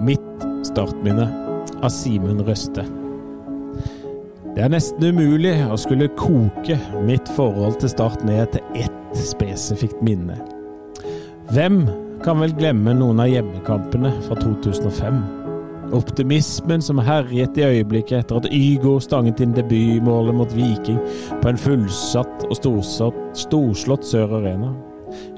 [0.00, 1.26] Mitt startminne
[1.82, 2.84] av Simen Røste.
[4.54, 6.76] Det er nesten umulig å skulle koke
[7.06, 10.38] mitt forhold til Start ned til ett spesifikt minne.
[11.54, 11.84] Hvem
[12.24, 15.20] kan vel glemme noen av hjemmekampene fra 2005?
[15.98, 20.98] Optimismen som herjet i øyeblikket etter at Ygo stanget inn debutmålet mot Viking
[21.40, 22.58] på en fullsatt og
[23.38, 24.74] storslått Sør Arena.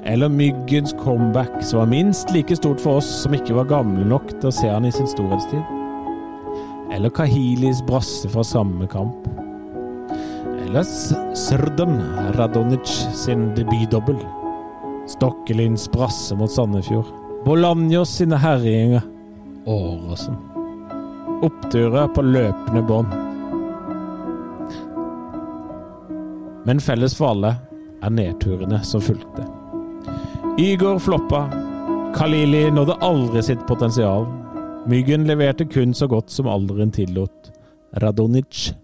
[0.04, 4.32] Eller Myggens comeback, som var minst like stort for oss som ikke var gamle nok
[4.40, 5.62] til å se han i sin storhetstid.
[6.90, 9.28] Eller Kahilis brasse fra samme kamp.
[10.64, 10.82] Eller
[11.38, 12.00] Srdan
[12.38, 14.18] Radonic sin debutdobbel.
[15.10, 17.06] Stokkelins brasse mot Sandefjord.
[17.44, 19.02] Bolanjos sine herjinger.
[19.66, 20.36] Åråsen.
[21.42, 23.14] Oppturer på løpende bånd.
[26.64, 27.54] Men felles for alle
[28.04, 29.46] er nedturene som fulgte.
[30.60, 31.48] Ygor floppa.
[32.14, 34.26] Khalili nådde aldri sitt potensial.
[34.86, 37.48] Myggen leverte kun så godt som alderen tillot.
[37.96, 38.74] Radonic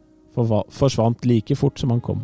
[0.73, 2.23] forsvant like fort som han kom.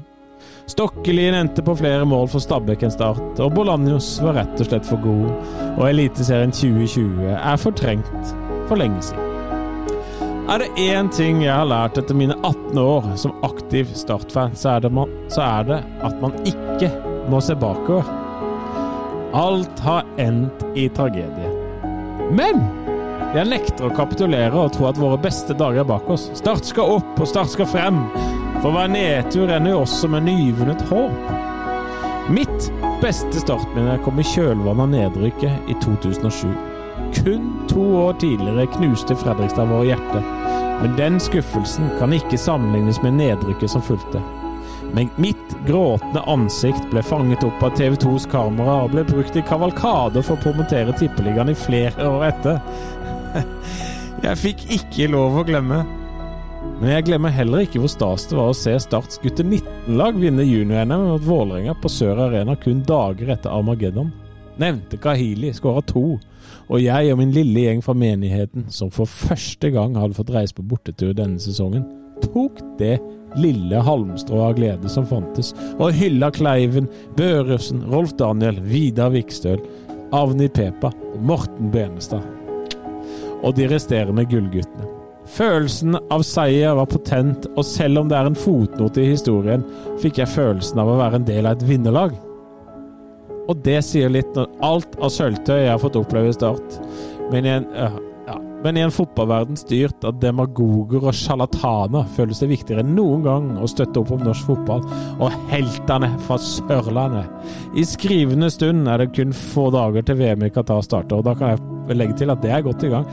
[0.66, 4.88] Stokkelien endte på flere mål for Stabæk enn Start, og Bolanjos var rett og slett
[4.88, 5.28] for god,
[5.74, 8.34] og Eliteserien 2020 er fortrengt
[8.70, 9.28] for lenge siden.
[10.48, 14.80] Er det én ting jeg har lært etter mine 18 år som aktiv Start-fan, så,
[15.28, 16.88] så, er det at man ikke
[17.28, 18.21] må se bakover.
[19.32, 21.50] Alt har endt i tragedie.
[22.36, 22.58] Men
[23.32, 26.26] jeg nekter å kapitulere og tro at våre beste dager er bak oss.
[26.36, 28.02] Start skal opp, og Start skal frem.
[28.60, 31.32] For hver nedtur ender jo også med nyvunnet håp.
[32.32, 32.68] Mitt
[33.00, 36.52] beste startminne kom i kjølvannet av nedrykket i 2007.
[37.16, 40.28] Kun to år tidligere knuste Fredrikstad våre hjerter,
[40.84, 44.20] men den skuffelsen kan ikke sammenlignes med nedrykket som fulgte.
[44.92, 49.44] Men mitt gråtende ansikt ble fanget opp av TV 2s kamera og ble brukt i
[49.48, 52.60] kavalkader for å promotere Tippeligaen i flere år etter.
[54.26, 55.80] Jeg fikk ikke lov å glemme.
[56.78, 60.44] Men jeg glemmer heller ikke hvor stas det var å se Starts gutter 19-lag vinne
[60.46, 64.12] junior-NM mot Vålerenga på Sør Arena kun dager etter Armageddon.
[64.62, 66.18] Nevnte Kahili skåra to,
[66.68, 70.54] og jeg og min lille gjeng fra menigheten, som for første gang hadde fått reise
[70.58, 71.86] på bortetur denne sesongen,
[72.22, 72.96] tok det
[73.40, 79.60] lille halmstrå av glede som fantes, og hylla Kleiven, Børufsen, Rolf Daniel, Vidar Vikstøl,
[80.12, 82.24] Avni Pepa og Morten Benestad.
[83.42, 84.88] Og de resterende gullguttene.
[85.32, 89.62] Følelsen av seier var potent, og selv om det er en fotnote i historien,
[90.02, 92.14] fikk jeg følelsen av å være en del av et vinnerlag.
[93.50, 96.78] Og det sier litt når alt av sølvtøy jeg har fått oppleve i Start.
[97.32, 97.88] Men ja,
[98.62, 103.48] men i en fotballverden styrt av demagoger og sjarlataner føles det viktigere enn noen gang
[103.58, 104.84] å støtte opp om norsk fotball
[105.22, 107.30] og heltene fra Sørlandet.
[107.78, 111.34] I skrivende stund er det kun få dager til VM i Qatar starter, og da
[111.38, 113.08] kan jeg legge til at det er godt i gang.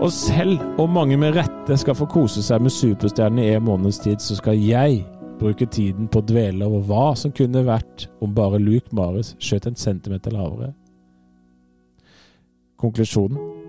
[0.00, 4.00] Og selv om mange med rette skal få kose seg med superstjernene i en måneds
[4.04, 5.02] tid, så skal jeg
[5.40, 9.70] bruke tiden på å dvele over hva som kunne vært om bare Luke Maris skjøt
[9.70, 10.74] en centimeter lavere.
[12.80, 13.59] Konklusjonen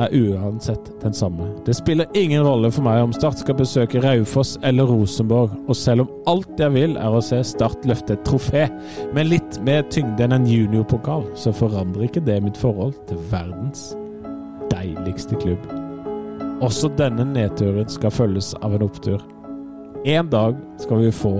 [0.00, 1.48] er uansett den samme.
[1.66, 6.06] Det spiller ingen rolle for meg om Start skal besøke Raufoss eller Rosenborg, og selv
[6.06, 8.68] om alt jeg vil er å se Start løfte et trofé
[9.16, 13.92] med litt mer tyngde enn en juniorpokal, så forandrer ikke det mitt forhold til verdens
[14.72, 15.66] deiligste klubb.
[16.62, 19.22] Også denne nedturen skal følges av en opptur.
[20.06, 21.34] En dag skal vi få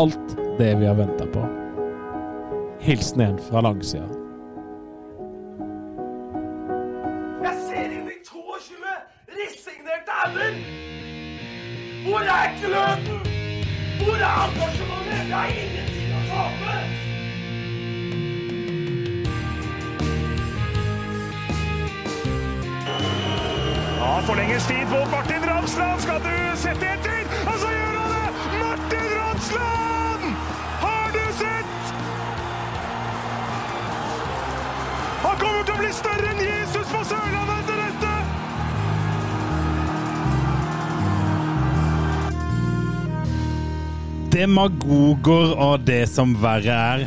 [0.00, 1.42] alt det vi har venta på.
[2.80, 4.19] Hilsen en fra langsida.
[10.34, 10.54] Damer!
[12.04, 13.20] Hvor er gløden?
[14.04, 15.28] Hvor er engasjementet?
[15.28, 16.76] Jeg har ingenting å tape!
[24.00, 26.00] Ja, forlenges tid på Martin Ramsland.
[26.00, 27.22] Skal du sette etter?
[27.46, 28.30] Og så gjør han det!
[28.62, 30.24] Martin Ramsland!
[30.80, 31.94] Har du sett?
[35.26, 37.49] Han kommer til å bli større enn Jesus på Sørlandet
[44.30, 47.00] Demagoger og det som verre er.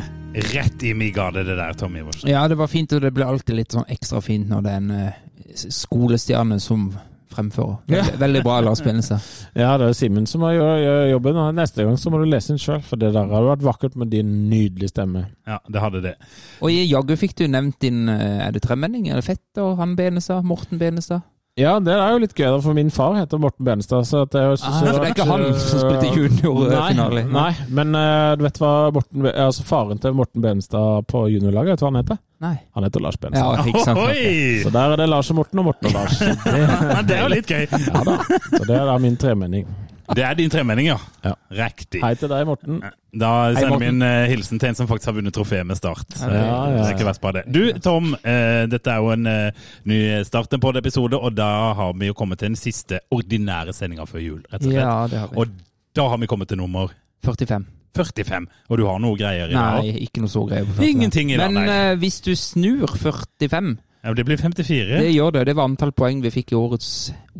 [0.52, 2.28] Rett i mi gade, det der, Tommy Iversen.
[2.28, 4.82] Ja, det var fint, og det blir alltid litt sånn ekstra fint når det er
[4.82, 6.90] en uh, skolestjerne som
[7.32, 7.78] fremfører.
[7.88, 8.18] Veldig, ja.
[8.20, 9.24] veldig bra Benestad.
[9.62, 11.40] ja, det er Simen som må gjøre jobben.
[11.40, 13.96] og Neste gang så må du lese den sjøl, for det der hadde vært vakkert
[13.96, 15.24] med din nydelige stemme.
[15.48, 16.14] Ja, det hadde det.
[16.60, 20.44] Og jaggu fikk du nevnt din Er det tremenning Fett og han Benestad?
[20.44, 21.24] Morten Benestad?
[21.54, 24.08] Ja, det er jo litt gøy, da, for min far heter Morten Benestad.
[24.08, 27.22] Så det er så, Ah, det er ikke han som spilte juniorfinale?
[27.28, 31.76] Nei, nei, men uh, du vet hva Morten, altså faren til Morten Benestad på juniorlaget,
[31.76, 32.18] vet du hva han heter?
[32.42, 32.56] Nei.
[32.74, 34.02] Han heter Lars Ja, ikke sant.
[34.66, 36.18] Så der er det Lars og Morten og Morten og Lars.
[36.18, 36.34] Det,
[36.96, 37.66] Men det er jo litt gøy.
[37.70, 38.18] ja da.
[38.50, 39.70] Så det er da min tremenning.
[40.12, 40.96] Det er din tremenning, ja.
[41.24, 41.32] Ja.
[41.64, 42.02] Riktig.
[42.04, 42.82] Hei til deg, Morten.
[43.14, 46.18] Da sender vi en uh, hilsen til en som faktisk har vunnet trofé med Start.
[46.20, 46.72] Ja, ja, ja.
[46.76, 47.44] Det er ikke verst bare det.
[47.54, 48.12] Du, Tom.
[48.20, 52.10] Uh, dette er jo en uh, ny start på en episode, og da har vi
[52.10, 54.82] jo kommet til den siste ordinære sendinga før jul, rett og slett.
[54.82, 55.40] Ja, det har vi.
[55.40, 55.56] Og
[55.96, 56.92] da har vi kommet til nummer
[57.24, 57.64] 45.
[57.94, 58.46] 45.
[58.68, 59.80] Og du har noe greier i dag?
[59.80, 60.90] Nei, ikke noe så greier på 45.
[60.90, 64.98] Ingenting i dag, Men eh, hvis du snur 45, Ja, det blir 54.
[65.00, 65.46] det gjør det.
[65.48, 66.88] Det var antall poeng vi fikk i årets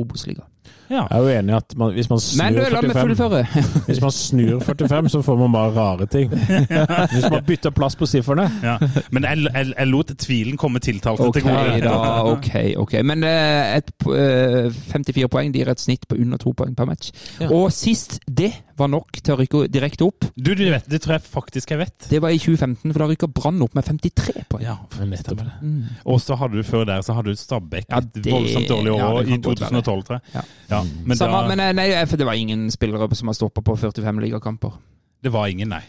[0.01, 0.47] Obos-liga.
[0.94, 1.05] Ja.
[1.11, 3.46] Jeg er jo enig i at man, hvis man Men du, snur 45.
[3.88, 6.31] Hvis man snur 45, så får man bare rare ting.
[7.14, 8.76] Hvis man bytter plass på sifferne Ja.
[9.11, 11.81] Men jeg, jeg, jeg lot tvilen komme tiltalte Ok, til gode.
[11.82, 11.96] da.
[12.35, 12.94] Ok, ok.
[13.05, 16.88] Men eh, et, eh, 54 poeng de gir et snitt på under to poeng per
[16.88, 17.11] match.
[17.41, 17.50] Ja.
[17.50, 21.17] Og sist det var nok til å rykke direkte opp, Du, du vet, det tror
[21.17, 22.09] jeg faktisk jeg vet.
[22.11, 24.65] det var i 2015, for da rykka Brann opp med 53 poeng.
[24.65, 25.53] Ja, nettopp det.
[25.62, 25.93] Mm.
[26.11, 29.03] Og så hadde du før der så hadde du Stabæk Ja, et voldsomt dårlig år
[29.05, 29.82] ja, i kan godt være.
[29.85, 30.35] 2012, tror jeg.
[30.35, 30.43] Ja.
[30.75, 33.62] Ja, men Samme, da, men eh, nei, for det var ingen spillere som har stoppa
[33.65, 34.75] på 45 ligakamper.
[35.25, 35.81] Det var ingen, nei.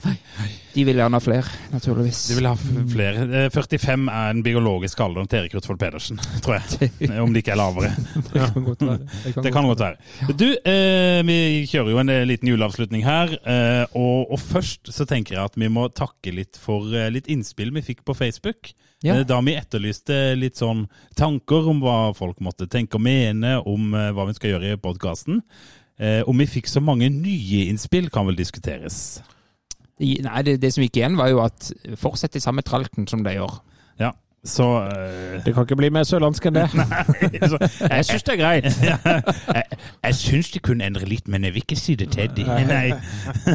[0.75, 2.21] De vil gjerne ha flere, naturligvis.
[2.27, 2.53] De vil ha
[2.91, 3.25] flere.
[3.45, 6.89] Eh, 45 er den biologiske alderen til Erik Rutvold Pedersen, tror jeg.
[7.07, 7.91] Eh, Om det ikke er lavere.
[8.15, 9.19] Det kan godt være.
[9.45, 10.33] Det kan godt være.
[10.39, 11.37] Du, eh, vi
[11.71, 13.37] kjører jo en eh, liten juleavslutning her.
[13.47, 17.31] Eh, og, og først så tenker jeg at vi må takke litt for eh, litt
[17.31, 18.73] innspill vi fikk på Facebook.
[19.05, 19.19] Ja.
[19.19, 20.85] Eh, Da vi etterlyste litt sånn
[21.19, 24.81] tanker om hva folk måtte tenke og mene om eh, hva vi skal gjøre i
[24.81, 25.39] podkasten.
[25.95, 29.21] Eh, om vi fikk så mange nye innspill, kan vel diskuteres.
[29.99, 31.69] Nei, det, det som gikk igjen, var jo at
[31.99, 33.59] fortsett i samme tralten som de gjør.
[34.01, 34.11] Ja,
[34.45, 36.65] så uh, Det kan ikke bli mer sørlandsk enn det.
[37.51, 37.57] så,
[37.89, 38.67] Jeg syns det er greit.
[39.57, 39.63] jeg,
[40.03, 42.45] jeg syns de kunne endre litt, men jeg vil ikke si det til de.
[42.45, 42.93] Nei.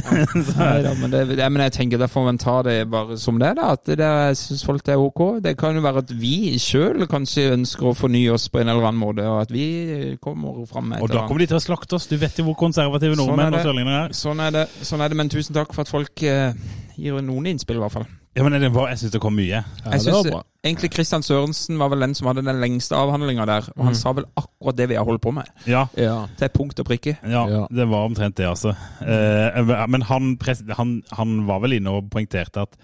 [0.58, 3.52] da, men, det, det, men jeg tenker da får man ta det bare som det,
[3.60, 3.72] da.
[3.78, 5.22] At det, jeg syns folk det er ok.
[5.46, 8.90] Det kan jo være at vi sjøl kanskje ønsker å fornye oss på en eller
[8.90, 11.64] annen måte, og at vi kommer fram med et Og da kommer de til å
[11.64, 12.10] slakte oss.
[12.10, 14.16] Du vet jo hvor konservative Sånn nordmenn sånn og sørlendinger er.
[14.24, 14.66] Sånn er det.
[14.82, 16.50] Sånn er det, men tusen takk for at folk uh,
[16.98, 18.10] gir noen innspill, i hvert fall.
[18.36, 19.48] Ja, men det var, Jeg syns det kom mye.
[19.48, 20.42] Ja, jeg det var synes bra.
[20.64, 24.12] egentlig Kristian Sørensen var vel den som hadde den lengste avhandlinga der, og han sa
[24.14, 25.50] vel akkurat det vi har holdt på med.
[25.66, 26.26] Ja, Ja.
[26.38, 27.16] Til punkt og prikke.
[27.26, 27.66] ja, Ja.
[27.70, 28.74] det var omtrent det, altså.
[29.02, 30.38] Eh, men han,
[30.76, 32.76] han, han var vel inne og poengterte at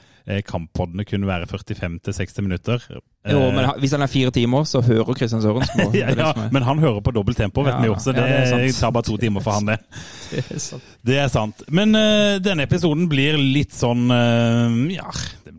[0.47, 2.83] kamppoddene kunne være 45-60 minutter.
[2.91, 5.93] Eh, Jo, men hvis han er fire timer, så hører Kristian Sørensen på.
[6.01, 8.13] Ja, ja, men han hører på dobbelt tempo, vet Ja, vi også.
[8.15, 9.79] Det, ja, det tar bare to timer for han, det.
[10.33, 10.91] det er sant.
[11.07, 11.63] Det er sant.
[11.71, 15.07] Men uh, denne episoden blir litt sånn uh, Ja,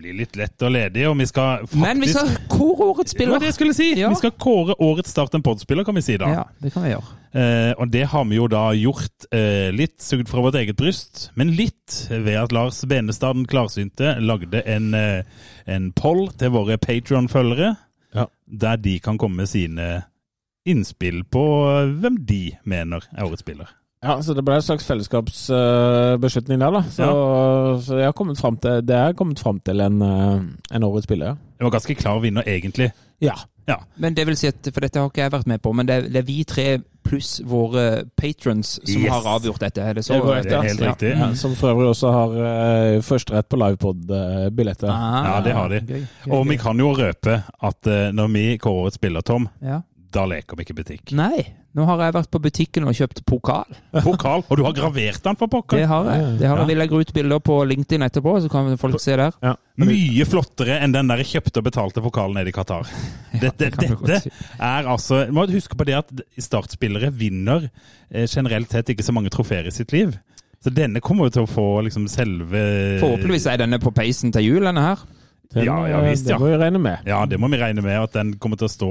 [0.07, 3.19] blir litt lett og ledig, og vi skal faktisk Men vi skal kåre årets Det
[3.19, 3.39] var spiller!
[3.44, 3.88] det jeg skulle si!
[4.00, 4.09] Ja.
[4.09, 6.30] Vi skal kåre årets Start en pod-spiller, kan vi si da.
[6.31, 7.15] Ja, det kan vi gjøre.
[7.38, 11.27] Eh, og det har vi jo da gjort eh, litt sugd fra vårt eget bryst,
[11.36, 15.24] men litt ved at Lars Benestad den klarsynte lagde en, eh,
[15.68, 17.75] en poll til våre Patron-følgere,
[18.15, 18.25] Ja.
[18.48, 20.06] der de kan komme med sine
[20.68, 23.68] innspill på eh, hvem de mener er årets spiller.
[24.06, 26.84] Ja, så det ble en slags fellesskapsbeslutning der, da.
[26.94, 27.08] Så,
[27.88, 30.42] så jeg har kommet fram til, det er kommet fram til en, eh,
[30.78, 31.38] en årets spiller, ja.
[31.58, 32.92] Det var ganske klar vinner, egentlig.
[33.26, 33.34] Ja.
[33.68, 33.82] Ja.
[34.00, 35.96] Men det vil si at, for dette har ikke jeg vært med på, men det
[35.98, 36.68] er, det er vi tre
[37.08, 39.10] pluss våre patrons som Yes.
[39.12, 39.82] har avgjort dette.
[39.84, 40.14] Er det så?
[40.22, 40.92] Det Det er helt ja.
[40.94, 41.12] riktig.
[41.18, 44.88] Ja, som for øvrig også har uh, førsterett på livepod-billetter.
[44.92, 45.82] Ah, Ja, det har de.
[45.82, 49.50] gøy, gøy, Og vi kan jo røpe at uh, når vi kårer et spiller, Tom,
[49.62, 49.82] ja.
[50.13, 51.11] Da leker vi ikke butikk.
[51.18, 51.44] Nei,
[51.78, 53.76] nå har jeg vært på butikken og kjøpt pokal.
[54.06, 54.44] Pokal!
[54.47, 55.81] Og du har gravert den for pokker!
[55.81, 56.23] Det har jeg.
[56.40, 56.61] Det har Ja.
[56.64, 56.68] jeg.
[56.71, 59.35] Vi legger ut bilder på LinkedIn etterpå, så kan folk se der.
[59.44, 59.56] Ja.
[59.78, 62.87] Mye flottere enn den der kjøpte og betalte pokalen nede i Qatar.
[63.44, 66.09] Dette, det du godt dette er altså må huske på det at
[66.42, 67.68] startspillere vinner
[68.09, 70.16] eh, generelt sett ikke så mange trofeer i sitt liv.
[70.64, 72.64] Så denne kommer jo til å få liksom selve
[73.04, 75.04] Forhåpentligvis er denne på peisen til jul, denne her.
[75.54, 76.35] Den, Ja, ja, visst, ja.
[76.35, 77.06] det må vi regne med.
[77.07, 78.90] Ja, det må vi regne med at den kommer til å stå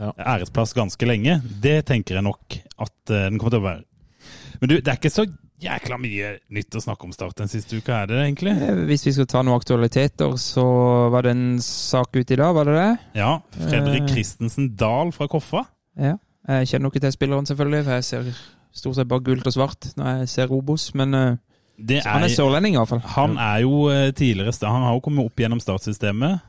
[0.00, 0.10] Ja.
[0.18, 1.36] æresplass ganske lenge.
[1.62, 3.84] Det tenker jeg nok at eh, den kommer til å være.
[4.60, 5.24] Men du, det er ikke så
[5.64, 8.54] jækla mye nytt å snakke om Start den siste uka, er det det egentlig?
[8.58, 10.64] Eh, Hvis vi skal ta noen aktualiteter, så
[11.14, 12.90] var det en sak ute i dag, var det det?
[13.20, 13.36] Ja.
[13.54, 14.10] Fredrik Eh.
[14.16, 15.64] Christensen Dahl fra Koffa.
[15.96, 16.16] Ja.
[16.48, 18.32] Jeg kjenner ikke til spilleren, selvfølgelig, for jeg ser
[18.74, 21.36] stort sett bare gult og svart når jeg ser Obos, men eh,
[21.78, 23.00] Det han er sørlending fall.
[23.14, 26.42] Han er jo eh, tidligere Han har jo kommet opp gjennom startsystemet.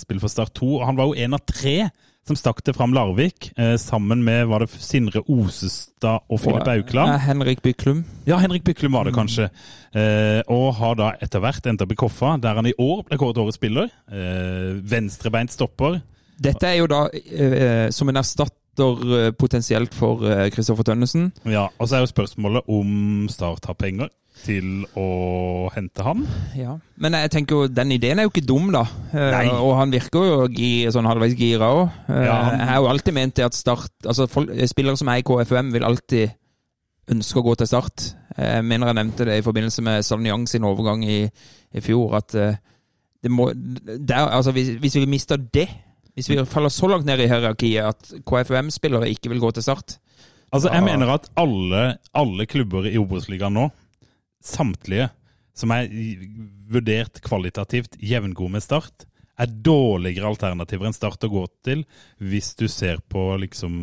[0.00, 0.66] Spiller for Start 2.
[0.80, 1.88] Og han var jo en av tre
[2.28, 6.74] som stakk til fram Larvik, eh, sammen med var det Sindre Osestad og Filip Eh,
[6.78, 7.20] Aukland.
[7.24, 8.04] Henrik Byklum.
[8.26, 9.48] Ja, Henrik Byklum var det kanskje.
[9.94, 13.18] Eh, og har da etter hvert endt opp i Koffa, der han i år ble
[13.18, 13.90] kåret årets spiller.
[14.10, 16.00] Eh, venstrebeint stopper.
[16.40, 21.32] Dette er jo da eh, som en erstatter eh, potensielt for Kristoffer Tønnesen.
[21.44, 24.08] Ja, og så er jo spørsmålet om Start har penger
[24.44, 26.24] til å hente han.
[26.56, 28.82] Ja, Men jeg tenker jo, den ideen er jo ikke dum, da.
[29.12, 29.44] Eh, Nei.
[29.52, 31.90] Og han virker jo gir, sånn halvveis gira òg.
[32.08, 35.16] Ja, han- Jeg har jo alltid ment det at Start Altså folk, spillere som er
[35.20, 36.32] i KFUM, vil alltid
[37.10, 38.14] ønske å gå til Start.
[38.38, 41.22] Jeg mener jeg nevnte det i forbindelse med Salniang sin overgang i,
[41.74, 42.54] i fjor, at eh,
[43.22, 45.68] det må der, altså hvis, hvis vi mister det
[46.16, 49.98] hvis vi faller så langt ned i hierarkiet at KFUM-spillere ikke vil gå til Start
[50.52, 53.68] Altså, jeg mener at alle, alle klubber i Obos-ligaen nå,
[54.44, 55.10] samtlige
[55.56, 55.88] som er
[56.70, 59.06] vurdert kvalitativt jevngode med Start,
[59.40, 61.84] er dårligere alternativer enn Start å gå til
[62.20, 63.74] hvis du ser på liksom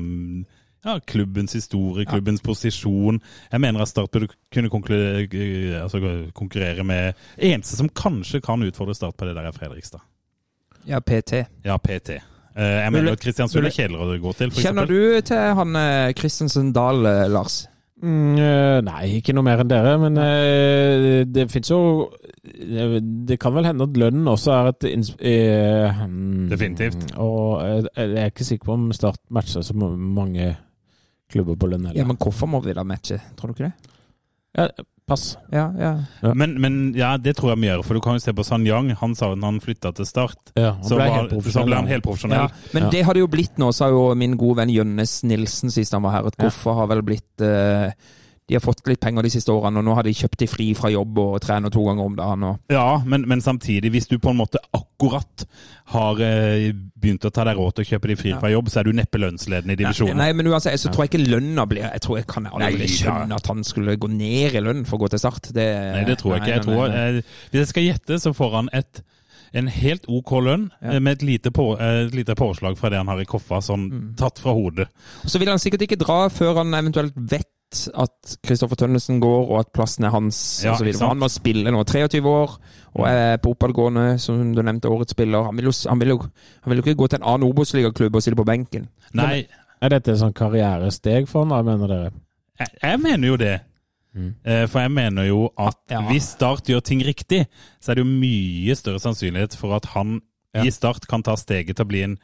[0.85, 3.19] ja, klubbens historie, klubbens posisjon.
[3.51, 6.01] Jeg mener at Start burde kunne konkurrere, altså
[6.37, 10.05] konkurrere med Eneste som kanskje kan utfordre Start på det der, er Fredrikstad.
[10.87, 11.43] Ja, PT.
[11.67, 12.21] Ja, PT.
[12.57, 15.75] Eh, Jeg mener at Kristiansund er kjedeligere å gå til, for Kjenner du til han
[15.81, 17.65] eh, Christensen Dahl, eh, Lars?
[17.97, 21.79] Mm, eh, nei, ikke noe mer enn dere, men eh, det fins jo
[22.45, 27.07] det, det kan vel hende at lønnen også er et inns- eh, mm, Definitivt.
[27.17, 30.51] Og eh, jeg er ikke sikker på om Start matcher så mange
[31.33, 31.97] klubber på lønn heller.
[32.03, 33.17] Ja, men hvorfor må vi da matche?
[33.35, 33.93] Tror du ikke det?
[34.57, 34.67] Ja,
[35.07, 35.37] pass.
[35.53, 36.33] Ja, ja.
[36.35, 37.83] Men, men ja, det tror jeg vi gjør.
[37.85, 38.89] For du kan jo se på San Yang.
[38.99, 41.87] Han sa når han flytta til Start, Ja, han så, ble var, så ble han
[41.87, 42.47] helt profesjonell.
[42.49, 42.71] ja.
[42.73, 42.89] Men Ja.
[42.89, 46.03] det har det jo blitt nå, sa jo min gode venn Jønnes Nilsen sist han
[46.03, 46.49] var her, at Ja.
[46.73, 47.91] Har vel blitt eh,
[48.47, 50.69] De har fått litt penger de siste årene, og nå har de kjøpt de fri
[50.73, 52.43] fra jobb og trener to ganger om dagen.
[52.47, 55.43] Og, Ja, men, men samtidig, hvis du på en måte akkurat
[55.91, 58.79] har eh, begynt å ta deg råd til å kjøpe de fri fra jobb, så
[58.79, 60.15] er du neppe lønnsledende i divisjonen.
[60.21, 62.87] Nei, men uansett, så tror jeg ikke lønna blir Jeg tror jeg kan aldri Nei,
[62.87, 65.51] skjønne at han skulle gå ned i lønn for å gå til Start.
[65.51, 66.55] Det, Nei, det tror jeg ikke.
[66.55, 67.19] Jeg tror, nei, nei.
[67.19, 69.03] eh, hvis jeg skal gjette, så får han et
[69.55, 70.95] en helt OK lønn Ja.
[70.95, 73.59] eh, med et lite, på, eh, et lite påslag fra det han har i koffa,
[73.63, 74.15] sånn Mm.
[74.19, 74.87] tatt fra hodet.
[75.23, 77.47] Og Så vil han sikkert ikke dra før han eventuelt vet
[77.95, 80.37] at Kristoffer Tønnesen går, og at plassen er hans.
[80.63, 80.93] Ja, og så videre.
[80.95, 81.09] ikke sant?
[81.09, 82.57] han må spille nå, 23 år,
[82.95, 85.43] og er på oppadgående, som du nevnte, årets spiller.
[85.49, 86.17] Han vil jo, han vil jo,
[86.63, 88.87] han vil jo ikke gå til en annen Obos-ligaklubb og sitte på benken.
[89.13, 89.45] Nei,
[89.81, 92.11] Er dette et sånn karrieresteg for han, da, mener dere?
[92.59, 93.55] jeg, jeg mener jo det.
[94.17, 94.31] Mm.
[94.43, 95.99] Eh, For jeg mener jo at Ja.
[96.09, 97.43] hvis Start gjør ting riktig,
[97.79, 100.21] så er det jo mye større sannsynlighet for at han
[100.55, 100.63] Ja.
[100.65, 102.17] i Start kan ta steget til å bli en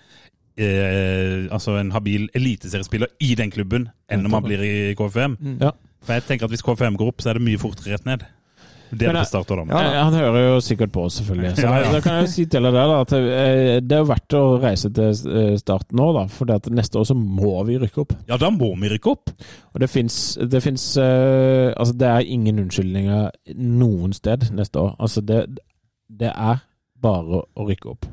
[0.58, 5.38] eh, altså en habil eliteseriespiller i den klubben, enn om han blir i KFM.
[5.62, 5.74] Ja.
[6.04, 8.26] For jeg tenker at hvis KFM går opp, så er det mye fortere rett ned.
[8.94, 9.64] Det er det for da.
[9.82, 11.56] Ja, Han hører jo sikkert på oss, selvfølgelig.
[11.58, 11.92] Så Ja, ja.
[11.94, 14.44] da kan jeg jo si til deg der, da, at eh, det er verdt å
[14.62, 16.26] reise til eh, Start nå, da.
[16.32, 18.14] For det at neste år så må vi rykke opp.
[18.30, 19.34] Ja, da må vi rykke opp.
[19.74, 24.94] Og det fins det finnes, eh, Altså, det er ingen unnskyldninger noen sted neste år.
[25.00, 25.46] Altså, det,
[26.10, 26.62] det er
[27.04, 28.08] bare å rykke opp.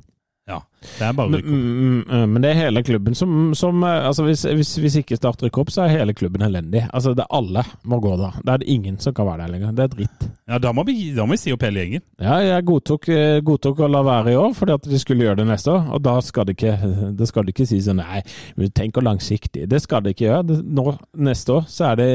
[0.49, 1.61] Ja, det er bare Men, rykke opp.
[1.61, 5.19] mm, mm, men det er hele klubben som, som eh, altså hvis, hvis, hvis ikke
[5.21, 6.87] Start rykker opp, så er hele klubben elendig.
[6.97, 8.31] Altså, det alle må gå da.
[8.41, 9.75] Det er det ingen som kan være der lenger.
[9.77, 10.29] Det er dritt.
[10.51, 12.05] Ja, da må vi, da må vi si opp hele gjengen.
[12.23, 15.43] Ja, jeg godtok, eh, godtok å la være i år, fordi at de skulle gjøre
[15.43, 15.91] det neste år.
[15.97, 16.77] Og da skal det ikke,
[17.21, 18.23] det skal det ikke si sånn nei,
[18.75, 19.69] tenk å langsiktig.
[19.71, 20.61] Det skal det ikke gjøre.
[20.65, 20.87] Nå,
[21.29, 22.09] neste år så er det,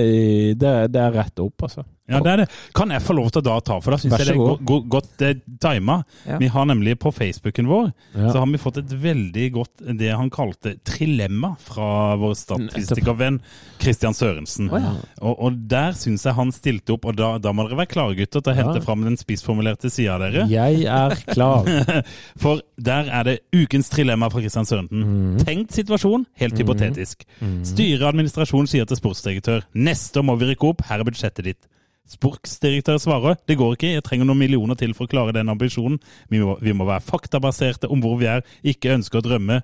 [0.62, 1.86] det, det er rett opp, altså.
[2.06, 2.46] Ja, det er det.
[2.78, 4.60] Kan jeg få lov til å da ta, for da syns jeg det er godt
[4.62, 5.96] go go godt eh, tima.
[6.28, 6.38] Ja.
[6.38, 8.30] Vi har nemlig på Facebooken vår Ja.
[8.30, 13.40] så har vi fått et veldig godt det han kalte trilemma fra vår statistikervenn
[13.82, 14.70] Christian Sørensen.
[14.74, 14.94] Oh, ja.
[15.22, 18.18] og, og der syns jeg han stilte opp, og da, da må dere være klare,
[18.20, 18.86] gutter, til å hente Ja.
[18.88, 20.48] fram den spissformulerte sida av dere.
[20.52, 21.70] Jeg er klar.
[22.42, 25.06] For der er det ukens trilemma fra Christian Sørensen.
[25.06, 25.38] Mm.
[25.46, 27.24] Tenkt situasjon, helt hypotetisk.
[27.68, 31.72] Styre og administrasjon sier til sportsdirektør neste må vi rykke opp, her er budsjettet ditt.
[32.06, 35.98] Sportsdirektør svarer det går ikke, jeg trenger noen millioner til for å klare den ambisjonen.
[36.30, 39.64] Vi må, vi må være faktabaserte om hvor vi er, ikke ønske å drømme.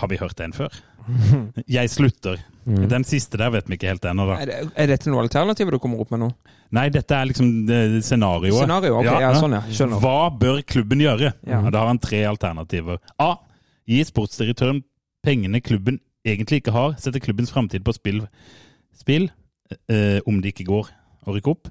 [0.00, 0.72] Har vi hørt den før?
[1.76, 2.40] Jeg slutter.
[2.64, 2.86] Mm.
[2.88, 4.38] Den siste der vet vi ikke helt ennå, da.
[4.40, 6.30] Er, det, er dette noe alternativ du kommer opp med nå?
[6.72, 7.50] Nei, dette er liksom
[8.00, 8.62] scenarioet.
[8.62, 9.60] Scenario, okay, ja, sånn, ja.
[9.68, 10.00] Skjønner.
[10.00, 11.34] Hva bør klubben gjøre?
[11.42, 11.58] Ja.
[11.58, 11.74] Ja.
[11.74, 13.02] Da har han tre alternativer.
[13.20, 13.34] A.
[13.90, 14.80] Gi sportsdirektøren
[15.26, 16.96] pengene klubben egentlig ikke har.
[17.02, 18.24] Sette klubbens framtid på spill,
[18.96, 19.28] spill
[19.90, 20.88] eh, om det ikke går
[21.26, 21.70] å rykke opp.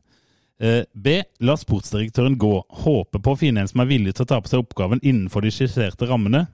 [0.61, 1.21] Eh, B.
[1.41, 2.53] La sportsdirektøren gå.
[2.83, 5.41] Håpe på å finne en som er villig til å ta på seg oppgaven innenfor
[5.45, 6.45] de skisserte rammene.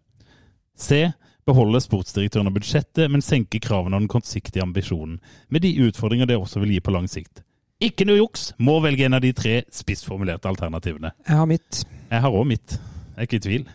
[0.78, 1.10] C.
[1.48, 5.20] Beholde sportsdirektøren og budsjettet, men senke kravene og den kortsiktige ambisjonen.
[5.52, 7.44] Med de utfordringer det også vil gi på lang sikt.
[7.84, 8.50] Ikke noe juks!
[8.58, 11.12] Må velge en av de tre spissformulerte alternativene.
[11.28, 11.84] Jeg har mitt.
[12.10, 12.78] Jeg har òg mitt.
[13.14, 13.68] Jeg er ikke i tvil.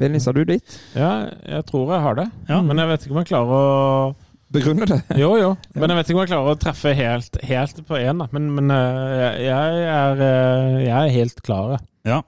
[0.00, 0.78] Bennis, har du ditt?
[0.98, 2.28] Ja, jeg tror jeg har det.
[2.48, 2.62] Ja.
[2.64, 5.00] Men jeg vet ikke om jeg klarer å Begrunne det.
[5.20, 5.50] Jo, jo.
[5.78, 8.20] Men jeg vet ikke om jeg klarer å treffe helt, helt på én.
[8.34, 11.78] Men, men eh, jeg, er, eh, jeg er helt klar.
[12.08, 12.22] Ja,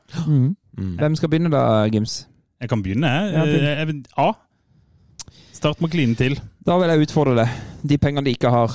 [0.75, 0.97] Mm.
[0.99, 2.25] Hvem skal begynne da, Gims?
[2.59, 3.07] jeg kan begynne.
[3.07, 3.95] jeg.
[4.17, 4.33] Ja, A.
[5.55, 6.35] Start må kline til.
[6.67, 7.53] Da vil jeg utfordre deg.
[7.87, 8.75] De pengene de ikke har,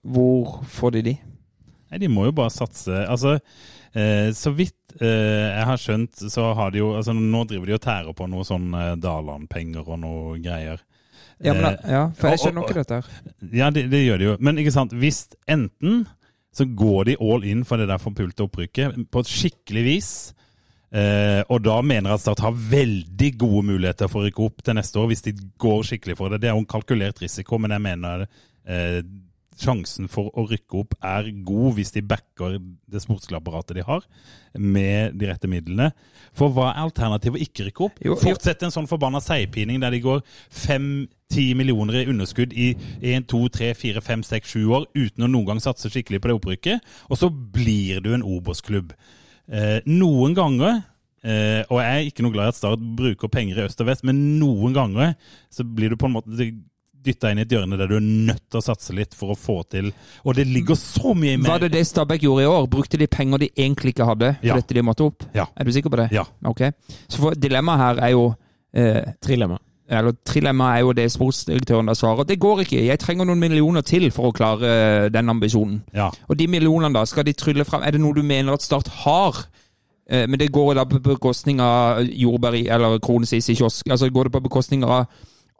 [0.00, 1.14] hvor får de de?
[1.90, 3.04] Nei, de må jo bare satse.
[3.10, 3.36] Altså,
[3.92, 7.76] eh, så vidt eh, jeg har skjønt, så har de jo altså Nå driver de
[7.76, 10.80] og tærer på noe sånn eh, Daland-penger og noe greier.
[11.44, 13.08] Ja, men, Eh, ja, for jeg skjønner ikke dette her.
[13.52, 14.36] Ja, det, det gjør de jo.
[14.40, 16.06] Men ikke sant, hvis enten
[16.54, 20.10] så går de all in for det der forpulte opprykket på et skikkelig vis,
[20.94, 24.62] eh, og da mener jeg at Start har veldig gode muligheter for å rykke opp
[24.64, 26.40] til neste år, hvis de går skikkelig for det.
[26.44, 28.26] Det er jo en kalkulert risiko, men jeg mener
[28.66, 29.00] eh,
[29.60, 32.56] sjansen for å rykke opp er god hvis de backer
[32.90, 34.04] det sportslige apparatet de har,
[34.54, 35.90] med de rette midlene.
[36.36, 38.00] For hva er alternativet å ikke rykke opp?
[38.04, 38.16] Jo.
[38.20, 43.42] Fortsette en sånn forbanna seigpining der de går fem-ti millioner i underskudd i 1, 2,
[43.58, 46.96] 3, 4, 5, 6, 7 år uten å noen gang satse skikkelig på det opprykket,
[47.10, 48.94] og så blir du en Obos-klubb.
[49.50, 50.82] Eh, noen ganger
[51.24, 53.88] Eh, og jeg er ikke noe glad i at Start bruker penger i øst og
[53.88, 55.14] vest, men noen ganger
[55.52, 56.50] så blir du på en måte
[57.04, 59.38] dytta inn i et hjørne der du er nødt til å satse litt for å
[59.38, 59.90] få til
[60.24, 62.66] Og det ligger så mye mer Var det det Stabæk gjorde i år?
[62.72, 64.54] Brukte de penger de egentlig ikke hadde, for Ja.
[64.56, 65.22] dette de måtte opp?
[65.34, 65.46] Ja.
[65.56, 66.08] Er du sikker på det?
[66.12, 66.24] Ja.
[66.44, 66.64] Ok.
[67.08, 68.34] Så dilemmaet her er jo
[68.74, 69.58] eh, Trilemma.
[69.88, 72.24] eller trilemma er jo det sportsdirektøren da svarer.
[72.26, 72.80] Det går ikke.
[72.86, 74.64] Jeg trenger noen millioner til for å klare
[75.04, 75.82] eh, den ambisjonen.
[75.94, 76.08] Ja.
[76.28, 77.82] Og de millionene, da, skal de trylle fram?
[77.84, 79.44] Er det noe du mener at Start har?
[80.08, 83.86] Eh, men det går da på bekostning av jordbær eller kronesis i kiosk.
[83.92, 85.06] Altså går det på bekostning av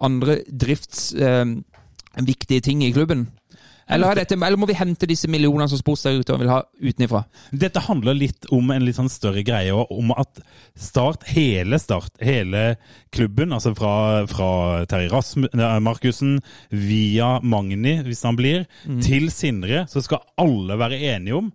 [0.03, 3.29] andre driftsviktige eh, ting i klubben?
[3.85, 7.21] Eller, er dette, eller må vi hente disse millionene som sportsdirektøren vil ha utenifra?
[7.53, 10.41] Dette handler litt om en litt sånn større greie, om at
[10.73, 12.79] Start, hele Start, hele
[13.15, 14.49] klubben, altså fra, fra
[14.89, 15.53] Terje Rasmu-
[15.85, 16.39] Markussen
[16.73, 18.65] via Magni, hvis han blir,
[19.05, 21.53] til Sindre, så skal alle være enige om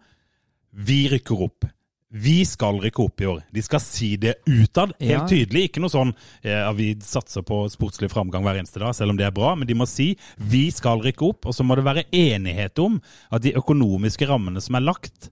[0.69, 1.65] vi rykker opp.
[2.09, 3.41] Vi skal rykke opp i år.
[3.53, 5.27] De skal si det utad, helt Ja.
[5.29, 5.69] tydelig.
[5.69, 9.27] Ikke noe sånn eh, vi satser på sportslig framgang hver eneste dag, selv om det
[9.27, 9.53] er bra.
[9.55, 12.99] Men de må si vi skal rykke opp, og så må det være enighet om
[13.31, 15.29] at de økonomiske rammene som er lagt,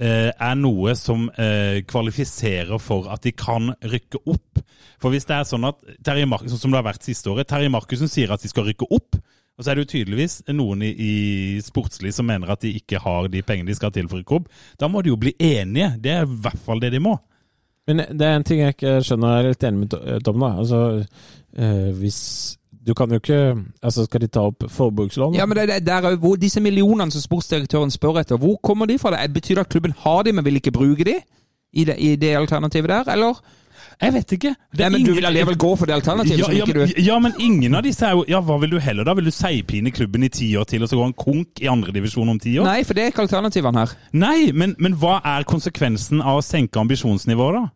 [0.00, 4.64] eh, er noe som eh, kvalifiserer for at de kan rykke opp.
[4.98, 6.26] For hvis det er sånn at Terje
[6.58, 9.14] som det har vært siste året, Terje Markussen sier at de skal rykke opp,
[9.60, 11.14] og så er det jo tydeligvis noen i, i
[11.60, 14.38] sportslig som mener at de ikke har de pengene de skal til for å rykke.
[14.80, 15.90] Da må de jo bli enige.
[16.00, 17.18] Det er i hvert fall det de må.
[17.90, 20.40] Men det er en ting jeg ikke skjønner, jeg er litt enig med Tom.
[20.40, 20.50] da.
[20.62, 20.80] Altså,
[21.60, 22.22] eh, hvis
[22.80, 25.34] Du kan jo ikke Altså, skal de ta opp forbrukslån?
[25.36, 28.56] Ja, men det, det, der er jo hvor disse millionene som sportsdirektøren spør etter, hvor
[28.64, 29.12] kommer de fra?
[29.12, 31.18] Det betyr det at klubben har de, men vil ikke bruke de?
[31.72, 33.36] I det, i det alternativet der, eller?
[34.00, 34.50] Jeg vet ikke.
[34.78, 37.34] Nei, men men du vil allikevel gå for det alternativet, ja, ja, du ja, men
[37.38, 39.12] ingen av disse er jo Ja, hva vil du heller da?
[39.18, 42.28] Vil du seigpine klubben i ti år til, og så gå en konk i andredivisjon
[42.32, 42.64] om ti år?
[42.64, 43.92] Nei, for det er ikke alternativene her.
[44.16, 47.68] Nei, men, men hva er konsekvensen av å senke ambisjonsnivået, da?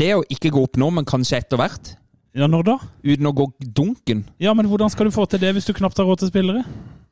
[0.00, 1.92] Det å ikke gå opp nå, men kanskje etter hvert,
[2.36, 2.76] Ja, når da?
[3.02, 5.98] uten å gå dunken Ja, men hvordan skal du få til det hvis du knapt
[5.98, 6.64] har råd til spillere?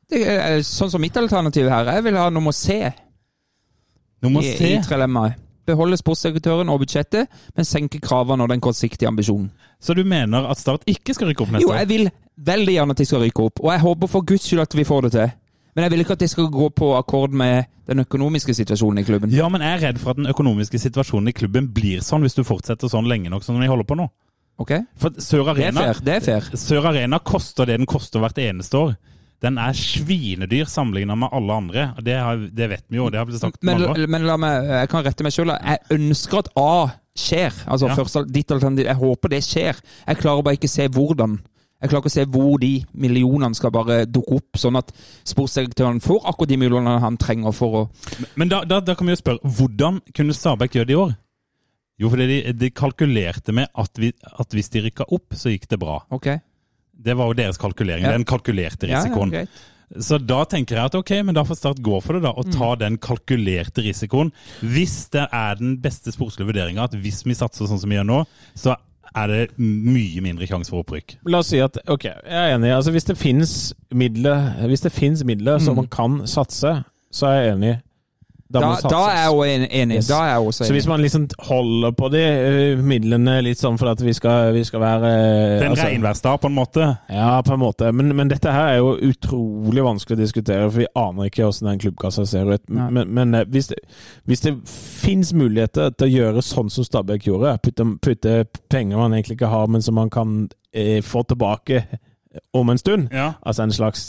[0.09, 1.85] det er Sånn som mitt alternativ her.
[1.93, 2.79] Jeg vil ha nummer C
[4.23, 4.73] Nummer i, C.
[4.73, 5.37] i trilemmaet.
[5.69, 9.51] Beholde sportsdirektøren og budsjettet, men senke kravene og den kortsiktige ambisjonen.
[9.79, 11.75] Så du mener at Start ikke skal rykke opp neste år?
[11.75, 12.09] Jo, jeg vil
[12.49, 14.87] veldig gjerne at de skal rykke opp, og jeg håper for guds skyld at vi
[14.87, 15.35] får det til.
[15.75, 19.05] Men jeg vil ikke at det skal gå på akkord med den økonomiske situasjonen i
[19.07, 19.31] klubben.
[19.33, 22.35] Ja, men jeg er redd for at den økonomiske situasjonen i klubben blir sånn hvis
[22.37, 24.09] du fortsetter sånn lenge nok som de holder på nå.
[24.59, 24.73] Ok?
[24.99, 26.01] For Sør Det er fair.
[26.03, 26.49] Det er fair.
[26.59, 28.97] Sør Arena koster det den koster hvert eneste år.
[29.39, 31.83] Den er svinedyr sammenlignet med alle andre.
[32.03, 34.89] Det, har, det vet vi jo, det har blitt sagt Men, men la meg, jeg
[34.91, 35.53] kan rette meg sjøl.
[35.55, 36.71] Jeg ønsker at A
[37.19, 37.55] skjer.
[37.67, 37.95] Altså Ja.
[37.95, 38.85] først, ditt alternativ.
[38.89, 39.79] Jeg håper det skjer.
[40.07, 41.39] Jeg klarer bare ikke se hvordan.
[41.79, 44.91] Jeg klarer ikke å se hvor de millionene skal bare dukke opp, sånn at
[45.23, 47.83] sportsdirektøren får akkurat de millionene han trenger for å
[48.35, 51.15] Men da, da, da kan vi jo spørre, hvordan kunne Stabæk gjøre det i år?
[51.99, 55.67] Jo, fordi de, de kalkulerte med at, vi, at hvis de rykka opp, så gikk
[55.71, 56.01] det bra.
[56.15, 56.27] Ok.
[56.99, 58.03] Det var jo deres kalkulering.
[58.03, 58.11] Ja.
[58.15, 59.47] Den kalkulerte Ja, ja, risikoen.
[59.97, 62.33] Så da tenker jeg at ok, men da får Start gå for det, da.
[62.37, 62.51] Og Mm.
[62.53, 64.31] ta den kalkulerte risikoen.
[64.61, 68.05] Hvis det er den beste sportslige vurderinga at hvis vi satser sånn som vi gjør
[68.05, 68.75] nå, så
[69.15, 71.17] er det mye mindre sjanse for opprykk.
[71.25, 72.75] La oss si at Ok, jeg er enig.
[72.75, 75.65] Altså, hvis det finnes midler, hvis det midler mm.
[75.65, 77.81] som man kan satse, så er jeg enig.
[78.49, 79.41] Da, Da, da er jeg jo
[79.77, 79.95] enig.
[79.99, 80.07] Yes.
[80.09, 80.67] Da er jeg også enig.
[80.67, 84.49] Så hvis man liksom holder på de eh, midlene litt sånn for at vi skal,
[84.55, 86.87] vi skal være eh, Det er en altså- regnværsdag, på en måte.
[87.13, 87.91] Ja, på en måte.
[87.93, 91.69] Men, men dette her er jo utrolig vanskelig å diskutere, for vi aner ikke hvordan
[91.75, 92.65] den klubbkassa ser ut.
[92.73, 92.89] Nei.
[92.97, 93.77] Men, men eh, hvis, det,
[94.25, 98.39] hvis det finnes muligheter til å gjøre sånn som Stabæk gjorde, putte, putte
[98.73, 100.39] penger man egentlig ikke har, men som man kan
[100.73, 101.85] eh, få tilbake
[102.57, 103.35] om en stund, Ja.
[103.45, 104.03] altså en slags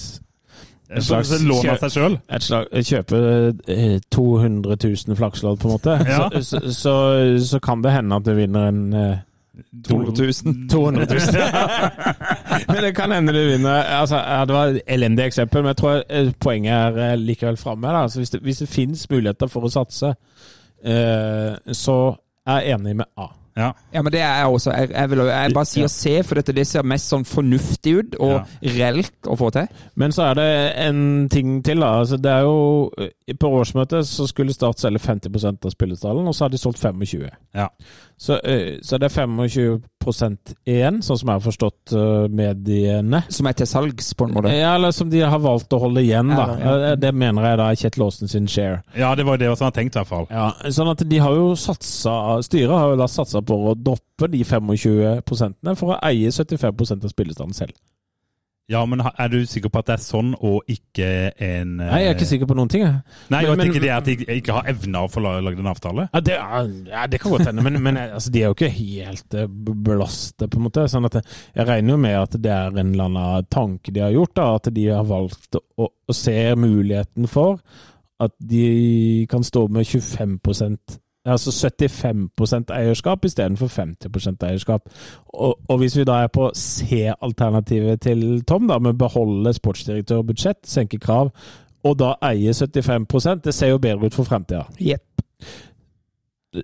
[0.91, 2.17] en slags lån av seg sjøl.
[2.83, 3.19] kjøpe
[3.71, 6.29] eh, 200 000 flakslodd, på en måte, Ja.
[6.35, 6.95] så, så, så,
[7.47, 9.19] så kan det hende at du vinner en eh,
[9.87, 10.69] 200 000.
[10.71, 12.65] 200 000.
[12.69, 13.83] men det kan hende du vinner.
[14.01, 17.57] Altså, ja, det var et elendig eksempel, men jeg tror eh, poenget er eh, likevel
[17.61, 17.89] framme.
[18.03, 20.15] Altså, hvis, det, hvis det finnes muligheter for å satse,
[20.85, 21.99] eh, så
[22.49, 23.29] er jeg enig med A.
[23.57, 23.73] Ja.
[23.93, 24.71] Ja, men det er jeg også.
[24.71, 28.19] Jeg, jeg, vil, jeg bare sier se for dette, det ser mest sånn fornuftig ut
[28.23, 28.37] og
[28.77, 29.67] reelt å få til.
[30.01, 30.51] Men så er det
[30.87, 31.83] en ting til.
[31.83, 31.93] da.
[32.01, 36.35] Altså, det er jo, eh, På årsmøtet så skulle Start selge 50% av spillestallen, og
[36.35, 37.69] så har de solgt 25 Ja.
[38.19, 43.23] Så, eh, så det er 25 igjen, sånn som jeg har forstått eh, mediene.
[43.33, 44.53] Som er til salgs, på en måte.
[44.57, 46.47] Ja, eller som de har valgt å holde igjen, da.
[46.57, 46.93] Ja, ja.
[46.93, 48.83] Eh, Det mener jeg da er Kjetil Aasen sin share.
[48.97, 50.27] ja, det var jo det som hadde tenkt, i hvert fall.
[50.31, 54.29] Ja, sånn at de har jo satsa Styret har jo da satsa på å droppe
[54.31, 57.77] de 25 for å eie 75% av spillestanden selv.
[58.71, 61.07] Ja, men er du sikker på at det er sånn, og ikke
[61.43, 63.01] en eh, Nei, jeg er ikke sikker på noen ting, jeg.
[63.33, 65.59] Nei, Men- og at men- det at de ikke har evna å få la- lagd
[65.59, 66.05] en avtale?
[66.15, 66.37] Ja, det,
[66.93, 69.49] ja, det kan godt hende, men, men altså, de er jo ikke helt eh,
[69.91, 70.87] belastet, på en måte.
[70.93, 71.25] Sånn at jeg,
[71.57, 74.49] jeg regner jo med at det er en eller annen tanke de har gjort, da,
[74.61, 77.59] at de har valgt å, å se muligheten for
[78.21, 80.39] at de kan stå med 25
[81.29, 84.87] Altså 75% eierskap istedenfor 50% eierskap.
[85.29, 90.27] Og, og hvis vi da er på C-alternativet til Tom, da, med beholde sportsdirektør og
[90.31, 91.31] budsjett, senke krav,
[91.85, 94.65] og da eie 75% det ser jo bedre ut for fremtida.
[94.81, 95.05] Jepp.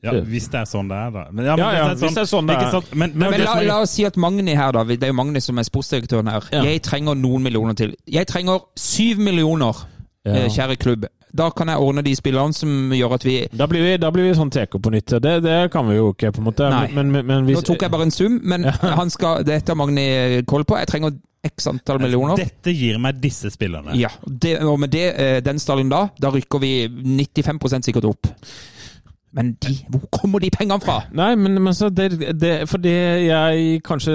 [0.02, 1.20] Ja, Hvis det er sånn det er, da.
[1.30, 2.70] Men, Ja, ja, hvis det er sånn det er.
[2.74, 4.82] Sånn, Men, men, Men det la, er- la oss si at Magni her, da.
[4.88, 6.48] Det er jo Magni som er sportsdirektøren her.
[6.52, 6.62] Ja.
[6.66, 7.94] Jeg trenger noen millioner til.
[8.10, 9.84] Jeg trenger syv millioner,
[10.26, 10.32] Ja.
[10.32, 11.06] eh, kjære klubb.
[11.36, 14.28] Da kan jeg ordne de spillerne som gjør at vi Da blir vi, da blir
[14.28, 15.16] vi sånn TK på nytt.
[15.22, 16.70] Det, det kan vi jo ikke, på en måte.
[16.72, 16.88] Nei.
[16.96, 18.68] Men, men, men hvis, Nå tok jeg bare en sum, men
[19.00, 20.06] han skal, dette har Magni
[20.48, 20.78] koll på.
[20.80, 22.38] Jeg trenger x antall millioner.
[22.40, 23.94] Dette gir meg disse spillerne.
[23.98, 28.32] Ja, det, og med det, eh, den stallen da, da rykker vi 95% sikkert opp.
[29.36, 31.02] Men de, hvor kommer de pengene fra?
[31.16, 32.08] Nei, men, men så det,
[32.40, 32.96] det, For det
[33.26, 34.14] jeg kanskje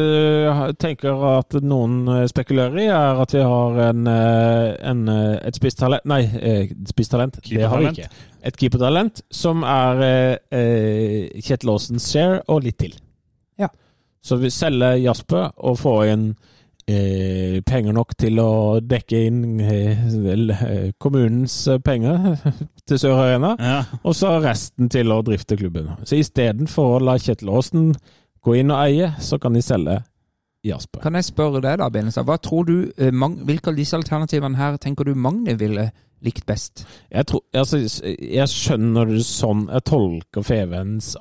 [0.82, 5.60] tenker at noen eh, spekulerer i, er at vi har en, eh, en, eh, et
[5.60, 6.24] spisstalent Nei,
[6.90, 7.38] spisstalent.
[7.46, 8.10] Det har vi ikke.
[8.50, 12.98] Et keepertalent som er eh, Kjetil Aasens share og litt til.
[13.62, 13.70] Ja.
[14.26, 16.32] Så vi selger Jasper og får inn
[17.68, 18.52] penger nok til å
[18.84, 22.38] dekke inn eh, vel, eh, kommunens eh, penger
[22.88, 23.56] til Sør Arena.
[23.60, 23.82] Ja.
[24.04, 25.92] Og så resten til å drifte klubben.
[26.04, 27.92] Så istedenfor å la Kjetil Aasen
[28.42, 30.00] gå inn og eie, så kan de selge
[30.66, 31.02] Jasper.
[31.02, 34.60] Kan jeg spørre deg da, Benestad, hva tror du, eh, Mag hvilke av disse alternativene
[34.60, 35.90] her tenker du Magne ville
[36.22, 36.86] likt best?
[37.10, 41.16] Jeg, tror, altså, jeg skjønner det sånn Jeg tolker Fevens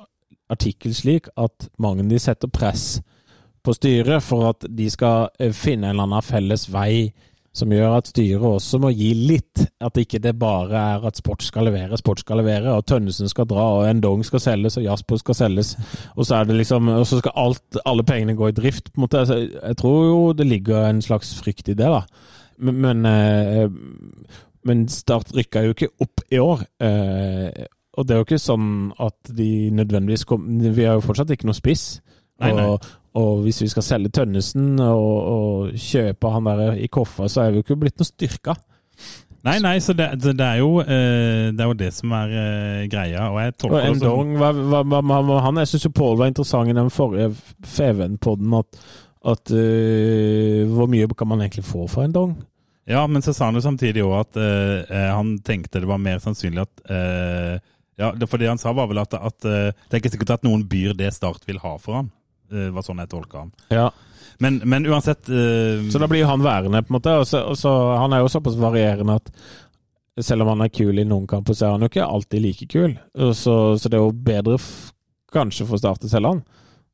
[0.51, 2.99] artikkel slik at Magne setter press
[3.63, 7.11] på styret for at de skal eh, finne en eller annen felles vei
[7.51, 9.63] som gjør at styret også må gi litt.
[9.83, 13.47] At ikke det bare er at sport skal levere, sport skal levere, og Tønnesen skal
[13.49, 15.73] dra, og Endong skal selges, og Jasper skal selges.
[16.15, 18.93] Og så er det liksom, og så skal alt, alle pengene gå i drift.
[18.93, 19.25] på en måte.
[19.27, 22.05] Jeg tror jo det ligger en slags frykt i det, da.
[22.57, 26.63] Men, men, eh, Start rykka jo ikke opp i år.
[26.79, 27.65] Eh,
[27.97, 31.49] og det er jo ikke sånn at de nødvendigvis kom Vi har jo fortsatt ikke
[31.49, 31.99] noe spiss.
[32.41, 32.67] Nei, nei.
[32.67, 37.45] Og, og hvis vi skal selge Tønnesen og, og kjøpe han der i koffer, så
[37.45, 38.55] er vi jo ikke blitt noe styrka.
[39.41, 42.81] Nei, nei, så det, det, er jo, eh, det er jo det som er eh,
[42.91, 43.25] greia.
[43.31, 46.29] Og jeg Og tolker det som hva, hva, hva, han, Jeg syns jo Pål var
[46.29, 47.31] interessant i den forrige
[47.65, 48.83] Feven-podden, at,
[49.33, 52.37] at uh, Hvor mye kan man egentlig få for en dong?
[52.89, 56.21] Ja, men så sa han jo samtidig òg at eh, han tenkte det var mer
[56.21, 57.57] sannsynlig at uh,
[58.01, 60.63] Ja, for det han sa, var vel at, at det er ikke sikkert at noen
[60.69, 62.13] byr det Start vil ha for han.
[62.51, 63.51] Det var sånn jeg tolka han.
[63.73, 63.89] Ja.
[64.41, 65.83] Men, men uansett uh...
[65.91, 67.17] Så da blir han værende, på en måte.
[67.21, 69.33] Og så, og så, han er jo såpass varierende at
[70.21, 72.67] selv om han er kul i noen kamper, så er han jo ikke alltid like
[72.69, 72.97] kul.
[73.37, 74.57] Så, så det er jo bedre
[75.31, 76.41] kanskje for Start selv selge han.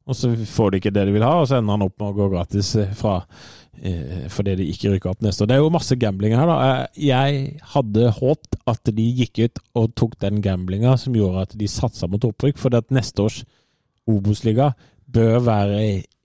[0.07, 2.13] Og så får de ikke det de vil ha, og så ender han opp med
[2.13, 3.17] å gå gratis eh, fra
[3.81, 5.49] eh, fordi de ikke rykker opp neste år.
[5.49, 6.57] Det er jo masse gambling her, da.
[6.67, 7.41] Eh, Jeg
[7.73, 12.07] hadde håpet at de gikk ut og tok den gamblinga som gjorde at de satsa
[12.07, 13.41] mot opprykk, fordi at neste års
[14.07, 14.69] Obos-liga
[15.07, 15.77] bør være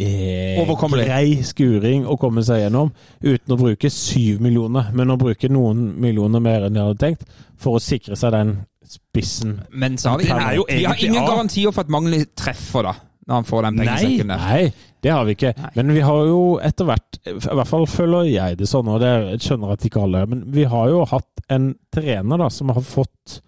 [0.03, 1.07] eh, Overkommelig.
[1.07, 2.91] grei skuring å komme seg gjennom,
[3.23, 7.23] uten å bruke syv millioner, men å bruke noen millioner mer enn de hadde tenkt,
[7.63, 9.61] for å sikre seg den spissen.
[9.71, 12.97] Men så har vi, vi har ingen garantier for at Magni treffer, da.
[13.23, 14.41] Når han får den pengesekken der.
[14.43, 15.53] Nei, det har vi ikke.
[15.55, 15.69] Nei.
[15.79, 19.09] Men vi har jo etter hvert, i hvert fall føler jeg det sånn, og det
[19.13, 22.83] er- skjønner at ikke alle men vi har jo hatt en trener da, som har
[22.83, 23.39] fått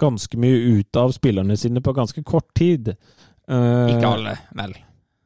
[0.00, 2.94] ganske mye ut av spillerne sine på ganske kort tid.
[3.50, 4.76] Eh, Ikke alle, vel.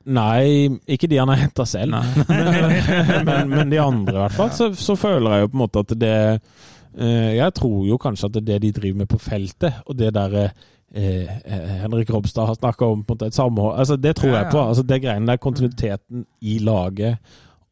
[0.04, 1.96] Nei, ikke de han har henta selv.
[2.28, 2.70] Men,
[3.28, 5.84] men, men de andre, i hvert fall, så, så føler jeg jo på en måte
[5.84, 9.80] at det eh, Jeg tror jo kanskje at det det de driver med på feltet,
[9.86, 10.44] og det derre
[10.92, 13.78] eh, eh, Henrik Robstad har snakka om på en måte et samhold.
[13.80, 14.60] Altså, det tror jeg på.
[14.60, 17.16] Altså, det greiene der, kontinuiteten i laget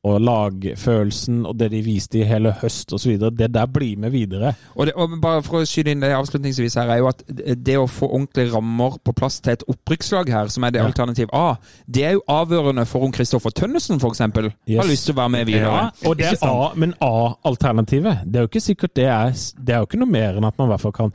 [0.02, 4.50] og lagfølelsen og det de viste i hele høst osv., det der blir med videre.
[4.74, 7.76] Og, det, og bare for å skyte inn det avslutningsvis her, er jo at det
[7.78, 10.88] å få ordentlige rammer på plass til et opprykkslag her, som er det Ja.
[10.90, 11.54] alternativ A,
[11.86, 14.18] det er jo avgjørende for om Kristoffer Tønnesen f.eks.
[14.18, 15.70] har lyst til å være med videre.
[15.70, 18.24] Ja, og det er A, men A-alternativet.
[18.26, 20.58] Det er jo ikke sikkert det er Det er jo ikke noe mer enn at
[20.58, 21.12] man i hvert fall kan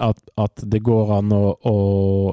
[0.00, 1.74] At, at det går an å, å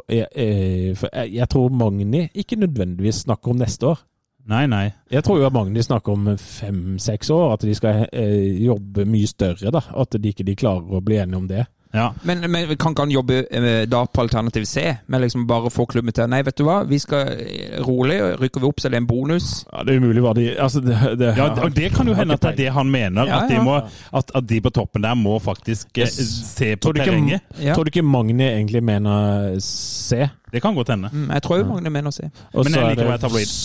[0.10, 4.00] jeg, jeg, for jeg, jeg tror Magni ikke nødvendigvis snakker om neste år.
[4.50, 4.92] Nei, nei.
[5.12, 9.28] Jeg tror jo at Magni snakker om fem-seks år, at de skal eh, jobbe mye
[9.30, 9.72] større.
[9.72, 11.68] da, At de ikke de klarer å bli enige om det.
[11.94, 12.14] Ja.
[12.24, 15.84] Men, men kan ikke han jobbe eh, da på alternativ C, med liksom bare få
[15.92, 18.94] klubben til Nei, vet du hva, vi skal eh, rolig, rykker vi opp så er
[18.96, 19.50] det en bonus.
[19.68, 22.38] Ja, Det er umulig hva de altså det, det, Ja, det, det kan jo hende
[22.40, 23.28] at det er det han mener.
[23.28, 23.76] Ja, At, de må,
[24.22, 27.52] at, at de på toppen der må faktisk eh, se på Tror ikke, terrenget.
[27.60, 27.76] Ja.
[27.76, 30.30] tror du ikke Magni egentlig mener C?
[30.52, 31.12] Det kan godt hende.
[31.12, 32.24] Mm, jeg tror jo Magni mener C.
[32.54, 33.56] Og Men så jeg er liker å det- være tabloid.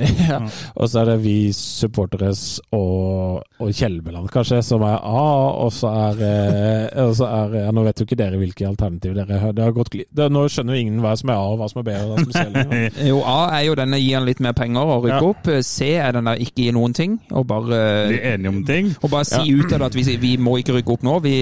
[0.30, 0.38] ja.
[0.76, 2.42] Og så er det vi supporteres
[2.76, 5.24] og, og Kjelmeland, kanskje, som er A.
[5.64, 9.14] Og så er, eh, og så er ja, Nå vet jo ikke dere hvilke alternativ
[9.18, 9.52] dere har.
[9.56, 11.82] Det har gått, det, nå skjønner jo ingen hva som er A, og hva som
[11.82, 11.96] er B.
[12.00, 15.04] og hva som er Jo, A er jo denne gir han litt mer penger og
[15.08, 15.30] rykke Ja.
[15.34, 15.52] opp.
[15.66, 18.92] C er den der ikke gi noen ting, og bare, Bli enige om ting.
[19.02, 21.18] og bare si ut av det at vi, vi må ikke rykke opp nå.
[21.24, 21.36] Vi,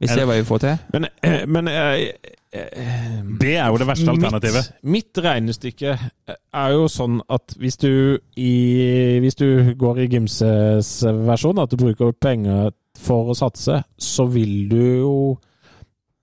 [0.00, 0.84] vi ser hva vi får til.
[0.94, 1.08] Men,
[1.54, 2.02] men eh,
[2.56, 4.70] eh, Det er jo det verste alternativet.
[4.82, 5.96] Mitt, mitt regnestykke
[6.32, 7.92] er jo sånn at hvis du,
[8.40, 8.54] i,
[9.20, 14.56] hvis du går i Gimses versjon, at du bruker penger for å satse, så vil
[14.72, 15.14] du jo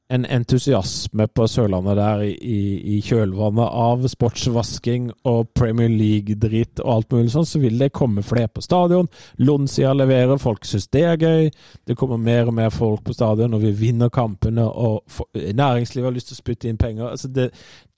[0.09, 2.59] en entusiasme på Sørlandet der i,
[2.95, 8.23] i- kjølvannet av sportsvasking og Premier League-dritt og alt mulig sånn, så vil det komme
[8.23, 9.09] flere på stadion.
[9.43, 11.49] Lonsia leverer, folk syns det er gøy.
[11.85, 15.03] Det kommer mer og mer folk på stadion, og vi vinner kampene, og
[15.35, 17.09] næringslivet har lyst til å spytte inn penger.
[17.11, 17.49] Altså det,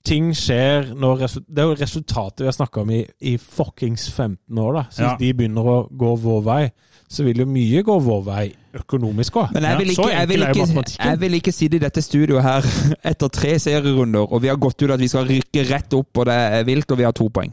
[0.04, 4.58] ting skjer når Det er jo resultatet vi har snakka om i, i fuckings 15
[4.58, 4.82] år, da.
[4.90, 5.16] Hvis Ja.
[5.20, 6.62] de begynner å gå vår vei,
[7.10, 8.44] så vil jo mye gå vår vei
[8.78, 9.54] økonomisk òg.
[9.56, 12.68] Men jeg vil, ikke, jeg, vil ikke, jeg vil ikke sitte i dette studioet her
[13.12, 16.30] etter tre serierunder, og vi har gått ut at vi skal rykke rett opp, og
[16.30, 17.50] det er vilt, og vi har to poeng.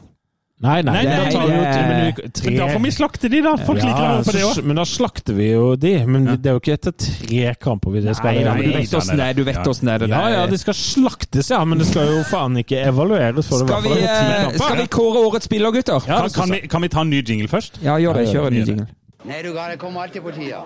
[0.58, 3.52] Nei, nei, Nei, da tar vi jo tre Men da får vi slakte de, da!
[3.62, 4.62] Folk liker å på det òg.
[4.66, 5.92] Men da slakter vi jo de.
[6.10, 8.56] Men det er jo ikke etter tre kamper vi det skal Nei, gjøre.
[8.58, 9.38] du nei, vet åssen det er.
[9.38, 9.66] Du vet Ja.
[9.70, 10.08] åssen det er.
[10.16, 13.46] Ja, ja, det skal slaktes, ja, men det skal jo faen ikke evalueres.
[13.54, 16.02] For Skal vi, det eh, skal vi kåre årets spiller, gutter?
[16.10, 17.78] Ja, Kan, kan, vi, kan vi ta en ny jingle først?
[17.86, 18.26] Ja, gjør det.
[18.26, 18.88] Ja, Kjør en ny jingle.
[19.26, 20.62] Nei, du gal, det kommer alltid på tida.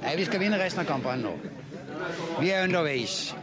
[0.00, 1.36] Nei, vi skal vinne resten av kampene nå.
[2.40, 3.34] Vi er underveis.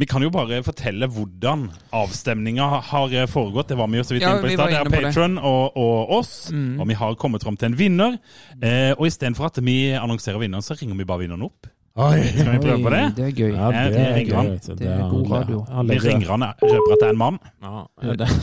[0.00, 3.68] Vi kan jo bare fortelle hvordan avstemninga har foregått.
[3.68, 4.72] Det var vi jo så vidt ja, inne på i stad.
[4.72, 6.32] Det er Patron og, og, oss.
[6.54, 6.80] Mm.
[6.80, 8.16] Og vi har kommet fram til en vinner.
[8.62, 11.68] Eh, og istedenfor at vi annonserer vinneren, så ringer vi bare vinneren opp.
[11.92, 13.02] Oi, Skal vi prøve på det?
[13.18, 13.50] Det er gøy.
[13.52, 14.36] Ja, eh, det, er gøy.
[14.38, 14.50] Han.
[14.80, 15.60] det er god radio.
[15.90, 17.40] Vi ringer han eh, røper at det er en mann.
[17.60, 17.82] Ja,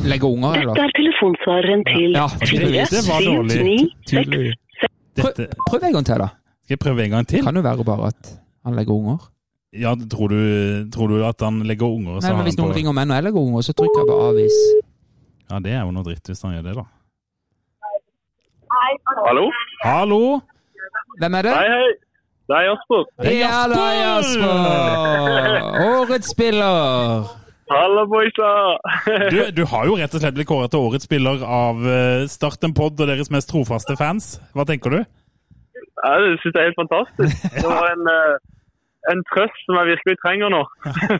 [0.05, 0.73] Legger unger, eller?
[0.77, 2.27] Dette er telefonsvareren til ja.
[2.45, 3.77] 4, 7, 9,
[4.13, 4.68] 6.
[5.21, 6.27] Prøv, Dette, prøv en gang til, da.
[6.63, 7.43] skal jeg prøve en gang til?
[7.43, 8.31] Kan jo være bare at
[8.65, 9.17] han legger unger.
[9.73, 10.39] Ja, tror du,
[10.93, 12.19] tror du at han legger unger?
[12.21, 14.17] Nei, men Hvis noen på- ringer meg når jeg legger unger, så trykker jeg på
[14.29, 14.57] avvis.
[15.51, 16.85] Ja, det er jo noe dritt hvis han gjør det, da.
[19.27, 19.45] Hallo?
[19.83, 20.21] Hallo!
[21.19, 21.53] Hvem er det?
[21.57, 21.89] Hei, hei.
[22.49, 23.03] Det er Jasper.
[23.29, 24.53] Ja da, Jasper!
[25.85, 27.27] Årets spiller!
[27.69, 28.49] Halla, boysa!
[29.29, 32.65] Du, du har jo rett og slett blitt kåret til årets spiller av eh, Start
[32.65, 34.31] en pod og deres mest trofaste fans.
[34.57, 34.99] Hva tenker du?
[35.99, 37.45] Ja, det synes jeg er helt fantastisk.
[37.61, 38.35] Det var en, eh,
[39.13, 40.63] en trøst som jeg virkelig trenger nå.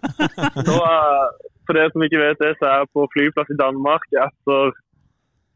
[0.72, 4.08] Så, eh, for dere som ikke vet det, så er jeg på flyplass i Danmark
[4.18, 4.74] etter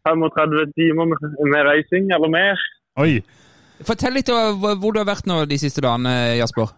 [0.06, 2.66] 35 timer med, med reising, eller mer.
[3.02, 3.24] Oi!
[3.82, 6.70] Fortell litt om hvor du har vært nå de siste dagene, Jasper.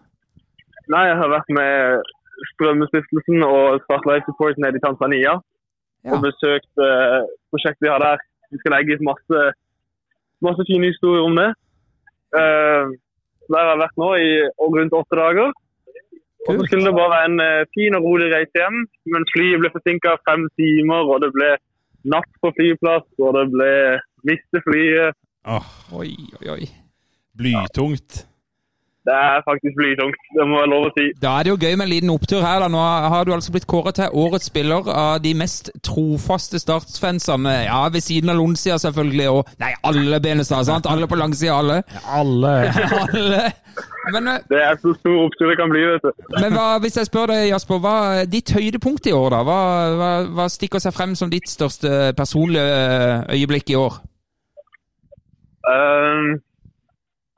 [0.88, 2.14] Nei, jeg har vært med
[2.52, 5.34] Strømmestiftelsen og Spotlight Support nede i Tanzania.
[6.06, 6.14] Ja.
[6.14, 7.20] Og besøkt eh,
[7.50, 8.20] prosjektet vi har der.
[8.52, 9.38] Vi skal legge ut masse,
[10.46, 11.50] masse fine historier om det.
[12.36, 12.84] Uh,
[13.50, 14.28] der har jeg vært nå i
[14.62, 15.50] og rundt åtte dager.
[16.46, 18.78] Og så skulle det bare være en uh, fin og rolig reise hjem,
[19.12, 21.50] men flyet ble forsinka fem timer, og det ble
[22.14, 23.70] natt på flyplass, og det ble
[24.30, 25.18] miste flyet.
[25.46, 25.66] Oh,
[26.02, 26.70] Oi, oi, oi.
[27.38, 28.26] blytungt.
[29.06, 31.04] Det er faktisk blytungt, det må jeg lov å si.
[31.22, 32.58] Da er det jo gøy med en liten opptur her.
[32.64, 32.66] da.
[32.72, 37.52] Nå har du altså blitt kåret til årets spiller av de mest trofaste Starts-fansene.
[37.68, 40.88] Ja, ved siden av Lonsia selvfølgelig, og Nei, alle Benestad, sant?
[40.90, 41.76] Alle på langsida, alle.
[42.18, 42.54] Alle
[43.04, 43.44] alle.
[44.10, 46.26] Men, eh, Det er så stor opptur det kan bli, vet du.
[46.40, 49.40] men hva, hvis jeg spør deg, Jasper, hva er ditt høydepunkt i år, da?
[49.46, 49.60] Hva,
[50.00, 54.00] hva, hva stikker seg frem som ditt største personlige eh, øyeblikk i år?
[55.66, 56.36] Ehm,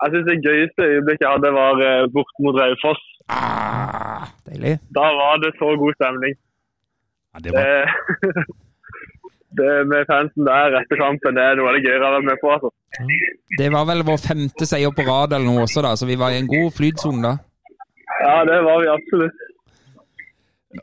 [0.00, 3.02] jeg synes det gøyeste øyeblikket jeg hadde var uh, bort mot Raufoss.
[3.28, 4.74] Ah, deilig.
[4.98, 6.34] Da var det så god stemning.
[7.32, 8.44] Ja, det var, Det,
[9.58, 12.40] det med fansen der etter kampen, det er noe av det gøyere å være med
[12.42, 12.54] på.
[12.54, 12.70] altså.
[13.60, 16.34] Det var vel vår femte seier på rad eller noe også, da, så vi var
[16.34, 17.34] i en god flytsone da.
[18.22, 19.44] Ja, det var vi absolutt.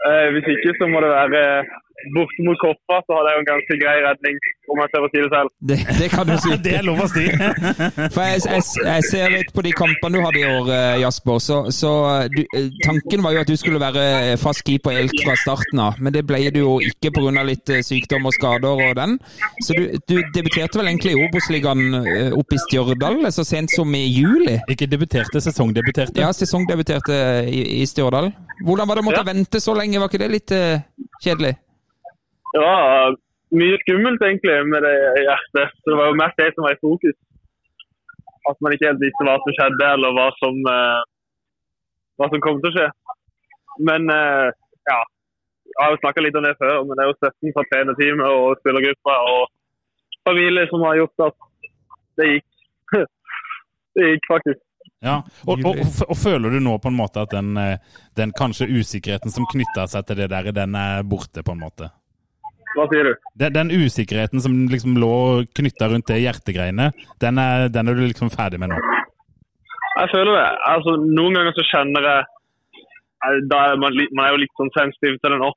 [0.10, 1.42] Eh, hvis ikke så må det være
[2.16, 4.40] borte mot Koppa, så hadde jeg jo en ganske grei redning,
[4.74, 5.54] om jeg tør å si det selv.
[5.72, 6.52] Det, det kan du si.
[6.66, 7.26] det er lov å si!
[8.16, 11.42] For jeg, jeg, jeg ser litt på de kampene du hadde i år, eh, Jasper.
[11.44, 11.92] Så, så
[12.34, 16.00] du, eh, tanken var jo at du skulle være fast keeper helt fra starten av.
[16.00, 17.44] Men det ble du jo ikke pga.
[17.46, 19.18] litt eh, sykdom og skader og den.
[19.66, 23.92] Så du, du debuterte vel egentlig i Obos-ligaen eh, oppe i Stjørdal så sent som
[23.96, 24.58] i juli?
[24.72, 26.22] Ikke debuterte, sesongdebuterte.
[26.22, 28.32] Ja, sesongdebuterte i, i Stjørdal.
[28.66, 29.30] Hvordan var det å måtte Ja.
[29.34, 30.00] vente så lenge?
[30.00, 30.80] Var ikke det litt uh,
[31.24, 31.56] kjedelig?
[32.56, 33.16] Det var
[33.60, 34.96] mye skummelt egentlig med det
[35.28, 35.74] hjertet.
[35.82, 37.18] Så det var jo mest det som var i fokus.
[38.50, 41.02] At man ikke helt visste hva som skjedde, eller hva som, eh,
[42.20, 42.88] hva som kom til å skje.
[43.90, 44.48] Men eh,
[44.92, 45.00] ja,
[45.72, 48.38] jeg har jo snakka litt om det før, men det er jo støtten fra trenerteamet
[48.38, 49.42] og spillergruppa og
[50.30, 51.70] familie som har gjort at
[52.22, 52.48] det gikk.
[53.96, 54.60] Det gikk faktisk.
[55.06, 57.78] Ja, og, og, og, føler du nå på en måte at den, eh,
[58.20, 61.88] den kanskje usikkerheten som knytta seg til det der, den er borte, på en måte?
[62.76, 63.28] Hva sier du?
[63.40, 65.16] Den, den usikkerheten som liksom lå
[65.56, 66.92] knytta rundt det hjertegreiene,
[67.24, 68.80] den er, den er du liksom ferdig med nå?
[69.96, 70.48] Jeg føler det.
[70.68, 72.26] Altså, noen ganger så kjenner jeg
[73.50, 75.52] da er man, man er jo litt sånn sensitiv til det nå.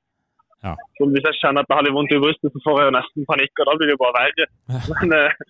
[0.65, 0.73] Ja.
[0.97, 2.95] Så hvis jeg kjenner at jeg har litt vondt i brystet, så får jeg jo
[2.97, 4.47] nesten panikk, og da blir det jo bare verre.
[4.91, 5.43] Men eh,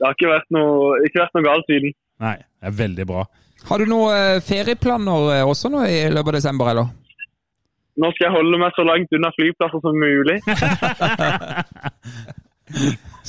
[0.00, 1.94] det har ikke vært noe, ikke vært noe galt siden.
[2.22, 3.22] Nei, det er veldig bra.
[3.68, 6.90] Har du noen eh, ferieplaner eh, også nå i løpet av desember, eller?
[8.00, 10.38] Nå skal jeg holde meg så langt unna flyplasser som mulig.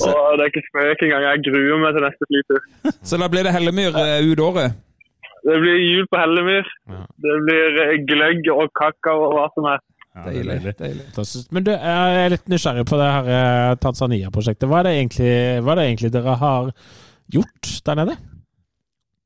[0.08, 1.22] og det er ikke spøk engang.
[1.28, 2.60] Jeg gruer meg til neste flytur.
[3.04, 4.68] Så da blir det Hellemyr eh, ut året?
[5.44, 6.66] Det blir jul på Hellemyr.
[7.24, 9.80] Det blir eh, gløgg og kakao og hva som er.
[10.14, 10.74] Ja, det er deilig.
[10.78, 11.04] deilig.
[11.52, 14.66] Men du, jeg er litt nysgjerrig på det her eh, Tanzania-prosjektet.
[14.70, 14.88] Hva, hva er
[15.80, 16.70] det egentlig dere har
[17.34, 18.14] gjort der nede?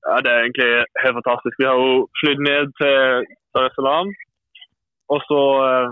[0.08, 0.70] Ja, Det er egentlig
[1.04, 1.54] helt fantastisk.
[1.60, 2.96] Vi har jo flydd ned til
[3.54, 4.08] Dar es Salaam.
[5.14, 5.88] Og så eh,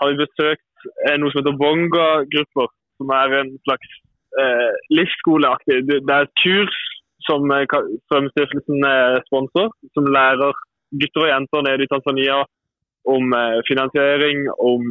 [0.00, 2.70] har vi besøkt eh, noe som heter Bonga-grupper.
[3.00, 3.92] Som er en slags
[4.42, 6.80] eh, livsskoleaktig Det er et kurs
[7.28, 7.66] som eh,
[8.06, 9.72] Strømstiftelsen er sponsor.
[9.96, 10.54] Som lærer
[11.00, 12.42] gutter og jenter nede i Tanzania
[13.08, 13.32] om
[13.64, 14.82] finansiering, om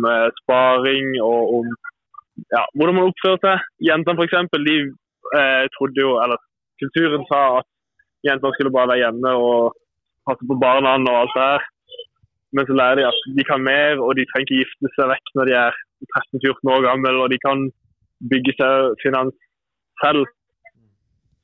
[0.42, 1.68] sparing og om
[2.56, 3.68] ja, hvordan man oppfører seg.
[3.90, 4.38] Jentene f.eks.
[4.70, 4.78] de
[5.40, 6.40] eh, trodde jo, eller
[6.82, 7.68] kulturen sa at
[8.28, 9.76] jentene skulle bare være hjemme og
[10.28, 11.68] passe på barna og alt det her.
[12.56, 15.32] Men så lærer de at de kan mer, og de trenger ikke gifte seg vekk
[15.38, 15.78] når de er
[16.18, 17.68] 13-14 år gamle, og de kan
[18.32, 19.36] bygge seg finans
[20.02, 20.26] selv.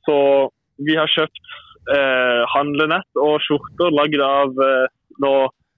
[0.07, 0.17] Så
[0.85, 1.53] vi har kjøpt
[1.93, 4.87] eh, handlenett og skjorter lagd av eh,
[5.23, 5.33] nå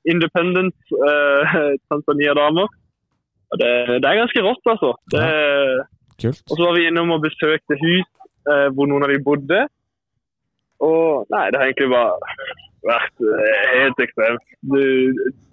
[0.08, 1.58] independent eh,
[1.92, 2.70] Tanzania-damer.
[3.60, 3.72] Det,
[4.04, 4.94] det er ganske rått, altså.
[5.12, 5.24] Det,
[6.24, 6.32] ja.
[6.32, 8.08] og så var vi innom og besøkte hus
[8.52, 9.62] eh, hvor noen av de bodde.
[10.84, 12.16] Og nei, det har egentlig bare
[12.88, 14.46] vært eh, helt ekstremt.
[14.74, 14.82] Du,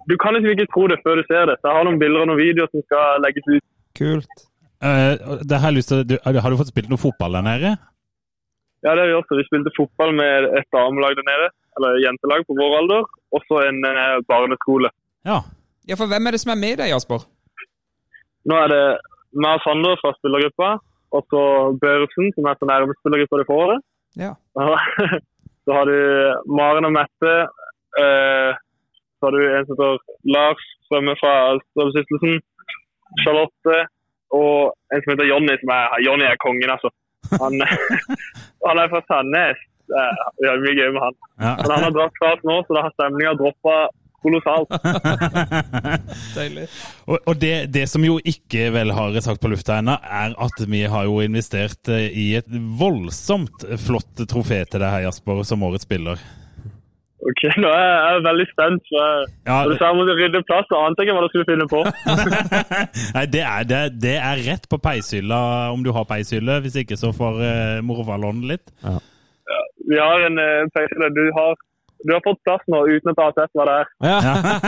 [0.09, 1.57] du kan liksom ikke tro det før du ser det.
[1.59, 3.65] Så jeg har noen bilder og noen videoer som skal legges ut.
[3.99, 4.45] Kult.
[4.83, 7.75] Uh, det har, lyst til, du, har du fått spilt noe fotball der nede?
[8.85, 9.37] Ja, det har vi også.
[9.39, 11.51] Vi spilte fotball med et damelag der nede.
[11.79, 13.07] Eller jentelag på vår alder.
[13.35, 14.91] Og så en uh, barneskole.
[15.27, 15.41] Ja.
[15.89, 17.25] Ja, for hvem er det som er med deg, Jasper?
[18.49, 18.83] Nå er det
[19.35, 20.75] meg og Sander fra spillergruppa.
[21.15, 21.41] Og så
[21.81, 23.85] Børresen, som er så nærme spillergruppa det får året.
[24.19, 24.35] Ja.
[25.65, 25.97] Så har du
[26.57, 27.33] Maren og Mette.
[28.01, 28.51] eh,
[29.17, 29.97] så har du en som heter
[30.35, 31.33] Lars som er fra
[31.71, 32.41] Strømstiftelsen.
[33.23, 33.77] Charlotte.
[34.35, 36.91] Og en som heter Jonny, som er Jonny er kongen, altså.
[37.41, 37.55] Han,
[38.67, 39.61] han er fra Sandnes.
[39.87, 41.17] Vi har mye gøy med han.
[41.39, 43.75] Men han har dratt oss nå, så da har stemninga droppa
[44.25, 44.69] kolossalt.
[46.37, 46.67] Deilig.
[47.07, 50.65] Og, og det, det som jo ikke vel har sagt på lufta ennå, er at
[50.69, 55.63] vi har jo investert eh, i et voldsomt flott trofé til deg her, Jasper, som
[55.67, 56.19] årets spiller.
[57.25, 58.89] Ok, Nå er jeg, jeg er veldig spent.
[58.93, 61.31] jeg- Ja, Når du sa jeg måtte rydde plass, så ante jeg ikke hva du
[61.33, 61.79] skulle finne på.
[63.15, 65.39] Nei, det er, det, det er rett på peishylla
[65.73, 66.59] om du har peishylle.
[66.61, 68.69] Hvis ikke så får uh, moroa låne litt.
[69.89, 71.09] Vi har en uh, peishylle.
[71.17, 71.57] Du har
[72.03, 73.49] du har fått plass nå uten at jeg var der.
[73.55, 73.91] hva det er.
[74.09, 74.17] Ja.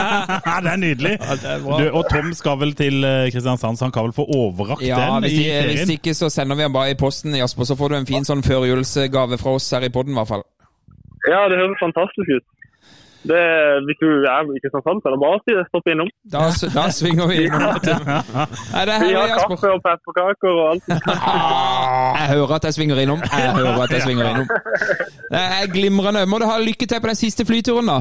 [0.47, 1.13] Ja, det er nydelig!
[1.67, 4.99] Du, og Tom skal vel til eh, Kristiansand, så han kan vel få overrakt Ja,
[5.04, 7.67] den hvis, i de, hvis ikke så sender vi den bare i posten, Jasper.
[7.69, 10.45] Så får du en fin sånn førjulsgave fra oss her i podden, i hvert fall.
[11.27, 12.45] Ja, det høres fantastisk ut.
[13.23, 13.39] Det,
[13.87, 15.63] hvis du er i Kristiansand, så er det bare å si det.
[15.71, 16.09] Stopp innom.
[16.35, 16.43] Da,
[16.75, 17.63] da svinger vi innom.
[17.91, 17.97] ja.
[18.73, 20.83] Nei, det Vi har kaffe og pepperkaker og alt.
[21.27, 23.19] Ah, Jeg hører at jeg svinger innom.
[23.25, 24.47] Jeg hører at jeg svinger innom.
[25.33, 26.25] Det er glimrende.
[26.29, 27.99] Må du ha lykke til på den siste flyturen, da.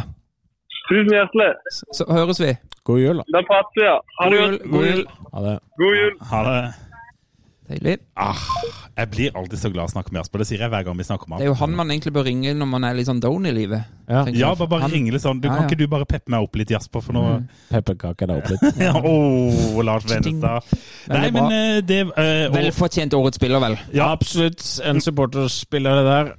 [0.87, 1.49] Tusen hjertelig.
[1.75, 2.53] Så, så høres vi.
[2.87, 3.25] God jul, da.
[3.35, 3.97] Da prates vi, ja.
[4.21, 4.59] Ha det God jul.
[4.77, 5.03] God jul.
[5.33, 5.55] Ha det.
[5.83, 6.13] God jul.
[6.31, 6.61] Ha det.
[7.67, 7.97] Deilig.
[8.15, 8.39] Ah,
[8.95, 10.43] jeg blir alltid så glad av å snakke med Jasper.
[10.43, 11.41] Det sier jeg hver gang vi snakker med ham.
[11.43, 13.53] Det er jo han man egentlig bør ringe når man er litt sånn down i
[13.57, 13.89] livet.
[14.07, 14.23] Ja.
[14.31, 15.41] Ja, bare, bare Han- ringe litt sånn.
[15.43, 17.41] Du, Ja, Kan ikke du bare peppe meg opp litt, Jasper, for noe
[17.73, 18.81] Pepperkake deg opp litt.
[18.87, 20.63] ja, Åh, Lars Venestad.
[21.11, 23.79] Nei, men eh, det uh, og, Velfortjent årets spiller, vel.
[23.93, 26.35] ja, Absolutt en supporterspiller, det der.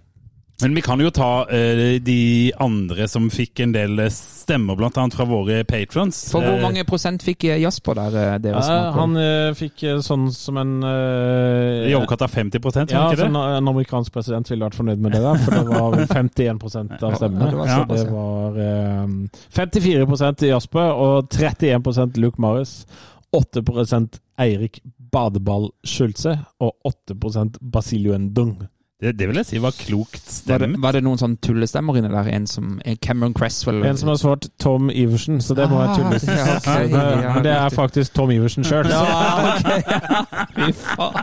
[0.62, 4.96] Men vi kan jo ta uh, de andre som fikk en del eh, stemmer, blant
[4.98, 6.18] annet fra våre patrons.
[6.32, 10.72] For hvor Eh, mange prosent fikk Jasper der, Ja, han uh, fikk sånn som en
[10.82, 13.28] I overkant av 50 var Ja, ikke det?
[13.28, 16.64] sånn, en amerikansk president ville vært fornøyd med det der, for det var vel 51
[17.04, 17.52] av stemmene.
[17.52, 19.06] Ja, det var det var eh,
[19.60, 22.80] 54% til Jasper og 31 Luke Marius.
[23.36, 24.82] 8% Eirik
[25.12, 28.58] Badeball Schulze og 8% Basilio Ndung.
[29.02, 29.14] Det?
[29.20, 32.30] Det vil jeg si var klokt Var det, var det noen sånn tullestemmer inni der?
[32.34, 33.84] En som er Cameron Cresswell?
[33.86, 37.44] En som har svart Tom Iversen, så det må være Ah, ja, okay, ja, men
[37.46, 38.90] det er faktisk Tom Iversen sjøl.
[38.98, 39.68] Ja, ok.
[40.58, 41.18] Fy faen.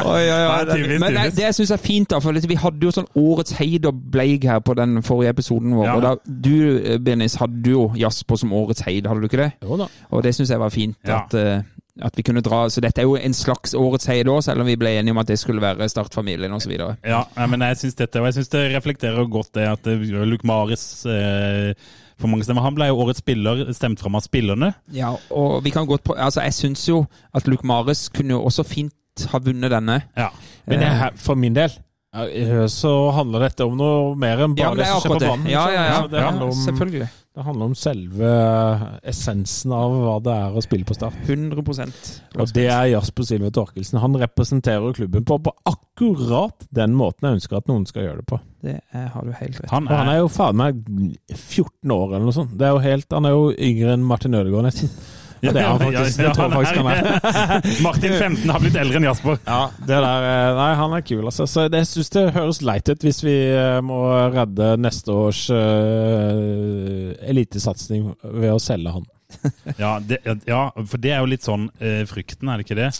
[0.00, 0.60] Oi, oi, oi.
[0.66, 3.54] Ja, Men det, det syns jeg er fint, da, for vi hadde jo sånn Årets
[3.58, 5.86] heid og bleik her på den forrige episoden vår.
[5.86, 5.96] Ja.
[5.98, 9.50] Og da, du, eh, Benis, hadde jo Jasper som Årets heid, hadde du ikke det?
[9.62, 9.90] Jo da.
[10.10, 10.98] Og det syns jeg var fint.
[11.06, 11.22] Ja.
[11.22, 11.62] At, eh,
[12.04, 14.68] at vi kunne dra Så dette er jo en slags Årets heid òg, selv om
[14.68, 16.72] vi ble enige om at det skulle være Startfamilien osv.
[17.04, 20.46] Ja, men jeg syns dette, og jeg synes det reflekterer godt det at eh, Luke
[20.48, 21.74] Maris eh,
[22.20, 22.64] for mange stemmer.
[22.66, 24.72] Han ble jo årets spiller, stemt fram av spillerne.
[24.94, 28.42] Ja, og vi kan godt på, altså Jeg syns jo at Luke Maris kunne jo
[28.44, 30.00] også fint ha vunnet denne.
[30.16, 30.28] Ja.
[30.70, 31.72] Men jeg, for min del
[32.14, 35.22] eh, så handler dette om noe mer enn bare ja, det det som skjer på
[35.24, 35.48] banen.
[35.50, 35.74] Ja, liksom.
[35.74, 35.98] ja, ja.
[36.00, 37.08] Så Det, handler om, Selvfølgelig.
[37.30, 38.30] Det handler om selve
[39.06, 41.14] essensen av hva det er å spille på Start.
[41.30, 42.08] 100%
[42.42, 44.00] Og det er Jasper Silve Torkelsen.
[44.02, 48.26] Han representerer klubben på, på akkurat den måten jeg ønsker at noen skal gjøre det
[48.32, 48.40] på.
[48.66, 49.70] Det er, har du helt rett.
[49.70, 50.82] Han er, han er, jo faen meg
[51.36, 52.58] 14 år eller noe sånt.
[52.58, 54.90] Det er jo helt, han er jo yngre enn Martin Ødegaard nesten.
[55.40, 56.18] Ja, det er han faktisk.
[56.20, 57.68] Det tror jeg faktisk han er.
[57.86, 59.38] Martin 15 har blitt eldre enn Jasper.
[59.46, 61.46] Ja, det der, eh, nei, han er kul, altså.
[61.48, 64.02] Så jeg syns det høres leit ut hvis vi eh, må
[64.34, 69.08] redde neste års uh, elitesatsing ved å selge han.
[69.78, 70.18] Ja, det,
[70.48, 72.90] ja, for det er jo litt sånn uh, frykten, er det ikke det?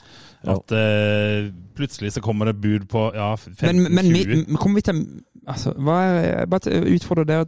[0.48, 3.72] At uh, plutselig så kommer det bud på ja, 15-20.
[3.72, 5.02] Men, men vi, kommer vi til
[5.46, 7.46] altså, hva er, Bare utfordre dere.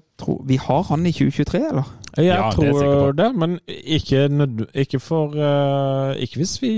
[0.48, 1.88] Vi har han i 2023, eller?
[2.16, 3.12] Jeg Ja, det er tror på.
[3.16, 6.72] det, men ikke, nød- ikke for uh, Ikke hvis vi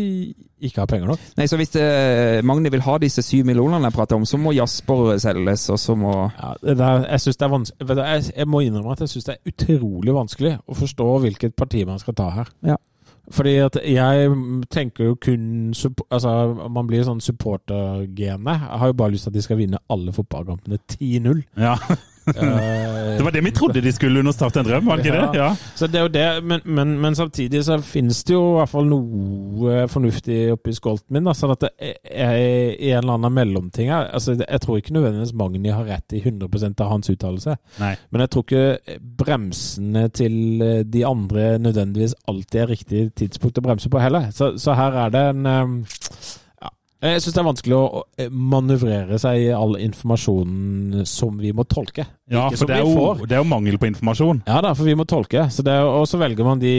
[0.60, 1.18] ikke har penger nok.
[1.36, 4.54] Nei, så Hvis uh, Magni vil ha disse syv millionene jeg prater om, så må
[4.54, 7.50] Jasper selges, og så må Ja, det der, jeg, synes det
[7.90, 11.56] er jeg, jeg må innrømme at jeg syns det er utrolig vanskelig å forstå hvilket
[11.58, 12.54] parti man skal ta her.
[12.62, 12.76] Ja.
[13.32, 14.30] Fordi at jeg
[14.70, 15.72] tenker jo kun
[16.10, 16.32] Altså,
[16.68, 18.56] man blir sånn supportergene.
[18.56, 21.40] Jeg har jo bare lyst til at de skal vinne alle fotballkampene 10-0.
[21.56, 21.76] Ja,
[22.24, 25.38] Det var det vi trodde de skulle under Start en drøm, var det ikke det?
[25.38, 25.48] Ja.
[25.76, 28.72] Så det er jo det, men, men, men samtidig så finnes det jo i hvert
[28.72, 31.26] fall noe fornuftig oppi skolten min.
[31.28, 31.70] Da, sånn at det
[32.10, 34.08] er i en eller annen mellomting her.
[34.16, 37.56] Altså, jeg tror ikke nødvendigvis Magni har rett i 100% av hans uttalelse.
[37.78, 43.64] Men jeg tror ikke bremsene til eh, de andre nødvendigvis alltid er riktig tidspunkt å
[43.64, 44.30] bremse på heller.
[44.34, 46.43] Så, så her er det en eh, ja.
[47.04, 51.66] Jeg syns det er vanskelig å å manøvrere seg i all informasjonen som vi må
[51.68, 52.06] tolke.
[52.30, 54.44] Ja, Ikke for det er, jo, det er jo mangel på informasjon.
[54.48, 55.48] Ja da, for vi må tolke.
[55.52, 56.74] Så det er, og så velger man de,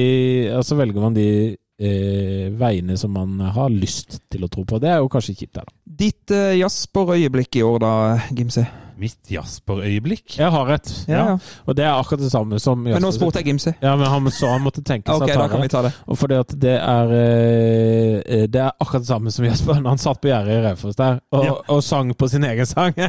[0.55, 4.81] og så velger man de eh, veiene som man har lyst til å tro på.
[4.81, 5.67] Det er jo kanskje kjipt, det.
[6.05, 7.93] Ditt eh, Jasper-øyeblikk i år, da,
[8.35, 8.65] Gimse?
[8.97, 10.37] Mitt Jasper-øyeblikk.
[10.39, 10.89] Jeg har rett.
[11.07, 11.37] Ja, ja.
[11.67, 13.73] Og det er akkurat det samme som Men nå spurte jeg Gimse.
[13.83, 15.67] Ja, men han så han måtte tenke seg okay, å ta da kan det.
[15.67, 15.91] vi ta det.
[16.07, 19.81] Og fordi at det er eh, Det er akkurat det samme som Jasper.
[19.81, 21.53] når han satt på gjerdet i Raufoss der og, Ja.
[21.75, 22.93] og sang på sin egen sang.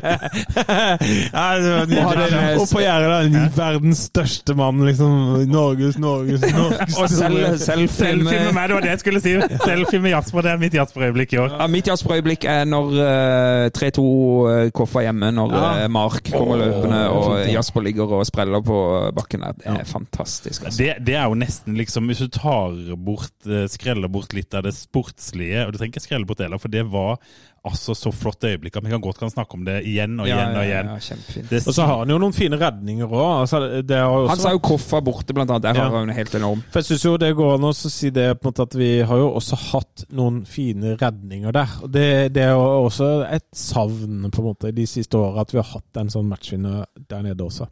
[1.07, 2.05] nydelig.
[2.05, 5.47] Og hadde en- og på gjerdet der, verdens største mann, liksom.
[5.51, 9.20] Norges, Norges, Norges Og selv, selfie Selfie med med meg, det var det jeg skulle
[9.20, 9.34] si.
[9.68, 11.57] Selfie med Jasper, det er mitt Jasper-øyeblikk i år.
[11.61, 15.72] ja, Mitt Jasper-øyeblikk er når uh, 3-2 koffer hjemme, når Ja.
[15.77, 17.35] Eh, Mark kommer løpende og.
[17.47, 18.79] Jasper ligger og spreller på
[19.16, 19.57] bakken der.
[19.61, 20.66] Det er fantastisk.
[20.66, 20.79] Altså.
[20.83, 24.66] Det, det er jo nesten liksom Hvis du tar bort, eh, skreller bort litt av
[24.66, 27.20] det sportslige Og du trenger ikke skrelle bort det heller, for det var
[27.66, 30.54] altså så flott øyeblikk at vi kan godt kan snakke om det igjen og igjen
[30.56, 30.90] og igjen.
[30.92, 31.48] Ja, kjempefint.
[31.50, 33.40] Det, Og så har han jo noen fine redninger òg.
[33.42, 35.62] Altså, det har jo Han sa jo Koffa borte, blant annet.
[35.66, 35.88] Der Ja.
[35.90, 36.62] har han helt enorm.
[36.70, 38.90] For jeg syns jo det går an å si det på en måte at vi
[39.02, 41.68] har jo også hatt noen fine redninger der.
[41.82, 45.52] Og det, det er jo også et savn på en måte de siste åra at
[45.52, 47.66] vi har hatt en sånn matchvinner der nede også.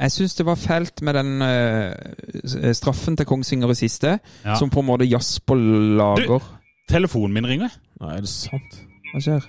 [0.00, 4.14] Jeg syns det var fælt med den uh, straffen til Kongsvinger i siste,
[4.46, 4.54] Ja.
[4.56, 5.56] som på en måte Jasper
[5.98, 6.38] lager.
[6.40, 6.56] Du,
[6.88, 7.68] telefonen min ringer.
[8.00, 8.80] Nei, er det sant?
[9.10, 9.46] Hva skjer?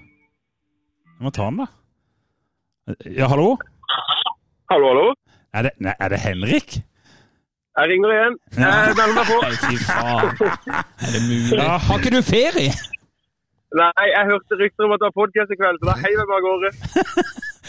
[1.12, 1.68] Jeg må ta den, da.
[3.14, 3.52] Ja, hallo?
[4.72, 5.10] Hallo, hallo?
[5.54, 6.80] Er det, nei, er det Henrik?
[7.78, 8.40] Jeg ringer igjen.
[8.58, 9.38] Jeg melder meg på.
[9.44, 10.34] Nei, fy faen.
[11.06, 11.62] Er det mulig?
[11.62, 12.74] Har ikke du ferie?
[13.78, 16.28] Nei, jeg hørte rykter om at det var podkast i kveld, så da heiv jeg
[16.28, 16.74] meg av gårde.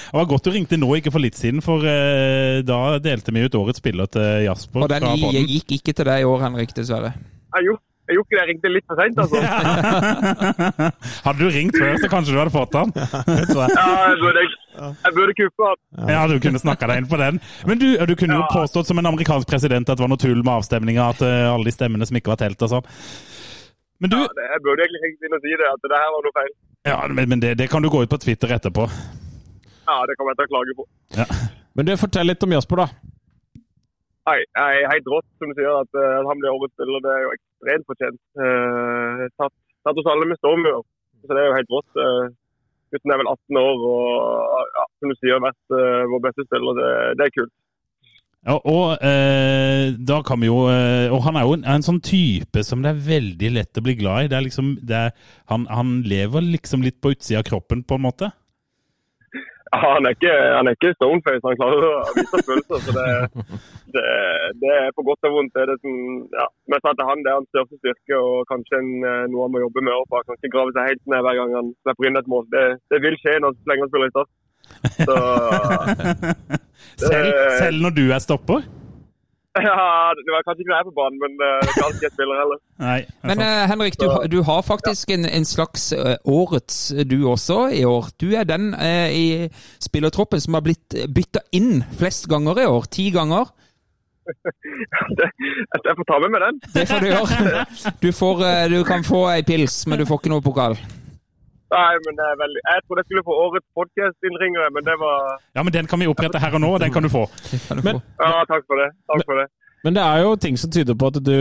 [0.03, 3.45] Det var godt du ringte nå, ikke for litt siden, for eh, da delte vi
[3.47, 4.83] ut årets spiller til Jasper.
[4.83, 5.07] Og den
[5.53, 7.15] gikk ikke til deg i år, Henrik, dessverre.
[7.53, 9.41] Jeg gjorde jeg gjorde ikke det, jeg ringte litt for seint, altså.
[11.27, 12.93] Hadde du ringt før, så kanskje du hadde fått den.
[12.97, 14.43] Ja, jeg burde,
[14.85, 15.81] jeg burde kuppe han.
[16.13, 17.41] Ja, du kunne snakka deg inn på den.
[17.69, 20.41] Men du, du kunne jo påstått som en amerikansk president at det var noe tull
[20.43, 22.93] med avstemninga, at eh, alle de stemmene som ikke var telt og sånn.
[24.03, 26.11] Men du, Ja, det- Jeg burde egentlig ringt inn og si det, at det her
[26.17, 26.53] var noe feil.
[26.93, 28.89] ja, men, men det, det kan du gå ut på Twitter etterpå.
[29.87, 30.85] Ja, det kommer jeg til å klage på.
[31.79, 32.89] Men du, fortell litt om Jasper, da.
[34.29, 37.01] Nei, jeg er helt rått, som du sier, at eh, han blir årets spiller.
[37.03, 37.31] Det er jo
[37.63, 38.21] ekstremt fortjent.
[38.43, 39.55] Eh, tatt,
[39.87, 40.85] tatt oss alle med storm i år.
[41.23, 41.91] Så det er jo helt rått.
[42.03, 42.31] Eh,
[42.93, 46.79] gutten er vel 18 år og ja, som du sier, vært eh, vår beste spiller.
[46.79, 47.55] Det, det er kult.
[48.43, 52.01] Ja, og eh, da kan vi jo eh, Og han er jo en, en sånn
[52.03, 54.31] type som det er veldig lett å bli glad i.
[54.33, 55.13] Det er liksom, det er,
[55.53, 58.33] han, han lever liksom litt på utsida av kroppen, på en måte.
[59.73, 62.79] Ja, han er ikke, han er ikke stoneface, han klarer å vise følelser.
[62.85, 63.07] Så det,
[63.95, 64.05] det,
[64.61, 65.55] det er på godt og vondt.
[65.57, 65.95] Det er det som,
[66.37, 69.25] ja, som jeg sa til han, det er hans største styrke og kanskje en, eh,
[69.33, 70.05] noe han må jobbe med.
[70.13, 72.45] for Han ikke grave seg helt ned hver gang han slipper inn et mål.
[72.53, 74.31] Det, det vil skje når så lenge han spiller i Start.
[77.03, 78.65] Selv, selv når du er stopper?
[79.69, 82.15] ja, det var kanskje ikke jeg på banen, men eh, det er ikke alltid jeg
[82.15, 82.61] spiller heller.
[82.81, 83.01] Nei.
[83.29, 86.79] Men eh, Henrik, du, du har faktisk en, en slags eh, årets
[87.11, 88.09] du også i år.
[88.21, 88.73] Du er den
[89.13, 89.51] i
[89.83, 92.89] spillertroppen som har blitt bytta inn flest ganger i år.
[92.97, 93.53] Ti ganger.
[95.19, 95.29] Det,
[95.85, 96.65] jeg får ta med meg den.
[96.73, 97.69] Det får du gjøre.
[98.05, 98.43] Du, får,
[98.73, 100.81] du kan få ei pils, men du får ikke noe pokal.
[101.73, 102.61] Nei, men det er veldig...
[102.69, 105.39] Jeg trodde jeg skulle få årets podcast-innringere, men det var...
[105.57, 107.23] Ja, men den kan vi opprette her og nå, og den kan du få.
[107.69, 108.27] Kan du Men- få.
[108.27, 108.91] Ja, takk for det.
[109.13, 109.47] Takk for det.
[109.83, 111.33] Men det er jo ting som tyder på at du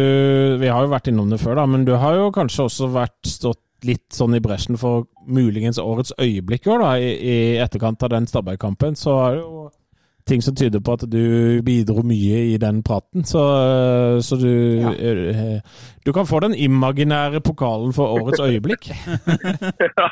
[0.58, 3.20] Vi har jo vært innom det før, da, men du har jo kanskje også vært
[3.30, 8.02] stått litt sånn i bresjen for muligens årets øyeblikk i år, da, i, i etterkant
[8.06, 8.98] av den Stabæk-kampen.
[8.98, 9.68] Så er det jo
[10.32, 11.22] ting som tyder på at du
[11.68, 13.26] bidro mye i den praten.
[13.28, 13.44] Så,
[14.26, 14.52] så du
[14.82, 15.60] ja.
[16.06, 18.90] Du kan få den imaginære pokalen for årets øyeblikk.
[18.90, 20.08] ja.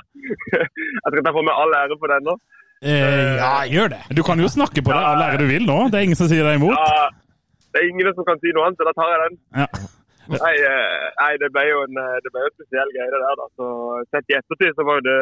[1.02, 2.36] jeg skal ta får meg all ære for den nå.
[2.80, 4.04] Eh, ja, gjør det.
[4.18, 5.80] Du kan jo snakke på det all ære du vil nå.
[5.92, 6.78] Det er ingen som sier deg imot.
[6.78, 7.08] Ja,
[7.72, 9.40] det er ingen som kan si noe annet, så da tar jeg den.
[9.64, 9.70] Ja.
[10.30, 13.40] Nei, eh, nei det ble jo en, eh, det ble en spesiell greie det der.
[13.42, 13.48] da.
[13.58, 13.70] Så
[14.14, 15.20] Sett i ettertid så var jo det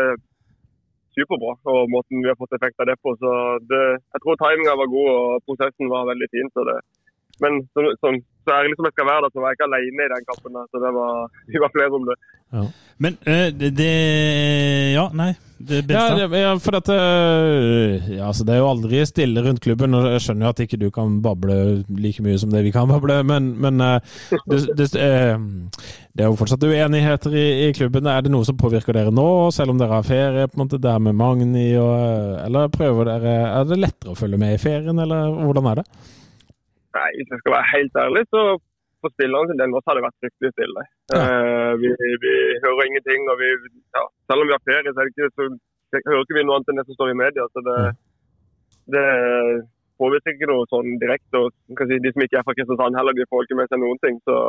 [1.17, 3.15] superbra, og måten vi har fått effekt av det på.
[3.21, 3.33] Så
[3.71, 3.83] det,
[4.15, 6.51] jeg tror timinga var god, og prosessen var veldig fin.
[6.53, 6.77] så det
[7.43, 8.13] men så, så,
[8.47, 10.55] så ærlig som jeg skal være, da, så var jeg ikke alene i den kampen.
[10.57, 11.11] Da, så det var,
[11.53, 12.17] vi var flere om det.
[13.03, 13.91] Men eh, det, det
[14.95, 15.33] Ja, nei.
[15.57, 16.27] Det Ja, beste.
[16.29, 19.93] det, ja, for dette øh, ja, altså, Det er jo aldri stille rundt klubben.
[19.97, 21.57] og Jeg skjønner jo at ikke du kan bable
[21.97, 23.99] like mye som det vi kan bable, men, men øh,
[24.47, 25.39] det, det, øh,
[26.13, 28.05] det er jo fortsatt uenigheter i, i klubben.
[28.07, 30.47] Er det noe som påvirker dere nå, selv om dere har ferie?
[30.47, 31.97] på en måte, Det her med Magni og
[32.45, 35.87] Eller prøver dere Er det lettere å følge med i ferien, eller hvordan er det?
[36.97, 38.41] Nei, Hvis jeg skal være helt ærlig, så
[39.01, 40.83] for spillerne sin del nå har det vært fryktelig stille.
[41.17, 41.93] Eh, vi,
[42.25, 42.35] vi
[42.65, 43.29] hører ingenting.
[43.31, 43.49] og vi,
[43.97, 45.49] ja, Selv om vi har ferie, så, ikke, så
[46.09, 47.45] hører ikke vi noe annet enn det som står i media.
[47.53, 47.77] så det,
[48.95, 49.05] det
[50.01, 51.43] påvirker ikke noe sånn direkte.
[51.45, 54.03] og si, De som ikke er fra Kristiansand heller, de får ikke med seg noen
[54.03, 54.19] ting.
[54.25, 54.41] så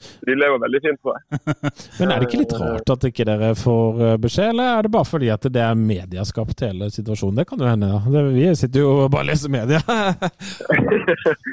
[0.00, 1.40] de lever veldig fint, tror jeg.
[2.00, 4.92] Men er det ikke litt rart at ikke dere får øh, beskjed, eller er det
[4.94, 7.42] bare fordi at det er medieskapt hele situasjonen?
[7.42, 7.90] Det kan jo hende.
[7.92, 8.22] ja.
[8.32, 9.82] Vi sitter jo og bare leser media.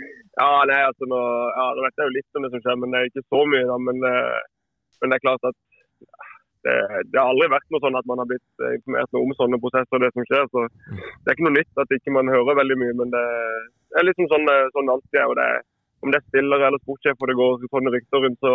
[0.38, 1.20] ja, nei, altså nå,
[1.58, 3.42] ja, nå vet jeg jo litt om det som skjer, men det er ikke så
[3.52, 3.66] mye.
[3.72, 4.40] da, Men, eh,
[5.02, 5.58] men det er klart at
[6.68, 6.74] det,
[7.14, 9.60] det har aldri vært noe sånn at man har blitt eh, informert noe om sånne
[9.64, 10.46] prosesser og det som skjer.
[10.54, 13.26] så Det er ikke noe nytt at ikke man hører veldig mye, men det,
[13.98, 15.50] er liksom sånn, det- sånn alltid og det
[16.06, 18.52] Om det er spillere eller sportssjef og det går sånne rykter rundt, så,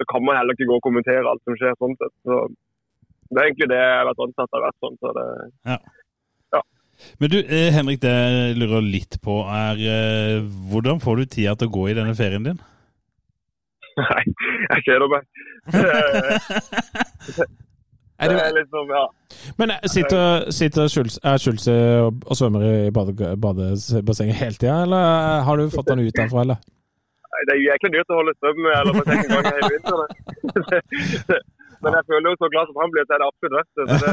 [0.00, 1.74] så kan man heller ikke gå og kommentere alt som skjer.
[1.76, 2.14] sånn sett.
[2.24, 2.38] Så
[3.28, 4.62] Det er egentlig det jeg har vært ansatt av.
[4.64, 4.96] vært sånn.
[5.02, 5.26] så det
[7.20, 11.54] Men du, eh, Henrik, det jeg lurer litt på, er eh, hvordan får du tida
[11.58, 12.60] til å gå i denne ferien din?
[13.98, 14.22] Nei,
[14.70, 15.22] jeg kjeder meg.
[18.22, 19.06] Er Det er liksom, ja.
[19.58, 21.72] Men eh, sitter, sitter Schulze, er Schulze
[22.04, 23.12] og, og svømmer i bade,
[23.44, 25.02] badebassenget hele tida, eller
[25.46, 26.58] har du fått han ut derfra, eller?
[27.48, 30.10] Det er jæklig dyrt å holde strøm eller basseng en gang hele vinteren.
[31.82, 33.84] Men jeg føler jo så glad som han blir, så er det absolutt verdt det.
[33.90, 34.12] Så det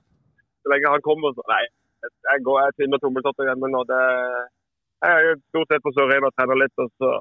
[0.60, 1.64] så lenge han kommer, så Nei,
[2.06, 3.84] jeg går jeg tynner tommeltotter hjemme nå.
[3.88, 4.00] Det,
[5.00, 7.12] jeg er stort sett på Sør-Rein og trener litt, og så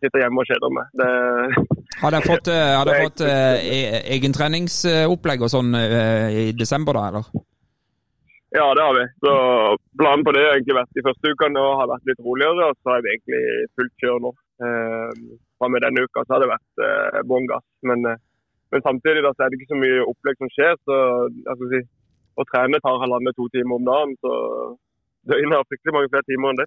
[0.00, 0.94] sitter hjemme og kjeder meg.
[1.00, 1.10] Det,
[2.00, 6.96] har dere fått, eh, har dere fått eh, e- egentreningsopplegg og sånn eh, i desember,
[6.96, 7.44] da, eller?
[8.56, 9.04] ja, det har vi.
[9.22, 9.32] Så
[10.00, 12.78] Planen på det har egentlig vært de første ukene og har vært litt roligere, og
[12.80, 13.42] så har vi egentlig
[13.76, 14.32] fullt kjør nå.
[14.64, 15.10] eh,
[15.56, 17.64] fra med denne uka, så har det vært eh, bånn gass.
[17.88, 18.20] Men, eh,
[18.72, 20.74] men samtidig da, så er det ikke så mye opplegg som skjer.
[20.88, 20.96] så
[21.32, 21.80] jeg skal si,
[22.36, 24.16] Å trene tar halvannen to timer om dagen.
[24.20, 24.32] så
[25.26, 26.66] Døgnet har fryktelig mange flere timer enn det.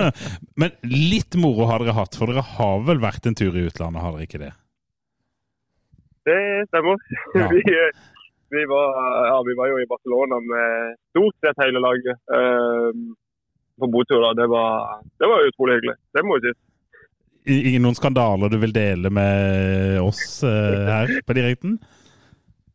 [0.60, 4.00] Men litt moro har dere hatt, for dere har vel vært en tur i utlandet,
[4.00, 4.54] har dere ikke det?
[6.28, 6.40] Det
[6.70, 7.04] stemmer.
[7.40, 7.50] Ja.
[7.52, 7.60] vi,
[8.56, 8.96] vi, var,
[9.28, 13.04] ja, vi var jo i Barcelona med stort sett hele laget eh,
[13.80, 14.24] på botur.
[14.34, 15.96] Det var, det var utrolig hyggelig.
[16.16, 16.58] Det må jeg si.
[17.50, 21.78] Ingen noen skandaler du vil dele med oss uh, her på direkten?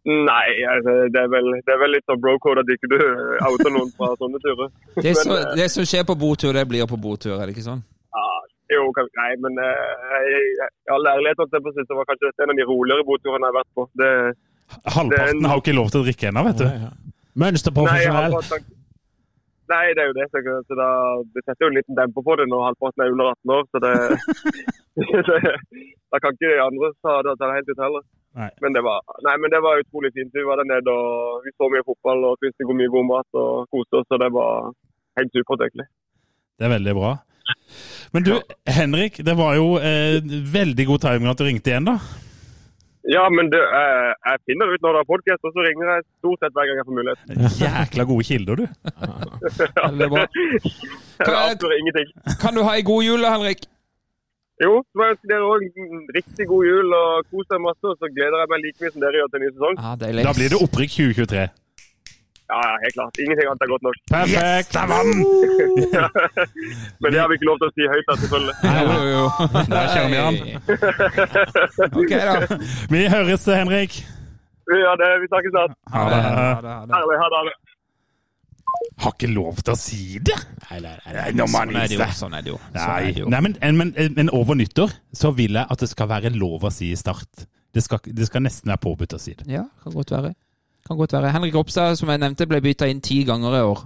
[0.06, 3.00] Nei, altså, det, er vel, det er vel litt sånn brocode at ikke du
[3.48, 4.70] outer noen fra sånne turer.
[5.00, 7.56] Det, så, Men, eh, det som skjer på botur, det blir på botur, er det
[7.56, 7.82] ikke sånn?
[8.14, 8.26] Ja,
[8.76, 12.34] jo, kanskje nei, men eh, i all ærlighet holdt jeg på å si, var kanskje
[12.38, 13.88] en av de roligere boturene jeg har vært på.
[14.02, 14.12] Det,
[14.94, 16.66] Halvparten har jo ikke lov til å drikke ennå, vet du.
[16.70, 16.92] Ja,
[17.42, 18.36] Mønsterprofesjonell.
[19.72, 20.28] nei, det er jo det.
[20.32, 20.90] Så, da,
[21.34, 23.66] det setter jo en liten demper på det når halvparten er under 18 år.
[23.72, 23.96] Så det,
[25.30, 25.56] det
[26.14, 28.06] Da kan ikke de andre ta det, ta det helt ut heller.
[28.36, 28.50] Nei.
[28.64, 30.34] Men det var, nei, men det var utrolig fint.
[30.36, 33.70] Vi var der nede og vi så mye fotball og spiste mye god mat og
[33.72, 34.10] koste oss.
[34.12, 34.74] Og det var
[35.20, 35.88] helt supert, egentlig.
[36.60, 37.16] Det er veldig bra.
[38.16, 38.34] Men du,
[38.78, 40.20] Henrik, det var jo eh,
[40.60, 41.98] veldig god timing at du ringte igjen, da.
[43.06, 46.06] Ja, men det, eh, jeg finner ut når det er podkast, og så ringer jeg
[46.24, 47.20] stort sett hver gang jeg får mulighet.
[47.62, 48.66] Jækla gode kilder, du.
[49.78, 50.26] Veldig bra.
[51.26, 52.10] Jeg ingenting.
[52.42, 53.62] Kan du ha ei god jul, Henrik?
[54.64, 57.84] Jo, så må jeg ønske dere òg en riktig god jul og kos dere masse.
[57.92, 59.76] Og så gleder jeg meg like mye som dere gjør til ny sesong.
[59.84, 60.26] Ja, deilig.
[60.28, 61.46] Da blir det opprykk 2023.
[62.46, 63.20] Ja, ja, helt klart.
[63.24, 63.96] Ingenting annet er godt nok.
[64.16, 64.70] Perfekt!
[64.78, 65.02] Der var!
[67.02, 68.56] Men det har vi ikke lov til å si høyt, da, selvfølgelig.
[68.70, 69.26] Jo, jo, jo.
[69.74, 70.38] Der kjører vi an.
[72.00, 72.60] OK, da.
[72.94, 73.98] Vi høres, Henrik.
[74.70, 75.10] Vi gjør det.
[75.24, 75.74] Vi snakkes snart.
[75.96, 76.20] Ha det.
[76.22, 76.94] Ha det, ha det.
[76.96, 77.18] Herlig.
[77.24, 77.56] Ha det.
[79.04, 80.36] Har ikke lov til å si det!
[80.70, 81.14] Nei, nei, nei.
[81.14, 82.08] Nei, han Sånn er det jo.
[82.16, 82.60] Sånn er det jo.
[82.70, 83.30] Sånn Nei, er det jo.
[83.34, 86.72] Nei men, men, men over nyttår så vil jeg at det skal være lov å
[86.74, 87.46] si i start.
[87.76, 89.48] Det skal, det skal nesten være påbudt å si det.
[89.52, 90.34] Ja, kan godt være.
[90.88, 91.32] Kan godt være.
[91.36, 93.82] Henrik Ropstad, som jeg nevnte, ble bytta inn ti ganger i år.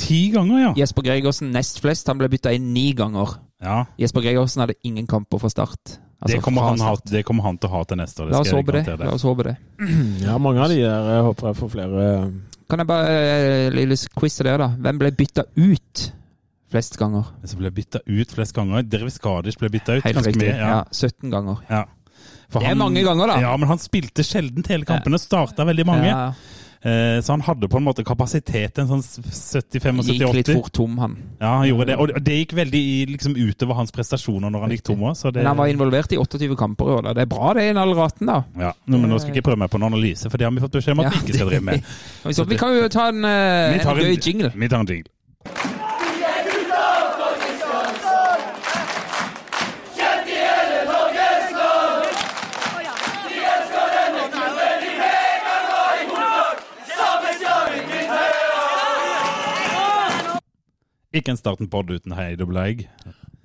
[0.00, 0.72] Ti ganger, ja.
[0.78, 2.06] Jesper Gregersen nest flest.
[2.08, 3.34] Han ble bytta inn ni ganger.
[3.64, 3.82] ja.
[4.00, 5.98] Jesper Gregersen hadde ingen kamper fra start.
[6.20, 8.30] Altså, Det kommer, han ha, det kommer han til å ha til neste år.
[8.30, 8.84] La oss håpe det.
[9.00, 9.56] La oss håpe det.
[10.20, 12.06] Ja, mange av de der jeg håper jeg får flere
[12.70, 14.68] Kan jeg bare eh, lille quiz til dere, da.
[14.86, 16.04] Hvem ble bytta ut
[16.70, 17.32] flest ganger?
[17.40, 18.84] Hvem som ble bytta ut flest ganger.
[18.86, 20.52] Dervis Skadic ble bytta ut Helt riktig.
[20.52, 20.68] Ja.
[20.76, 20.84] Ja.
[20.94, 21.64] 17 ganger.
[21.70, 21.84] Ja.
[22.50, 23.36] Det er mange ganger, da.
[23.42, 26.08] Ja, men han spilte sjelden hele kampen og Starta veldig mange.
[26.10, 26.32] Ja,
[26.80, 30.14] så han hadde på en måte kapasitet en sånn 75-80.
[30.16, 31.16] gikk litt fort tom, han.
[31.36, 31.96] Ja, han gjorde det.
[32.00, 35.18] Og det gikk veldig liksom, utover hans prestasjoner når han gikk tom òg.
[35.36, 37.02] Men han var involvert i 28 kamper i år.
[37.10, 37.14] da.
[37.18, 38.38] Det er bra det i en alder av 18, da.
[38.64, 40.64] Ja, men nå skal jeg ikke prøve meg på en analyse, for det har vi
[40.64, 41.92] fått beskjed om at Ja, vi ikke skal drive med.
[42.40, 44.54] Så, vi kan jo ta en, en, en gøy jingle.
[44.56, 45.79] Vi tar en jingle.
[61.12, 62.84] Ikke en starten podd uten Heid og Bleig.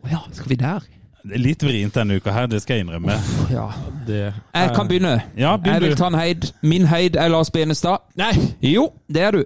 [0.06, 0.84] Å ja, skal vi der?
[1.26, 3.16] Det er litt vrient denne uka her, det skal jeg innrømme.
[3.50, 3.66] Ja.
[4.06, 4.28] det.
[4.54, 5.16] Jeg kan begynne.
[5.34, 6.46] Ja, begynn Jeg vil ta en heid.
[6.62, 8.06] Min heid er Lars Benestad.
[8.22, 8.36] Nei!
[8.62, 9.42] Jo, det er du.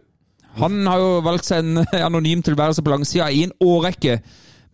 [0.60, 4.20] Han har jo valgt seg en anonym tilværelse på langsida i en årrekke.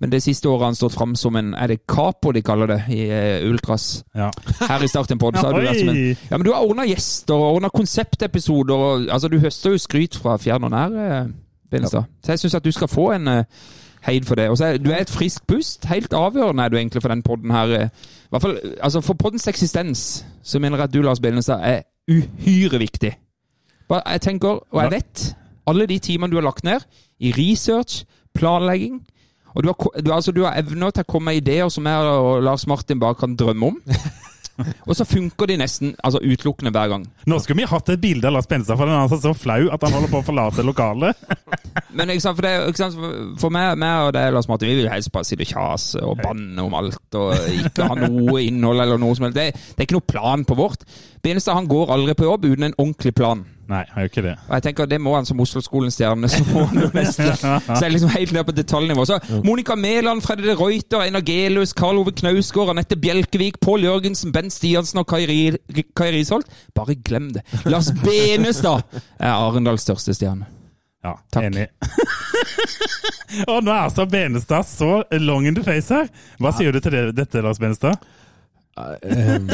[0.01, 2.67] Men det siste året har han stått fram som en Er det capo de kaller
[2.67, 4.03] det i uh, Ultras?
[4.17, 4.31] Ja.
[4.71, 6.89] Her i Starten pod, så har du vært som en Ja, men du har ordna
[6.89, 8.75] gjester og ordna konseptepisoder.
[8.75, 11.29] Og, altså, du høster jo skryt fra fjern og nær,
[11.71, 12.03] eh, Ja.
[12.23, 13.43] Så jeg syns at du skal få en eh,
[14.07, 14.49] heid for det.
[14.49, 15.85] Og så du er et friskt pust.
[15.85, 17.65] Helt avgjørende er du egentlig for den podden her.
[17.79, 17.89] eh.
[18.25, 21.81] I hvert fall, altså For poddens eksistens så mener jeg at du, Lars Benestad, er
[22.09, 23.17] uhyre viktig.
[23.89, 25.35] Jeg tenker, og jeg vet,
[25.67, 26.79] alle de timene du har lagt ned
[27.19, 29.05] i research, planlegging
[29.55, 32.09] og du har, du, altså, du har evner til å komme med ideer som jeg
[32.11, 33.77] og Lars Martin bare kan drømme om.
[34.87, 37.05] Og så funker de nesten altså utelukkende hver gang.
[37.27, 39.67] Nå skulle vi hatt et bilde av Lars Benstad, for den er altså så flau
[39.73, 41.25] at han holder på å forlate lokalet.
[41.97, 42.95] Men sant, for, det, sant,
[43.41, 46.19] for- meg, meg og det, Lars Martin, vi vil helst bare sitte og kjase og
[46.23, 49.37] banne om alt og ikke ha noe innhold eller noe som helst.
[49.39, 50.87] Det, det er ikke noe plan på vårt.
[51.25, 53.45] Benestad han går aldri på jobb uten en ordentlig plan.
[53.65, 54.31] Nei, han gjør ikke det.
[54.45, 56.27] Og jeg tenker Det må han som Oslo-skolens stjerne.
[56.33, 59.05] Så må han jo nesten Så er det liksom helt ned på detaljnivå.
[59.09, 64.33] Så Monica Mæland, Freddy de Reuter, Einar Gelius, Karl Ove Knausgård, Anette Bjelkevik, Pål Jørgensen,
[64.35, 66.45] Bent Stiansen og Kai Ri- Risholt.
[66.77, 67.41] Bare glem det.
[67.65, 68.85] Lars Benestad
[69.17, 70.45] er Arendals største stjerne.
[71.05, 71.43] Ja, Takk.
[71.49, 71.67] enig.
[73.51, 76.07] og nå er altså Benestad så long in the face her.
[76.41, 77.97] Hva sier du til det, dette, Lars Benestad?
[79.05, 79.49] Ehm,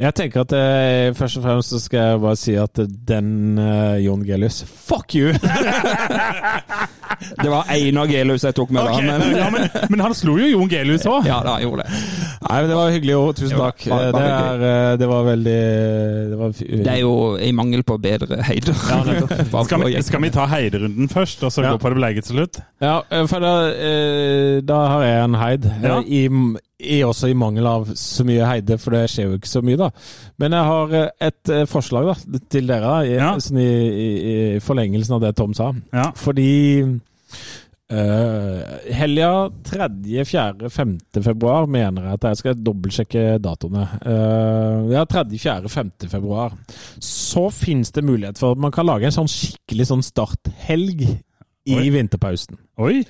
[0.00, 3.96] jeg tenker at eh, først og fremst så skal jeg bare si at den uh,
[4.00, 5.32] Jon Gelius Fuck you!
[7.42, 9.16] Det var Einar Gelius jeg tok med, Ok, da.
[9.18, 11.26] Men, ja, men, men han slo jo Jon Gelius òg.
[11.28, 11.98] ja da, han gjorde det.
[12.46, 13.34] Nei, men det var hyggelig ord.
[13.36, 13.84] Tusen Jo, takk.
[13.90, 15.58] bare- Det, bare er, eh, det var veldig
[16.30, 18.72] det var, Det er jo i mangel på bedre heider.
[19.52, 21.74] Bare Skal, for å vi- skal vi ta heiderunden først, og så Ja.
[21.76, 22.62] gå på det bleie til slutt?
[22.80, 25.66] Ja, eh, for da, eh, da har jeg en heid.
[25.66, 26.00] eh, Ja.
[26.00, 26.28] I,
[26.80, 29.78] i, også i mangel av så mye heide, for det skjer jo ikke så mye,
[29.80, 29.90] da.
[30.40, 33.34] Men jeg har eh, et eh, forslag da, til dere, da, i, Ja.
[33.42, 34.08] sånn i, i,
[34.56, 35.70] i forlengelsen av det Tom sa.
[35.92, 36.08] Ja.
[36.16, 36.48] Fordi
[37.92, 38.60] uh,
[38.94, 39.30] helga
[39.66, 39.88] 3.,
[40.28, 40.98] 4., 5.
[41.24, 43.86] februar mener jeg at jeg skal dobbeltsjekke datoene.
[44.04, 45.92] Uh, ja, 3., 4., 5.
[46.12, 46.54] februar.
[47.02, 51.02] Så finnes det mulighet for at man kan lage en sånn skikkelig sånn starthelg
[51.70, 51.88] i Oi.
[51.92, 52.56] vinterpausen.
[52.80, 53.02] Oi!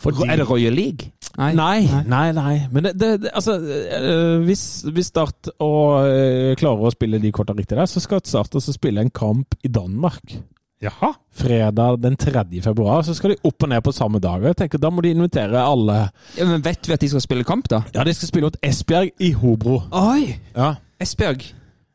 [0.00, 1.10] Fordi- Er det Royal League?
[1.38, 2.54] Nei, nei, nei.
[2.72, 7.30] Men det, det, det, altså, øh, hvis, hvis Start og, øh, klarer å spille de
[7.32, 10.34] korta riktig der, så skal Start også spille en kamp i Danmark.
[10.82, 11.12] Jaha.
[11.36, 12.62] Fredag den 3.
[12.64, 13.02] februar.
[13.04, 14.42] Så skal de opp og ned på samme dag.
[14.42, 17.44] Jeg tenker Da må de invitere alle Ja, men Vet vi at de skal spille
[17.44, 17.82] kamp, da?
[17.94, 19.82] Ja, de skal spille mot Esbjerg i Hobro.
[19.92, 20.38] Oi!
[20.56, 20.74] Ja.
[21.00, 21.44] Esbjerg.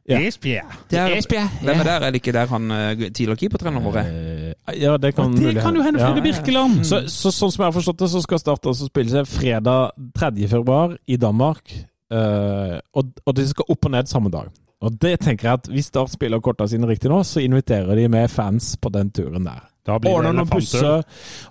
[0.06, 0.20] Ja.
[0.22, 0.74] Esbjerg.
[0.94, 1.50] Er, Esbjerg.
[1.66, 2.04] Hvem er der?
[2.06, 4.10] Er det ikke der han eh, tidligere keepertreneren vår er?
[4.12, 6.12] Eh, ja, det kan, Det mulig kan jo hende Ja.
[6.12, 6.84] Frode Birkeland.
[6.86, 9.96] Så, så sånn som jeg har forstått det, så skal Start altså spille seg fredag
[10.20, 10.32] 3.
[10.52, 11.74] februar i Danmark.
[12.14, 14.52] Uh, og, og de skal opp og ned samme dag.
[14.86, 18.06] Og det tenker jeg at Hvis Start spiller korta sine riktig nå, så inviterer de
[18.12, 19.64] med fans på den turen der.
[19.86, 21.04] Ordner noen busser,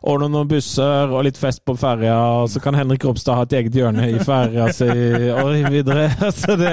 [0.03, 3.53] ordner noen busser og litt fest på ferja, og så kan Henrik Ropstad ha et
[3.61, 4.89] eget hjørne i ferja si,
[5.31, 6.09] og videre.
[6.25, 6.73] Altså det,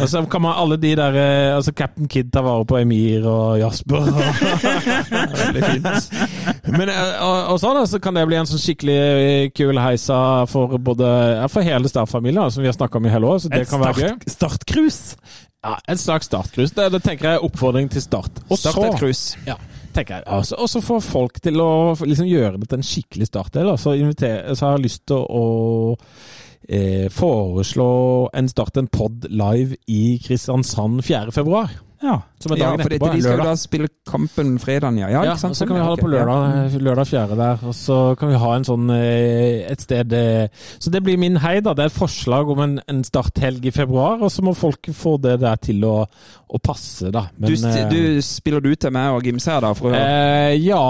[0.00, 3.26] og så kan man alle de der eh, altså Captain Kid ta vare på Emir
[3.28, 4.08] og Jasper.
[5.42, 6.10] Veldig fint.
[6.72, 9.78] Men eh, og, og sånn, da, så kan det bli en sånn skikkelig eh, kul
[9.82, 10.18] heisa
[10.50, 11.12] for både
[11.52, 13.42] for hele Star-familien, som vi har snakka om i hele år.
[13.44, 14.08] Så det Et kan være gøy.
[14.08, 15.16] start, startcruise.
[15.62, 16.74] Ja, En slags startcruise.
[16.74, 18.40] Det, det tenker jeg er oppfordring til Start.
[18.48, 19.36] Og Start så- et cruise.
[19.46, 19.54] ja,
[19.94, 20.26] tenker jeg.
[20.26, 23.72] Altså, og så få folk til å liksom gjøre det til en skikkelig startdel.
[23.80, 25.46] Så, så har jeg lyst til å
[26.68, 27.92] eh, foreslå
[28.34, 31.34] en start en pod live i Kristiansand 4.
[32.02, 32.16] Ja.
[32.42, 33.12] Som er Ja, for etterpå.
[33.14, 35.08] de skal jo da spille kampen fredagen, ja.
[35.08, 35.50] Ja, Ja, ikke sant?
[35.54, 37.36] og så kan vi ha det på lørdag, lørdag 4.
[37.38, 40.48] der, og så kan vi ha en sånn eh, et sted eh,
[40.82, 41.74] Så det blir min hei, da.
[41.74, 45.16] Det er et forslag om en, en starthelg i februar, og så må folk få
[45.22, 45.94] det der til å,
[46.52, 47.28] å passe, da.
[47.38, 49.72] Men, Du, eh, du spiller du til meg og Gims her, da?
[49.78, 50.50] For å høre.
[50.50, 50.82] Eh, ja,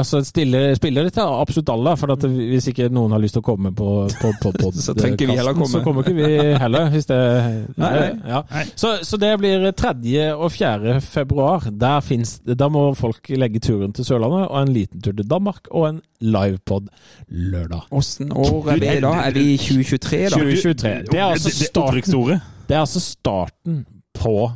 [0.00, 1.94] altså stiller, spiller det til absolutt alle.
[1.96, 4.94] For at hvis ikke noen har lyst til å komme på, på, på, podkasten, Så
[4.98, 5.70] trenger vi heller komme.
[5.70, 6.90] Så kommer ikke vi heller.
[6.90, 7.20] Hvis det,
[7.80, 8.10] Nei, nei.
[8.34, 8.42] Ja.
[8.74, 9.94] Så, så det blir 3.
[10.40, 11.00] og 4.
[11.04, 11.66] februar.
[11.80, 15.68] Der finnes, da må folk legge turen til Sørlandet, og en liten tur til Danmark,
[15.70, 16.88] og en livepod
[17.28, 17.86] lørdag.
[17.92, 19.12] Åssen år er vi da?
[19.26, 20.28] Er vi i 2023, da?
[20.40, 20.92] 2023.
[21.10, 24.50] Det er altså Det- det- starten, det er altså starten på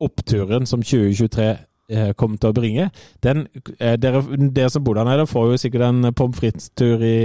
[0.00, 1.56] oppturen som 2023
[1.90, 2.90] eh, kommer til å bringe.
[3.22, 3.46] Den,
[3.80, 4.22] eh, dere,
[4.54, 7.16] dere som bor der nede, får jo sikkert en pommes frites-tur i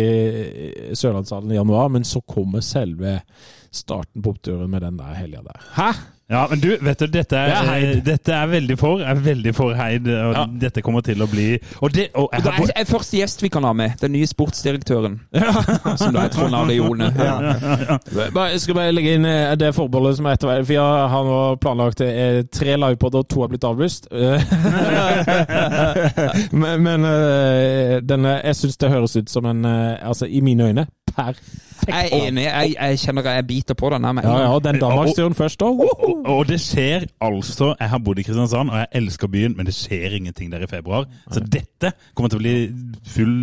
[0.92, 3.20] i Sørlandshallen i januar, men så kommer selve
[3.72, 5.62] starten på oppturen med den der helga der.
[5.76, 5.92] Hæ?
[6.26, 9.02] Ja, men du, vet du, dette er, Det er dette er veldig for.
[9.06, 10.46] Er veldig for heid, og Ja.
[10.64, 13.50] dette kommer til å bli Og det og jeg har, er, er første gjest vi
[13.54, 13.94] kan ha med.
[14.02, 15.20] Den nye sportsdirektøren.
[16.02, 17.12] Som da er Trond Arne Jone.
[17.14, 18.00] Ja.
[18.56, 21.38] Jeg skal bare legge inn eh, det forbeholdet som er etter Vi har, har nå
[21.62, 24.10] planlagt eh, tre livepoder, og to har blitt avlyst.
[24.10, 24.42] Eh,
[26.64, 30.72] men men eh, denne, jeg syns det høres ut som en eh, Altså, i mine
[30.72, 31.62] øyne perfekt.
[31.88, 32.44] Jeg er enig.
[32.44, 35.82] Jeg, jeg kjenner jeg biter på den her Ja, ja, og den Danmarksturen først òg.
[35.84, 39.66] og, og det skjer altså Jeg har bodd i Kristiansand, og jeg elsker byen, men
[39.66, 41.06] det skjer ingenting der i februar.
[41.32, 42.56] Så dette kommer til å bli
[43.08, 43.36] full,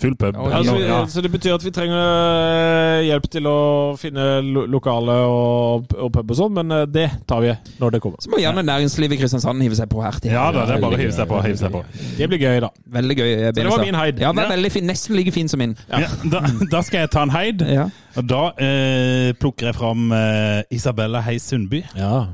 [0.00, 0.34] full pub.
[0.36, 0.98] Ja, Altså, ja.
[1.12, 3.56] Så det betyr at vi trenger eh, hjelp til å
[4.00, 8.00] finne lo lokale og, og pub og sånn, men eh, det tar vi når det
[8.04, 8.20] kommer.
[8.24, 10.18] Så må gjerne næringslivet i Kristiansand hive seg på her.
[10.20, 10.32] til.
[10.34, 11.40] ja da, det er bare å hive seg på.
[11.46, 11.84] Hive seg på.
[12.18, 12.70] Det blir gøy, da.
[12.98, 13.30] Veldig gøy.
[13.50, 14.20] Så det var min heid.
[14.24, 14.50] Ja, det Ja.
[14.56, 15.76] veldig fin, Nesten like fin som min.
[15.90, 16.40] Ja, da,
[16.70, 17.60] da skal jeg ta en heid.
[17.68, 17.88] Ja.
[18.18, 22.26] Og da eh, plukker jeg fram eh, Isabella Heis Sundby, Ja.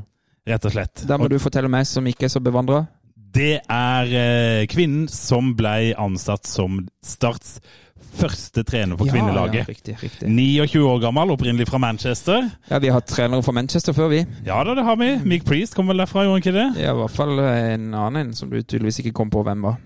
[0.46, 1.02] rett og slett.
[1.08, 2.84] Da må du fortelle meg som ikke er så bevandra.
[3.36, 7.58] Det er eh, kvinnen som ble ansatt som Starts
[8.16, 9.66] første trener for Ja, kvinnelaget.
[9.68, 10.28] riktig, riktig.
[10.32, 12.46] 29 år gammel, opprinnelig fra Manchester.
[12.70, 14.22] Ja, Vi har hatt trenere fra Manchester før, vi.
[14.46, 15.10] Ja da, det har vi.
[15.28, 16.82] Mick Priest kom vel derfra, gjorde han ikke det?
[16.86, 19.76] Ja, I hvert fall en annen en som du tydeligvis ikke kom på hvem var.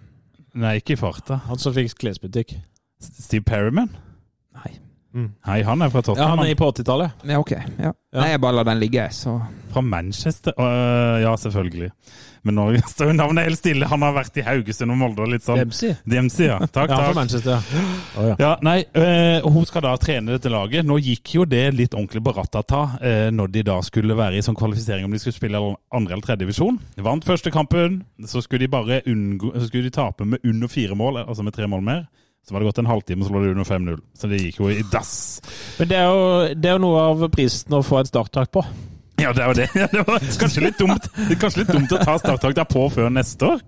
[0.54, 1.40] Nei, ikke i farta.
[1.48, 2.54] Han som fikk klesbutikk.
[3.02, 3.90] Steve Perryman?
[5.10, 5.28] Nei.
[5.46, 6.36] Hei, han er fra Tottenham.
[6.36, 7.22] Ja, han er på 80-tallet.
[7.26, 7.52] Ja, ok.
[7.82, 7.90] Ja.
[8.14, 9.36] Nei, jeg bare lar den ligge, så
[9.70, 10.54] Fra Manchester?
[10.58, 11.88] Uh, ja, selvfølgelig.
[12.46, 13.88] Men nå står jo navnet helt stille.
[13.90, 15.60] Han har vært i Haugesund og Molde og litt sånn.
[15.60, 15.96] Dempsey.
[16.08, 16.58] Dempsey, ja.
[16.76, 17.18] Takk, Ja, fra takk.
[17.18, 17.66] Manchester.
[18.16, 18.36] Oh, ja.
[18.40, 20.86] Ja, nei, uh, Hun skal da trene dette laget.
[20.88, 24.46] Nå gikk jo det litt ordentlig på ratata uh, når de da skulle være i
[24.46, 26.78] sånn kvalifisering om de skulle spille andre eller tredje divisjon.
[27.02, 30.96] Vant første kampen, så skulle de bare unngå, så skulle de tape med under fire
[30.98, 32.06] mål, altså med tre mål mer.
[32.46, 33.98] Så var det gått en halvtime, så lå det under 5-0.
[34.18, 35.12] Så det gikk jo i dass.
[35.78, 38.64] Men det er, jo, det er jo noe av prisen å få en starttak på.
[39.20, 39.68] Ja, det er jo det.
[39.92, 41.08] Det var kanskje litt dumt
[41.40, 43.64] kanskje litt dumt å ta starttakta på før neste år.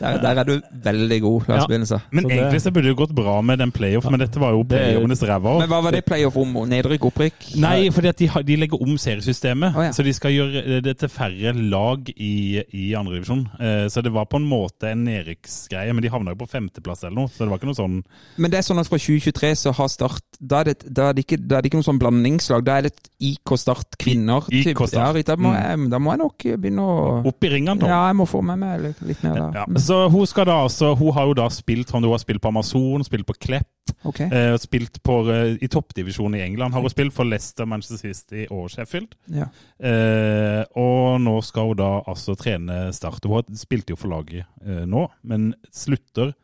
[0.00, 1.98] Der, der er du veldig god, Lars Ja.
[2.10, 4.62] Men Så egentlig så burde det gått bra med den playoff, men dette var jo
[4.62, 5.58] Det er playoffenes ræva.
[5.60, 6.52] Men hva var det playoff om?
[6.68, 7.46] Nedrykk, opprykk?
[7.62, 9.74] Nei, fordi at de, de legger om seriesystemet.
[9.76, 9.92] Oh, ja.
[9.92, 13.46] Så de skal gjøre det til færre lag i, i andredivisjon.
[13.60, 17.04] Eh, så det var på en måte en nedrykksgreie, men de havna jo på femteplass
[17.04, 17.28] eller noe.
[17.32, 17.96] Så det var ikke noe sånn
[18.36, 21.16] Men det er sånn at fra 2023 så har Start Da er det, da er
[21.16, 22.64] det, ikke, da er det ikke noe sånn blandingslag.
[22.66, 24.44] Da er det et IK Start kvinner.
[24.52, 25.16] IK Start.
[25.16, 25.56] Ja, da, må Mm.
[25.56, 27.86] jeg, da må jeg nok begynne å opp i ringene, da.
[27.88, 29.46] Ja, jeg må få med meg litt, mer da.
[29.54, 32.42] Ja, Mm, så hun skal da altså Hun har jo da spilt Hun har spilt
[32.42, 33.66] på Amazon, spilt på Klepp,
[34.06, 34.26] Okay.
[34.30, 36.74] eh, spilt på, eh, i toppdivisjonen i England.
[36.74, 39.14] Har hun spilt for Leicester, Manchester City og Sheffield.
[39.32, 39.46] Ja.
[39.80, 43.24] Eh, og nå skal hun da altså trene Start.
[43.26, 44.44] Hun spilte jo for laget
[44.86, 46.34] nå, men slutter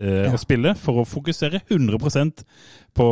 [0.00, 0.32] eh, Ja.
[0.32, 2.44] å spille for å fokusere 100%
[2.96, 3.06] på,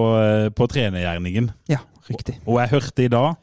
[0.56, 1.50] på trenergjerningen.
[1.68, 1.78] ja,
[2.10, 2.38] riktig.
[2.46, 3.36] Og jeg hørte i dag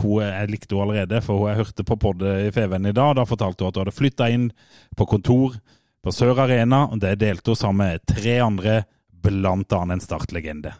[0.00, 3.14] hun, Jeg likte henne allerede, for jeg hørte på poddet i Feven i dag.
[3.16, 4.50] Da fortalte hun at hun hadde flytta inn
[4.96, 5.58] på kontor
[6.04, 6.84] på Sør Arena.
[6.92, 8.84] og Det delte hun sammen med tre andre,
[9.24, 10.74] annet en Start-legende.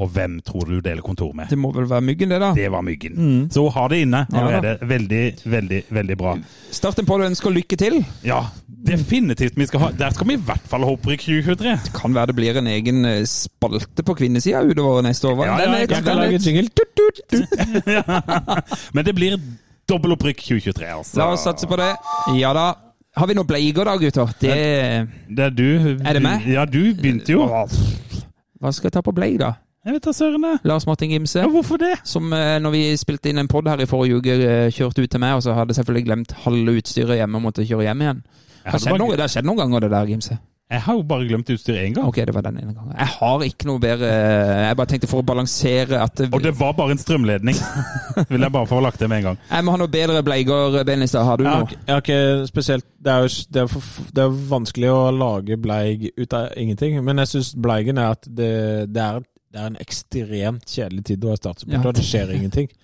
[0.00, 1.50] Og hvem tror du deler kontor med?
[1.52, 2.52] Det må vel være Myggen, det, da.
[2.56, 3.12] Det var Myggen.
[3.16, 3.50] Mm.
[3.52, 6.32] Så hun har det inne Ja er det Veldig, veldig, veldig bra.
[6.72, 7.98] Start en podd og ønsker lykke til.
[8.24, 9.58] Ja, definitivt.
[9.60, 11.74] Vi skal ha, der skal vi i hvert fall ha opprykk 2023.
[11.84, 15.44] Det kan være det blir en egen eh, spalte på kvinnesida utover neste år.
[15.44, 16.68] Ja, ja, Den er- jeg kan lage jingle.
[18.94, 19.36] Men det blir
[19.88, 21.18] dobbeltopprykk 2023, altså.
[21.20, 21.90] La oss satse på det.
[22.40, 22.70] Ja da.
[23.16, 24.30] Har vi noen bleier da, gutter?
[24.40, 24.54] Det
[25.28, 25.98] Det er du.
[26.00, 26.46] Er det meg?
[26.48, 27.44] Ja, du begynte jo.
[27.46, 29.52] Hva skal jeg ta på blei, da?
[29.82, 30.44] Jeg vet da søren.
[30.68, 31.40] Lars Martin Gimse.
[31.42, 31.96] Ja, hvorfor det?
[32.06, 35.10] Som eh, når vi spilte inn en pod her i forrige uke, eh, kjørte ut
[35.10, 38.04] til meg, og så hadde jeg selvfølgelig glemt halve utstyret hjemme og måtte kjøre hjem
[38.06, 38.22] igjen.
[38.22, 40.36] Det har skjedd, skjedd noe, det har skjedd noen ganger, det der, Gimse.
[40.72, 42.06] jeg har jo bare glemt utstyret én gang.
[42.06, 42.94] Ok, det var den ene gangen.
[42.94, 46.46] Jeg har ikke noe bedre eh, Jeg bare tenkte for å balansere at det, Og
[46.46, 47.58] det var bare en strømledning.
[48.30, 49.42] Vil jeg bare få lagt det med en gang.
[49.50, 51.26] Jeg må ha noe bedre bleier, Benestad.
[51.26, 51.82] Har du Jeg har, noe?
[51.82, 55.58] jeg har ikke spesielt Det er jo det er, for, det er vanskelig å lage
[55.58, 58.52] bleig ut av ingenting, men jeg syns bleigen er at det,
[58.94, 59.20] det, er,
[59.52, 61.92] det er en ekstremt kjedelig tid å være startsupporter, Ja.
[61.92, 62.68] det skjer ingenting.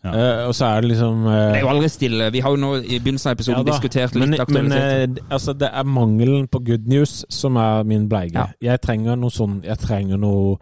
[0.00, 0.14] Ja.
[0.16, 2.30] Uh, og så er det liksom uh, Det er jo aldri stille.
[2.32, 5.18] Vi har jo nå i begynnelsen av episoden ja diskutert litt men, men aktualitet.
[5.20, 8.32] eh, altså, det er mangelen på good news som er min bleige.
[8.32, 8.46] Ja.
[8.72, 10.56] Jeg trenger noe sånn Jeg trenger noe,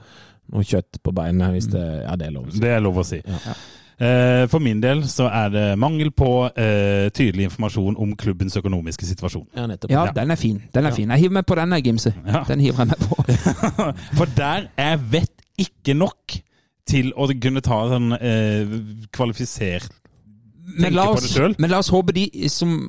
[0.50, 2.58] noe kjøtt på beinet, hvis det Ja, det er lov å si.
[2.66, 3.20] Det er lov å si.
[3.30, 3.54] Ja.
[4.08, 9.06] Eh, For min del så er det mangel på eh, tydelig informasjon om klubbens økonomiske
[9.06, 9.46] situasjon.
[9.54, 9.68] Ja.
[9.86, 10.12] Ja, Ja.
[10.18, 10.58] den er fin.
[10.74, 10.94] Den er Ja.
[10.96, 11.10] fin.
[11.14, 12.12] Jeg hiver meg på den, jeg, Gimse.
[12.26, 12.42] Ja.
[12.42, 13.22] Den hiver jeg meg på.
[14.18, 16.38] For der jeg vet ikke nok
[16.88, 18.70] til å kunne ta sånn eh,
[19.12, 19.90] kvalifisert
[20.78, 22.88] Men la, oss, det men la oss håpe de som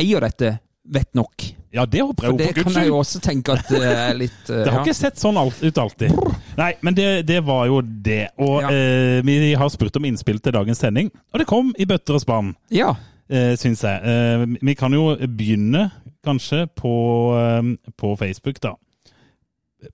[0.00, 1.44] eier dette, vet nok.
[1.74, 3.70] Ja, det håper For jeg jo, det for kan guds jeg jo også tenke at
[3.72, 4.82] det er litt uh, Det har ja.
[4.84, 6.12] ikke sett sånn ut alltid.
[6.60, 8.28] Nei, men det, det var jo det.
[8.44, 8.70] Og Ja.
[8.70, 12.22] eh, vi har spurt om innspill til dagens sending, og det kom i bøtter og
[12.22, 12.92] spann, ja.
[13.32, 14.04] eh, syns jeg.
[14.04, 15.88] Eh, vi kan jo begynne,
[16.24, 16.94] kanskje, på,
[17.40, 18.76] eh, på Facebook, da.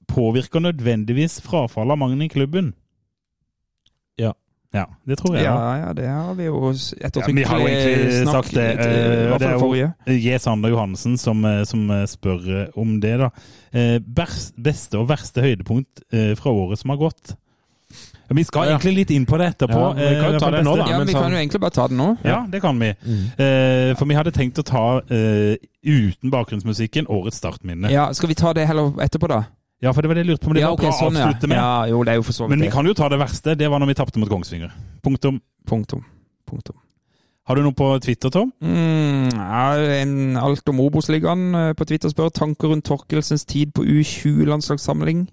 [0.08, 2.72] Påvirker nødvendigvis frafall av mange i klubben?
[4.18, 4.32] Ja.
[4.72, 5.44] Ja, det tror jeg.
[5.44, 8.66] ja, ja, det har vi jo ettertrykkelig Ja, egentlig snakket sagt det.
[8.70, 9.88] i eh, Det er forrige.
[10.06, 10.38] jo J.
[10.38, 13.30] Sander Johansen som, eh, som eh, spør eh, om det, da.
[13.74, 13.98] Eh,
[14.62, 17.34] Beste og verste høydepunkt eh, fra året som har gått?
[18.30, 18.76] Vi skal Ja.
[18.78, 19.74] egentlig litt inn på det etterpå.
[19.74, 20.86] Ja, vi kan jo eh, ta det nå, da.
[20.86, 22.08] Ja, men Vi sånn- kan jo egentlig bare ta det nå.
[22.22, 22.94] Ja, det kan vi.
[23.02, 23.24] Mm.
[23.34, 27.90] Uh, for vi hadde tenkt å ta, uh, uten bakgrunnsmusikken, årets startminne.
[27.90, 28.06] Ja.
[28.06, 29.42] Ja, Skal vi ta det heller etterpå, da?
[29.96, 31.16] For det var det jeg lurte på Men det Ja, var ok, bra å sånn,
[31.16, 31.28] ja.
[31.48, 31.56] med.
[31.56, 33.54] Ja, jo, det er jo for så vidt Men vi kan jo ta det verste.
[33.56, 34.74] Det var når vi tapte mot Kongsvinger.
[35.00, 35.40] Punktum.
[35.66, 36.04] Punktum.
[36.44, 36.76] Punktum.
[37.50, 38.52] Har du noe på Twitter, Tom?
[38.62, 39.62] Mm, ja,
[40.04, 45.24] en alt om Obos-ligaen eh, på Twitter spør tanker rundt Torkelsens tid på U20-landslagssamling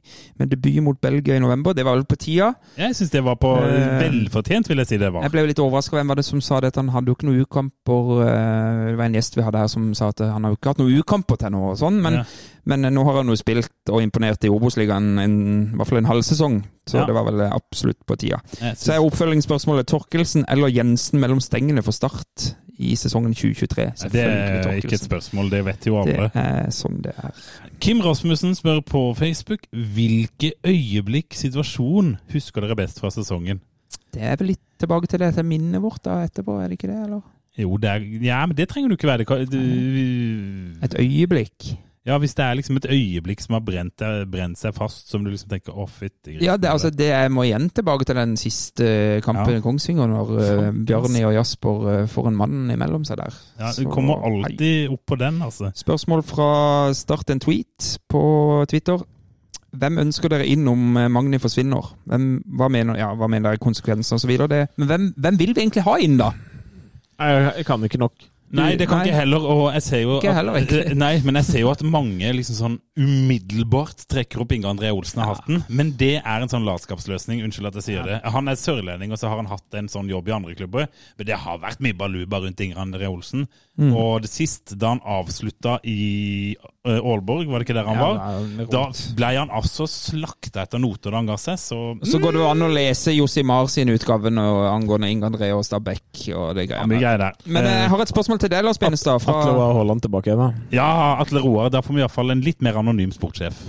[0.42, 1.76] med debut mot Belgia i november.
[1.78, 2.48] Det var vel på tida.
[2.74, 5.28] Jeg syns det var på uh, velfortjent, vil jeg si det var.
[5.28, 6.00] Jeg ble litt overraska.
[6.00, 6.72] Hvem var det som sa det?
[6.74, 9.70] At han hadde jo ikke noen ukamper eh, Det var en gjest vi hadde her
[9.76, 12.18] som sa at han har jo ikke hatt noen ukamper til nå, og sånn, men,
[12.24, 12.26] Ja.
[12.66, 15.30] men nå har han jo spilt og imponert i Obos-ligaen i
[15.78, 16.64] hvert fall en halv sesong.
[16.88, 17.06] Så Ja.
[17.06, 18.40] det var vel absolutt på tida.
[18.76, 23.88] Så er oppfølgingsspørsmålet Torkelsen eller Jensen mellom stengene for Start i sesongen 2023.
[24.12, 26.30] Det er ikke et spørsmål, det vet jo alle.
[26.30, 27.32] Det er sånn det er.
[27.80, 33.60] Kim Rasmussen spør på Facebook hvilke øyeblikk, situasjon, husker dere best fra sesongen?
[34.14, 36.92] Det er vel litt tilbake til det til minnet vårt da etterpå, er det ikke
[36.94, 37.02] det?
[37.08, 37.22] eller?
[37.58, 39.26] Jo, det er, ja, men det trenger du ikke være.
[39.26, 41.78] Det du, Et øyeblikk.
[42.08, 45.30] Ja, Hvis det er liksom et øyeblikk som har brent, brent seg fast, som du
[45.34, 48.88] liksom tenker å, fytti Ja, det, altså, det jeg må igjen tilbake til den siste
[49.26, 49.60] kampen Ja.
[49.60, 53.36] i Kongsvinger, når uh, Bjarni og Jasper uh, får en mann imellom seg der.
[53.60, 55.74] ja, Så- Du kommer alltid opp på den, altså.
[55.76, 58.24] Spørsmål fra Start en tweet på
[58.72, 59.04] Twitter.
[59.78, 61.92] Hvem ønsker dere inn om eh, Magni forsvinner?
[62.08, 62.24] Hvem,
[62.58, 64.32] hva, mener, ja, hva mener dere konsekvenser osv.?
[64.80, 66.32] Men hvem, hvem vil vi egentlig ha inn, da?
[67.20, 68.14] Jeg, jeg kan ikke nok.
[68.56, 69.10] Nei, det kan Nei.
[69.10, 69.44] ikke heller.
[69.52, 70.94] Og jeg ser jo Ikke at, heller, ikke.
[71.04, 75.24] Nei, men jeg ser jo at mange liksom sånn umiddelbart trekker opp Inge André Olsen
[75.24, 75.66] av hatten.
[75.68, 77.44] Men det er en sånn latskapsløsning.
[77.46, 78.22] Unnskyld at jeg sier det.
[78.38, 80.88] Han er sørlending, og så har han hatt en sånn jobb i andre klubber.
[81.20, 83.48] Men det har vært mye baluba rundt Inge André Olsen.
[83.78, 83.92] Mm.
[83.92, 86.56] Og det sist, da han avslutta i
[86.96, 88.68] Aalborg, var det ikke der han var?
[88.72, 88.84] Da
[89.18, 92.48] ble han altså slakta etter noter da han ga seg, så Så går det jo
[92.50, 96.84] an å lese Josimar sin utgave nå angående Inge André og Stabæk og det ja,
[96.88, 97.38] greier der.
[97.46, 99.22] Men eh, jeg har et spørsmål til deg, Lars Benestad.
[99.22, 100.66] Atle Roar Haaland tilbake igjen, da.
[100.76, 100.90] Ja,
[101.22, 101.72] Atle Roar.
[101.74, 103.60] Der får vi iallfall en litt mer anonym sportssjef.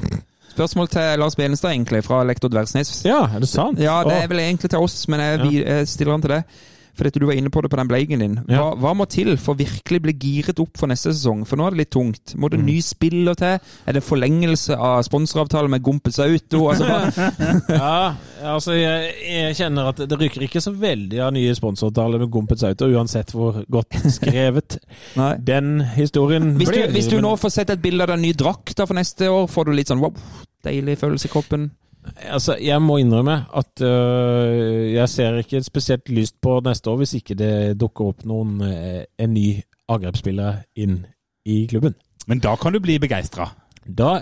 [0.54, 2.90] spørsmål til Lars Benestad, egentlig, fra lektor Dversnes.
[3.06, 3.78] Ja, er det sant?
[3.82, 6.58] Ja, det er vel egentlig til oss, men jeg, jeg stiller han til deg.
[6.98, 8.32] Fordi dette, du var inne på det på den bleigen din.
[8.48, 8.64] Hva, Ja.
[8.74, 11.44] hva må til for virkelig bli giret opp for neste sesong?
[11.46, 12.34] For nå er det litt tungt.
[12.34, 13.60] Må det ny spiller til?
[13.86, 16.64] Er det forlengelse av sponsoravtale med Gompes Auto?
[16.72, 16.88] Altså,
[17.68, 22.30] ja, altså jeg, jeg kjenner at det rykker ikke så veldig av nye sponsoravtaler med
[22.34, 24.78] Gompets Auto, uansett hvor godt skrevet
[25.52, 26.90] den historien Hvis du, blir.
[26.98, 29.68] hvis du nå får sett et bilde av den nye drakta for neste år, får
[29.70, 30.14] du litt sånn wow,
[30.66, 31.70] deilig følelse i kroppen?
[32.28, 37.14] Altså, jeg må innrømme at øh, jeg ser ikke spesielt lyst på neste år hvis
[37.20, 39.46] ikke det dukker opp noen øh, en ny
[39.88, 41.00] angrepsspiller inn
[41.48, 41.96] i klubben.
[42.28, 43.48] Men da kan du bli begeistra.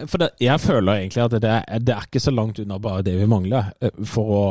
[0.06, 3.02] For det, jeg føler egentlig at det er, det er ikke så langt unna bare
[3.02, 4.44] det vi mangler øh, for å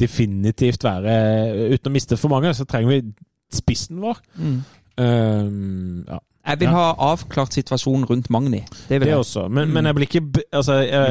[0.00, 1.12] definitivt være
[1.76, 3.12] Uten å miste for mange, så trenger vi
[3.54, 4.18] spissen vår.
[4.98, 6.18] Um, ja.
[6.46, 6.72] Jeg vil Ja.
[6.74, 8.64] ha avklart situasjonen rundt Magni.
[8.88, 9.18] Det vil Det jeg.
[9.18, 9.48] også.
[9.48, 10.22] Men, men jeg blir ikke
[10.52, 11.08] altså, jeg, jeg,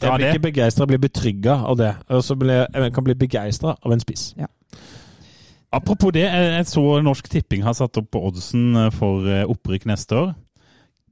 [0.00, 1.94] jeg, blir ikke begeistra, jeg blir betrygga av det.
[2.08, 2.36] Og så
[2.74, 4.32] jeg, kan bli begeistra av en spiss.
[5.72, 9.42] Apropos det, jeg jeg så Norsk Tipping har satt opp på oddsen eh, for eh,
[9.44, 10.34] opprykk neste år.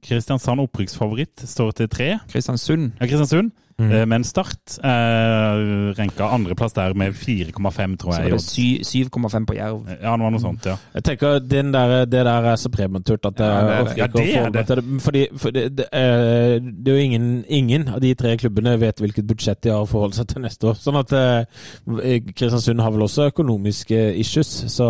[0.03, 2.19] Kristiansand opprykksfavoritt står til tre.
[2.31, 2.91] Kristiansund.
[2.99, 3.51] Ja, Kristiansund.
[3.79, 3.91] Mm.
[3.91, 8.39] Eh, Men Start eh, renka andreplass der med 4,5, tror jeg.
[8.39, 9.79] Så var det 7,5 på Jerv.
[9.89, 10.75] Ja, det var noe sånt, ja.
[10.93, 13.81] Jeg tenker den der, Det der er så prematurt at jeg Ja, det det.
[13.81, 15.01] orker Ja, ikke å det er det.
[15.01, 19.01] Fordi, for det, det, er, det er jo ingen, ingen av de tre klubbene vet
[19.01, 20.77] hvilket budsjett de har å forholde seg til neste år.
[20.79, 24.87] Sånn at eh, Kristiansund har vel også økonomiske issues, så,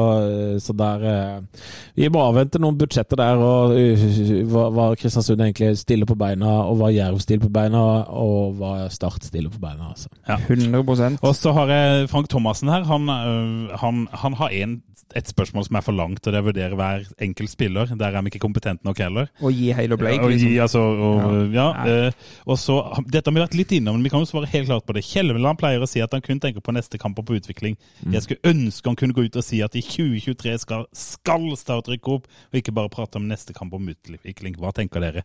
[0.59, 1.63] så der eh,
[1.95, 4.05] Vi må avvente noen budsjetter der, og uh,
[4.51, 8.72] hva, hva Kristiansund egentlig stiller på beina, og hva Jerv stiller på beina, og hva
[8.93, 9.89] Start stille på beina.
[9.91, 10.09] altså.
[10.27, 12.85] 100% Og så har jeg Frank Thomassen her.
[12.87, 14.81] Han, øh, han, han har en,
[15.15, 17.91] et spørsmål som er for langt, og det er å vurdere hver enkelt spiller.
[17.99, 19.27] Der er vi ikke kompetente nok heller.
[19.41, 20.61] Og gi Halo Blake, og, gi, liksom.
[20.61, 21.67] altså, og, ja.
[21.85, 22.07] Ja.
[22.07, 24.71] øh, og så, Dette har vi vært litt innom, men vi kan jo svare helt
[24.71, 25.05] klart på det.
[25.05, 27.77] Kjelmeland pleier å si at han kun tenker på neste kamp og på utvikling.
[28.01, 28.17] Mm.
[28.17, 31.87] Jeg skulle ønske han kunne gå ut og si at i 2023 skal, skal Start
[31.91, 34.57] rykke opp, og ikke bare prate om neste kamp om utvikling.
[34.59, 35.23] Hva tenker dere?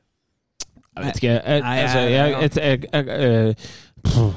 [0.96, 1.34] Jeg vet ikke.
[1.36, 3.54] Jeg, altså, jeg- jeg, jeg, jeg, jeg,
[4.08, 4.32] eh,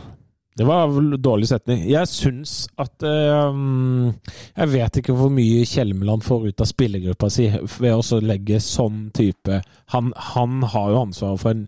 [0.58, 1.86] Det var vel dårlig setning.
[1.90, 3.56] Jeg syns at eh,
[4.58, 7.48] Jeg vet ikke hvor mye Kjelmeland får ut av spillergruppa si
[7.80, 9.62] ved å legge sånn type
[9.96, 11.64] Han, han har jo ansvaret for en,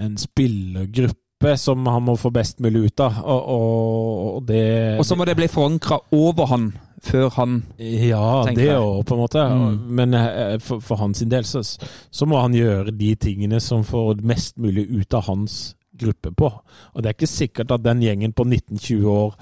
[0.00, 5.06] en spillergruppe som han må få best mulig ut av, og, og, og det Og
[5.08, 6.66] så må det bli forankra over han
[7.00, 9.44] før han ja, det òg, på en måte.
[9.48, 9.76] Mm.
[9.98, 13.84] Men eh, for, for hans sin del så, så må han gjøre de tingene som
[13.86, 15.60] får mest mulig ut av hans
[16.00, 16.50] gruppe på.
[16.94, 19.34] Og det er ikke sikkert at den gjengen på 19-20 år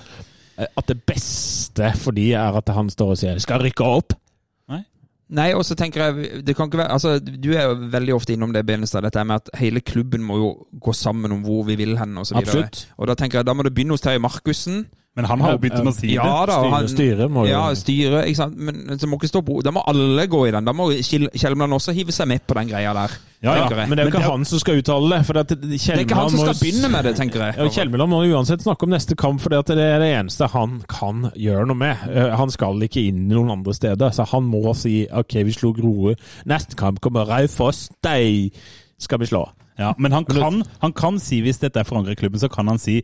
[0.58, 4.18] eh, At det beste for de er at han står og sier 'skal rykke opp'.
[5.28, 8.32] Nei, og så tenker jeg det kan ikke være, altså Du er jo veldig ofte
[8.32, 10.48] innom det, Benestad, dette med at hele klubben må jo
[10.80, 12.40] gå sammen om hvor vi vil hen, osv.
[12.46, 12.64] så
[12.96, 14.86] Og da tenker jeg da må det begynne hos Terje Markussen.
[15.18, 17.50] Men han har jo begynt med å si Ja da, Styre, han- styre må jo
[17.50, 18.56] Ja, styre, ikke sant.
[18.56, 20.64] Men så må ikke stå på Da må alle gå i den.
[20.68, 23.16] Da må Kjelmeland også hive seg med på den greia der.
[23.42, 23.68] Ja, ja.
[23.86, 25.26] Men det er jo ikke det- han som skal uttale det.
[25.26, 27.54] For at Det er ikke han som skal begynne med det, tenker jeg.
[27.58, 31.30] Ja, Kjelmeland må uansett snakke om neste kamp, for det er det eneste han kan
[31.36, 31.96] gjøre noe med.
[32.08, 35.72] Eh, Han skal ikke inn noen andre steder, så han må si OK, vi slo
[35.72, 36.16] Grorud.
[36.46, 37.88] Neste kamp kommer Raufoss.
[38.02, 38.50] De
[38.98, 39.48] skal vi slå.
[39.78, 42.66] Ja, men han kan, han kan si, hvis dette er forankret i klubben, så kan
[42.66, 43.02] han si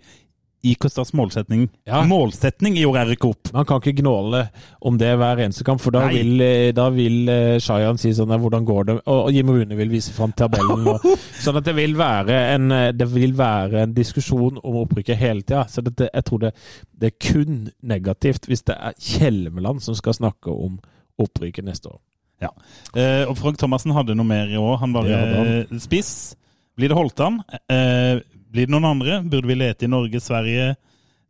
[0.64, 2.02] IK-Stats målsetning, Ja.
[2.08, 3.52] målsetning i Erik er opp.
[3.52, 4.48] Man kan ikke gnåle
[4.80, 6.14] om det hver eneste kamp, for da Nei.
[6.16, 8.96] vil, eh, da vil eh, Shayan si sånn der, hvordan går det?
[9.06, 10.86] Og, og Jim Rune vil vise fram tabellen.
[10.88, 11.04] Og,
[11.44, 15.66] sånn at det vil en, eh, det vil være en diskusjon om opprykket hele tida.
[15.68, 16.54] Så det, jeg tror det,
[16.92, 20.80] det er kun negativt hvis det er Kjelmeland som skal snakke om
[21.20, 22.00] opprykket neste år.
[22.42, 22.50] Ja.
[22.94, 24.78] Eh, og Frank Thomassen hadde noe mer i år.
[24.82, 26.34] Han var eh, spiss.
[26.74, 27.40] Blir det Holtan?
[27.70, 28.18] Eh,
[28.54, 29.18] blir det noen andre?
[29.26, 30.74] Burde vi lete i Norge, Sverige,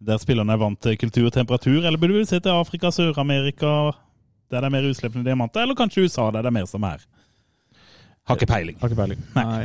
[0.04, 1.80] der spillerne er vant til kultur og temperatur?
[1.80, 3.70] Eller burde vi se til Afrika, Sør-Amerika,
[4.52, 5.64] der det er mer utslippende diamanter?
[5.64, 7.06] Eller kanskje USA, der det er mer som er?
[8.28, 8.76] Har ikke peiling.
[8.80, 9.24] Har ikke peiling.
[9.36, 9.64] Nei.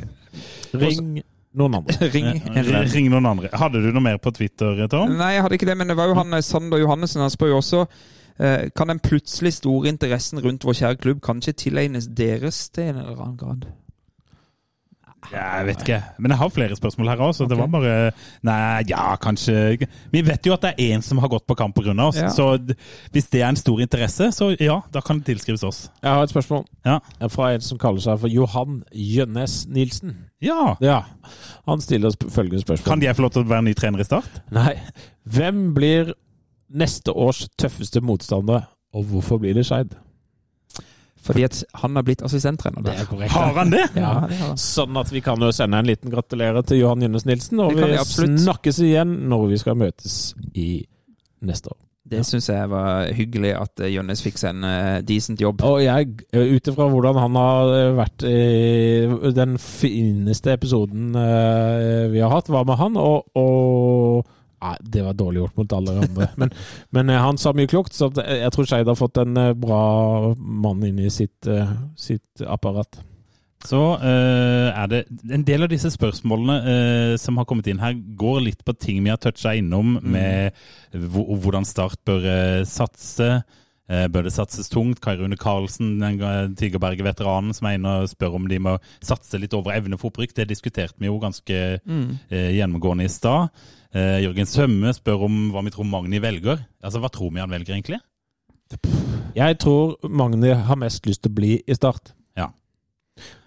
[0.80, 1.20] Ring
[1.60, 1.95] noen andre.
[2.16, 2.32] Ring
[2.93, 3.51] Ring noen andre.
[3.60, 5.16] Hadde du noe mer på Twitter, Tom?
[5.20, 7.24] Nei, jeg hadde ikke det, men det var jo han eh, Sander Johannessen.
[7.24, 11.55] Han spør jo også eh, Kan den plutselig store interessen rundt vår kjære klubb kanskje
[11.66, 13.70] tilegnes deres til en eller annen grad?
[15.32, 15.97] Jeg vet ikke.
[16.17, 18.11] Men jeg har flere spørsmål her òg, så det var bare
[18.47, 21.76] Nei, ja, kanskje Vi vet jo at det er én som har gått på kamp
[21.76, 21.91] pga.
[22.07, 22.30] oss, Ja.
[22.30, 22.57] så
[23.11, 25.89] hvis det er en stor interesse, så ja, da kan det tilskrives oss.
[26.01, 26.99] Jeg har et spørsmål Ja.
[27.28, 30.15] fra en som kaller seg for Johan Jønnes Nilsen.
[30.41, 30.76] ja.
[30.82, 31.03] Ja,
[31.67, 32.86] Han stiller oss følgende spørsmål.
[32.86, 34.41] Kan jeg få lov til å være ny trener i Start?
[34.51, 34.80] Nei.
[35.28, 36.13] Hvem blir
[36.74, 39.93] neste års tøffeste motstander, og hvorfor blir det Skeid?
[41.26, 43.03] Fordi at han har blitt assistenttrener der.
[43.09, 43.34] korrekt.
[43.36, 43.84] Har han det?
[43.95, 44.61] Ja, det har han.
[44.61, 47.89] Sånn at vi kan jo sende en liten gratulerer til Johan Jønnes Nilsen, og vi
[47.89, 50.17] vi snakkes igjen når vi skal møtes
[50.55, 50.72] i
[51.45, 51.80] neste år.
[52.09, 55.61] Det syns jeg var hyggelig at eh, Jønnes fikk seg en eh, decent jobb.
[55.67, 62.24] Og jeg, ut ifra hvordan han har eh, vært i Den fineste episoden eh, vi
[62.24, 64.26] har hatt, var med han, og, og
[64.60, 66.30] Nei, det var dårlig gjort mot alle andre.
[66.41, 66.51] Men,
[66.95, 69.84] men eh, han sa mye klokt, så jeg tror Skeid har fått en eh, bra
[70.36, 72.99] mann inn i sitt, eh, sitt apparat.
[73.68, 74.99] Så uh, er det
[75.36, 79.01] En del av disse spørsmålene uh, som har kommet inn her, går litt på ting
[79.03, 80.55] vi har toucha innom, med
[80.95, 83.41] hvordan Start bør uh, satse.
[83.89, 84.99] Bør det satses tungt?
[85.01, 89.55] Kai Rune Karlsen, den Tigerberget-veteranen, som er inne og spør om de må satse litt
[89.57, 90.36] over evne for opprykk.
[90.38, 93.49] Det diskuterte vi jo ganske eh, gjennomgående i stad.
[93.96, 96.62] Eh, Jørgen Sømme spør om hva vi tror Magni velger.
[96.84, 98.00] Altså, Hva tror vi han velger, egentlig?
[99.36, 102.12] Jeg tror Magni har mest lyst til å bli i Start.
[102.38, 102.52] Ja.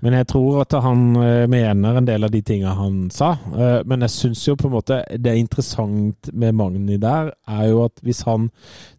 [0.02, 3.36] Men jeg tror at han eh, mener en del av de tinga han sa.
[3.54, 7.68] Eh, Men jeg syns jo på en måte det er interessant med Magni der, er
[7.70, 8.50] jo at hvis han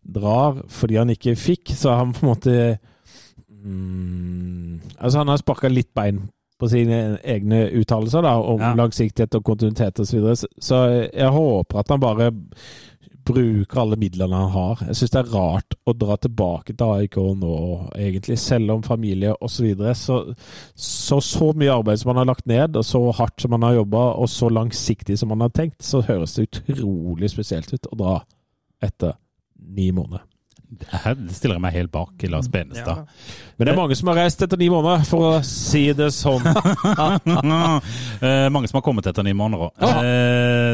[0.04, 2.56] drar fordi han ikke fikk, så har han på en måte
[3.50, 6.24] mm, Altså, han har sparka litt bein
[6.60, 8.74] på sine egne uttalelser da, om Ja.
[8.78, 10.06] langsiktighet og kontinuitet osv.
[10.06, 10.36] Så, videre.
[10.60, 12.32] Så- jeg håper at han bare
[13.26, 14.82] bruker alle midlene han har.
[14.88, 17.54] Jeg syns det er rart å dra tilbake til AIK nå,
[17.96, 19.76] egentlig, selv om familie osv.
[19.96, 20.18] Så,
[20.76, 23.62] så så så mye arbeid som han har lagt ned, og så hardt som han
[23.62, 27.88] har jobba, og så langsiktig som han har tenkt, så høres det utrolig spesielt ut
[27.94, 28.18] å dra
[28.84, 29.14] etter
[29.70, 30.22] ni måneder.
[30.92, 33.08] Her stiller jeg meg helt bak Lars Benestad.
[33.58, 36.44] Men det er mange som har reist etter ni måneder, for å si det sånn.
[38.24, 39.84] Eh, mange som har kommet etter ni måneder òg.
[39.84, 39.98] Ah.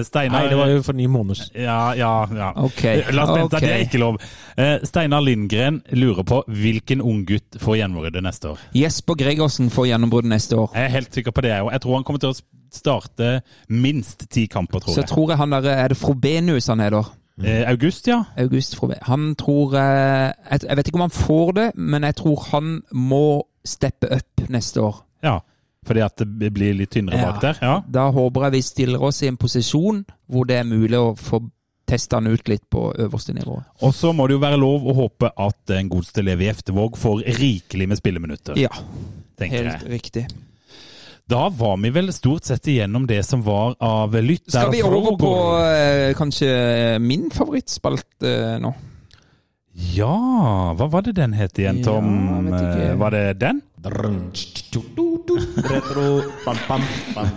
[0.05, 1.63] Steinar Nei, det var jo for ni måneder siden.
[1.63, 2.49] Ja, ja, ja.
[2.67, 3.01] Okay.
[3.15, 3.65] Lars Benestad, okay.
[3.65, 4.19] det er ikke lov.
[4.59, 8.61] Eh, Steinar Lindgren lurer på hvilken unggutt får gjennombruddet neste år.
[8.77, 10.69] Jesper Gregersen får gjennombruddet neste år.
[10.77, 11.71] Jeg er helt sikker på det, jeg òg.
[11.75, 12.39] Jeg tror han kommer til å
[12.73, 13.31] starte
[13.67, 15.01] minst ti kamper, tror jeg.
[15.01, 15.11] Så jeg.
[15.13, 17.09] tror jeg han der Er det Frobenius han heter?
[17.43, 18.23] Eh, August, ja.
[18.37, 18.75] August.
[19.07, 22.81] Han tror eh, jeg, jeg vet ikke om han får det, men jeg tror han
[22.91, 25.03] må steppe up neste år.
[25.23, 25.39] ja.
[25.87, 27.31] Fordi at det blir litt tynnere Ja.
[27.31, 27.57] bak der.
[27.63, 27.81] Ja.
[27.89, 31.39] Da håper jeg vi stiller oss i en posisjon hvor det er mulig å få
[31.87, 33.55] testa han ut litt på øverste nivå.
[33.81, 37.23] Og så må det jo være lov å håpe at en godeste i Eftevåg får
[37.39, 38.69] rikelig med spilleminutter, Ja,
[39.39, 39.89] helt jeg.
[39.89, 40.27] riktig.
[41.29, 44.47] Da var vi vel stort sett igjennom det som var av lytt.
[44.49, 48.71] Skal vi over på eh, kanskje min favorittspalte eh, nå?
[49.93, 52.07] Ja, hva var det den het igjen, Tom?
[52.49, 52.63] Ja.
[52.89, 53.61] Eh, Var det den?
[55.69, 56.07] Retro,
[56.45, 56.81] bam, bam,
[57.15, 57.27] bam.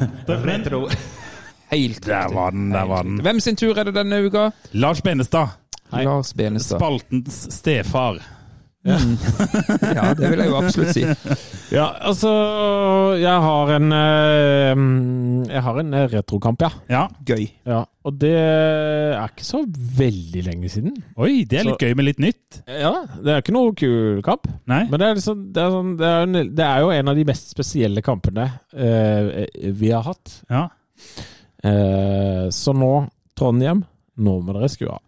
[0.48, 0.88] Retro.
[1.70, 3.20] Helt Der var den, der var den.
[3.22, 4.48] Hvem sin tur er det denne uka?
[4.72, 5.48] Lars Benestad,
[5.92, 6.04] Hei.
[6.04, 6.80] Lars Benestad.
[6.80, 8.18] spaltens stefar.
[9.96, 11.02] Ja, det vil jeg jo absolutt si.
[11.70, 12.32] Ja, altså
[13.20, 14.80] Jeg har en eh,
[15.52, 16.70] Jeg har en eh, retrokamp, ja.
[16.90, 17.02] Ja.
[17.28, 17.44] Gøy.
[17.68, 17.84] ja.
[18.02, 19.60] Og det er ikke så
[19.98, 20.96] veldig lenge siden.
[21.14, 22.58] Oi, det er litt gøy med litt nytt.
[22.66, 22.90] Ja,
[23.22, 24.48] det er ikke noe kul kamp.
[24.66, 24.80] Nei?
[24.90, 27.20] Men det er, liksom, det, er sånn, det, er, en- det er jo en av
[27.20, 29.30] de mest spesielle kampene uh,
[29.78, 30.34] vi har hatt.
[30.50, 30.64] Ja.
[31.62, 32.90] Uh, så nå,
[33.38, 33.84] Trondheim,
[34.18, 35.02] nå må dere skru av.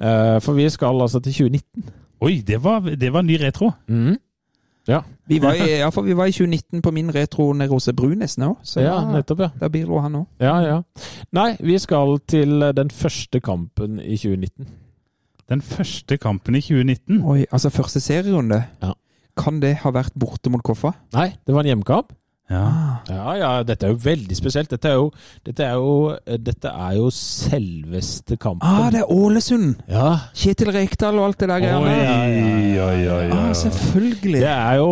[0.00, 1.90] Uh, for vi skal altså til 2019.
[2.20, 3.70] Oi, det var, det var ny retro.
[3.88, 4.16] Mm.
[4.88, 7.90] Ja, Vi var, i, ja, for vi var i 2019 på min retro nede hos
[7.96, 8.54] Brunes nå.
[8.64, 9.48] Så ja da, nettopp, ja.
[9.60, 10.26] da bidro han òg.
[10.40, 10.78] Ja, ja.
[11.36, 14.70] Nei, vi skal til den første kampen i 2019.
[15.52, 17.20] Den første kampen i 2019.
[17.20, 18.62] Oi, altså første serierunde.
[18.80, 18.94] Ja.
[19.38, 20.94] Kan det ha vært borte mot Koffa?
[21.12, 22.16] Nei, det var en hjemmekamp.
[22.50, 22.64] Ja.
[23.08, 24.70] Ja, ja, dette er jo veldig spesielt.
[24.72, 25.10] Dette er jo,
[25.44, 26.16] dette er jo,
[26.46, 28.64] dette er jo selveste kampen.
[28.68, 29.74] Ah, det er Ålesund!
[29.88, 31.92] Ja, Kjetil Rekdal og alt det der Oi, greiene.
[32.08, 33.26] oi, oi, oi.
[33.36, 34.40] Ah, selvfølgelig.
[34.40, 34.88] det er jo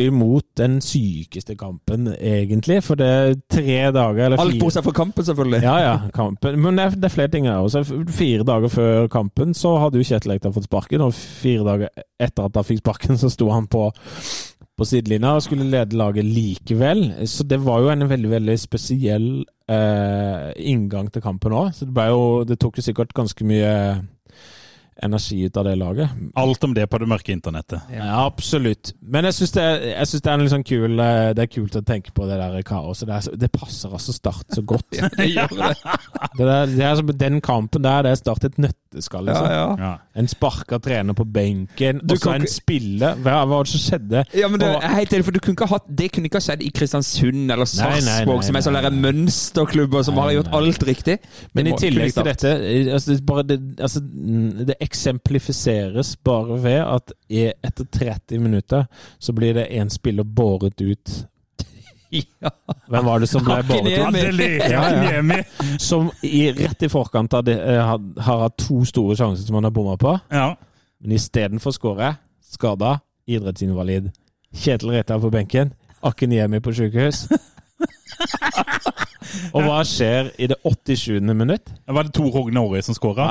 [0.00, 2.82] bortimot den sykeste kampen, egentlig.
[2.84, 5.62] For det er tre dager eller Alt bortsett fra kampen, selvfølgelig.
[5.62, 6.60] Ja, ja, kampen.
[6.60, 7.58] Men det er, det er flere ting her.
[7.58, 7.84] også.
[8.08, 11.88] Fire dager før kampen så hadde jo Kjetil Rekdal fått sparken, og fire dager
[12.20, 13.90] etter at han fikk sparken, så sto han på,
[14.76, 17.26] på sidelinja og skulle lede laget likevel.
[17.26, 19.28] Så det var jo en veldig, veldig spesiell
[19.70, 21.74] eh, inngang til kampen òg.
[21.76, 23.74] Så det, jo, det tok jo sikkert ganske mye
[25.02, 26.10] energi ut av det laget.
[26.36, 27.80] Alt om det på det mørke internettet.
[27.94, 28.92] Ja, absolutt.
[29.00, 31.50] Men jeg syns det, jeg synes det er en litt sånn kul eh, Det er
[31.54, 33.08] kult å tenke på det der kaoset.
[33.08, 34.86] Det, er det passer altså Start så godt.
[35.20, 35.70] Det gjør det.
[36.36, 39.24] Det, der, det er som den kampen der, det er Start et nøtteskall.
[39.30, 39.48] Liksom.
[39.50, 39.66] ja.
[39.80, 39.92] Ja.
[40.20, 43.16] En sparka trener på benken, og så en ikke- spiller.
[43.24, 44.24] Hva var det som skjedde?
[44.36, 46.28] Ja, men det Og- er helt enig, for du kunne ikke ha hatt, Det kunne
[46.28, 50.50] ikke ha skjedd i Kristiansund eller Sarpsborg, som er sånne mønsterklubber som Nei, har gjort
[50.52, 50.60] nei.
[50.60, 51.18] alt riktig.
[51.54, 52.52] Men Det i tillegg til dette
[52.94, 54.00] altså, det, bare, det, altså,
[54.66, 58.86] det eksemplifiseres bare ved at etter 30 minutter
[59.18, 61.10] så blir det én spiller båret ut.
[62.10, 62.50] Ja.
[62.90, 64.40] Hvem var det som ble båret ut?
[64.66, 64.80] Ja,
[65.12, 65.42] ja.
[65.78, 69.54] Som i, rett i forkant av det, eh, har, har hatt to store sjanser som
[69.54, 70.16] han har bomma på.
[70.34, 70.56] Ja.
[70.98, 72.96] Men istedenfor skåre, skada,
[73.30, 74.10] idrettsinvalid.
[74.50, 75.70] Kjetil Reitar på benken,
[76.02, 77.28] Akiniemi på sykehus.
[79.54, 81.20] Og hva skjer i det 87.
[81.34, 81.70] minutt?
[81.86, 83.26] Var det Tor Hogne Aari som skåra?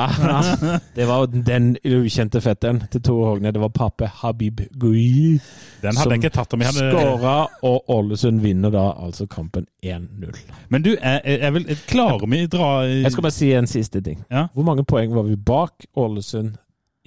[0.95, 3.51] Det var den ukjente fetteren til Tor Hogne.
[3.55, 5.39] Det var pape Habib Gui.
[5.83, 7.35] Den hadde jeg ikke tatt om jeg hadde Skåra,
[7.67, 10.41] og Ålesund vinner da altså kampen 1-0.
[10.69, 14.23] Men du, jeg, jeg vil Klarer å dra Jeg skal bare si en siste ting.
[14.31, 14.47] Ja.
[14.53, 16.57] Hvor mange poeng var vi bak Ålesund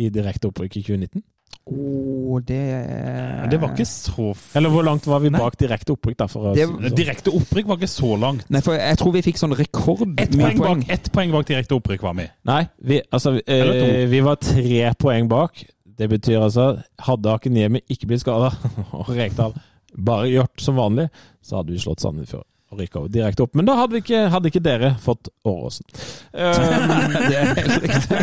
[0.00, 1.22] i direkte opprykk i 2019?
[1.66, 6.16] Åh, det Det var ikke så f Eller hvor langt var vi bak direkte opprykk?
[6.18, 6.96] da, for å Det- si sånn?
[6.96, 8.50] Direkte opprykk var ikke så langt.
[8.50, 11.46] Nei, for jeg tror vi fikk sånn rekord Ett poeng, poeng, bak, ett poeng bak
[11.46, 12.28] direkte opprykk var vi.
[12.44, 15.64] Nei, vi, altså, eh, vi var tre poeng bak.
[15.98, 18.50] Det betyr altså Hadde Akiniemi ikke blitt skada,
[18.92, 19.54] og Rekdal
[19.96, 21.10] bare gjort som vanlig,
[21.42, 23.54] så hadde vi slått Sandefjord og rykka direkte opp.
[23.58, 25.84] Men da hadde, vi ikke, hadde ikke dere fått Åråsen.
[26.32, 26.92] Um,
[27.28, 28.20] det er helt riktig.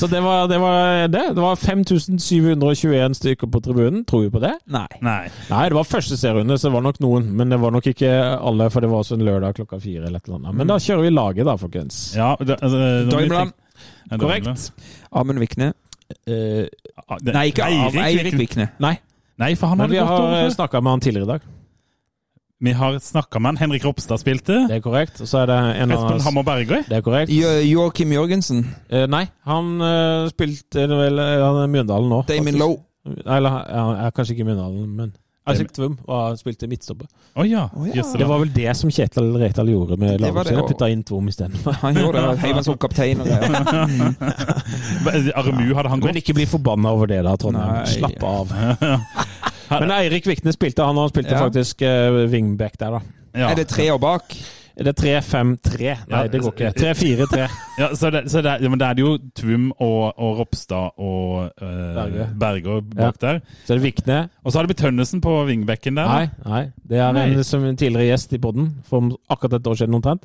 [0.00, 0.58] så det var det.
[0.62, 1.24] Var det.
[1.36, 4.04] det var 5721 stykker på tribunen.
[4.08, 4.54] Tror vi på det?
[4.72, 4.86] Nei.
[5.04, 5.28] Nei.
[5.50, 7.28] Nei, det var første serierunde, så det var nok noen.
[7.36, 10.18] Men det var nok ikke alle, for det var også en lørdag klokka fire eller
[10.22, 10.58] et eller annet.
[10.62, 12.00] Men da kjører vi laget, da, folkens.
[12.16, 13.52] Ja, det, når vi Daimland.
[13.52, 13.66] tenk-
[14.10, 14.72] Ja, Korrekt.
[15.16, 15.72] Amund Vikne.
[16.26, 16.66] Eh,
[17.10, 18.68] Ah, Nei, ikke Eirik Vikne.
[18.78, 18.92] nei,
[19.40, 21.40] Nei, for han men hadde vi har snakka med han tidligere i dag.
[22.60, 23.56] Vi har snakka med han.
[23.56, 24.58] Henrik Ropstad spilte.
[24.68, 25.20] Det er korrekt.
[25.24, 26.82] Og så er det en Espen annen Hammer Bergøy.
[26.88, 27.32] Det er korrekt.
[27.32, 28.66] Jo- Joakim Jørgensen.
[28.90, 32.20] Eh, nei, han uh, spilte vel eh, Han er Mjøndalen nå.
[32.28, 32.60] Damon faktisk.
[32.60, 32.84] Lowe.
[33.24, 35.16] Eller han er kanskje ikke Mjøndalen, men
[35.48, 35.96] Isaac Tvum
[36.36, 37.08] spilte midtstopper.
[37.34, 37.68] Oh, ja.
[37.76, 38.04] oh ja.
[38.18, 40.68] Det var vel det som Kjetil Rekdal gjorde med laget det, sitt.
[40.68, 41.78] Putta inn Tvum istedenfor.
[41.80, 42.38] Han gjorde det.
[42.44, 43.56] Heiv han som kaptein og greier.
[45.40, 47.80] Aremu hadde han Men ikke bli forbanna over det, da, Trondheim.
[47.80, 47.88] Nei.
[47.96, 48.52] Slapp av.
[49.70, 51.44] Men Eirik Vikne spilte, han og han spilte Ja.
[51.46, 53.00] faktisk uh, wingback der, da.
[53.34, 53.50] Ja.
[53.52, 54.34] Er det tre år bak?
[54.80, 55.80] Er det 3-5-3?
[55.82, 56.70] Nei, Ja, det går ikke.
[56.80, 57.48] 3-4-3.
[57.80, 60.96] Ja, så det, så det, ja, men da er det jo Tvum og, og Ropstad
[60.96, 62.28] og uh, Berge.
[62.40, 63.40] Berger bak der.
[63.66, 64.28] Så er det Vikne.
[64.44, 66.08] Og så har det blitt Tønnesen på wingbacken der.
[66.08, 66.62] Nei, nei.
[66.88, 67.26] Det er Nei.
[67.34, 70.24] en som en tidligere gjest i podden for akkurat et år siden omtrent.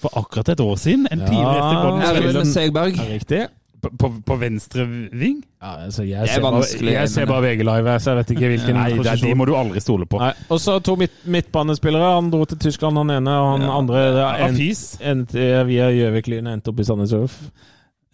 [0.00, 1.06] For akkurat et år siden.
[1.12, 1.26] En Ja.
[1.26, 1.76] tidligere gjest i.
[1.76, 2.98] Ja, spiller Erlend Segberg.
[3.04, 3.42] Er riktig?
[3.86, 5.38] På, på, på venstre ving?
[5.62, 8.30] Ja, altså, jeg, Det er ser bare, jeg ser bare VG Live, så jeg vet
[8.34, 10.18] ikke hvilken Nei, det, er- de må du aldri stole på.
[10.22, 10.32] Nei.
[10.50, 12.10] Og så to midt, midtbanespillere.
[12.18, 13.78] Han dro til Tyskland, han ene, og han Ja.
[13.78, 14.76] andre ja, en, en,
[15.12, 17.40] endte via Gjøvik-Lyn endte opp i Sandnes Ulf.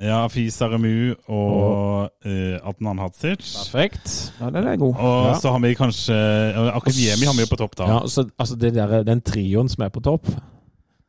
[0.03, 3.45] Ja, Afis Aremu og uh, Adnan Hadzic.
[3.71, 4.33] Perfekt.
[4.41, 4.97] Ja, den er god.
[4.99, 5.35] Og Ja.
[5.39, 6.17] så har vi kanskje
[6.57, 7.87] uh, Akademi har vi jo på topp, da.
[7.87, 10.27] Ja, så, altså det der, Den trioen som er på topp,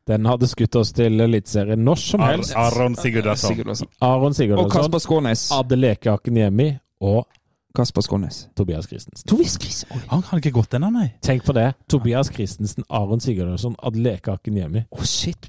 [0.09, 2.55] den hadde skutt oss til Eliteserien når som Ar helst.
[2.59, 3.53] Aron Sigurdarsson.
[3.55, 3.87] Sigurdarsson.
[4.03, 5.45] Aron Og Kasper Skånes.
[5.55, 7.27] Adeleke Akeniemi og
[7.75, 8.47] Kasper Skånes.
[8.55, 9.27] Tobias Christensen.
[9.27, 10.03] Tobias Christensen.
[10.11, 11.07] Han hadde ikke gått ennå, nei.
[11.25, 11.71] Tenk på det.
[11.89, 14.83] Tobias Christensen, Aron Sigurdarsson, Adeleke Akeniemi.
[14.91, 15.47] Å, shit.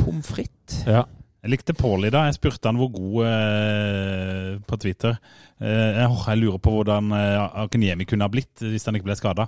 [0.00, 0.82] Pommes frites.
[0.88, 1.06] Ja.
[1.44, 2.24] Jeg likte Pauli da.
[2.26, 5.18] Jeg spurte han hvor god eh, på Twitter.
[5.60, 9.16] Eh, jeg, jeg lurer på hvordan eh, Akeniemi kunne ha blitt hvis han ikke ble
[9.18, 9.46] skada.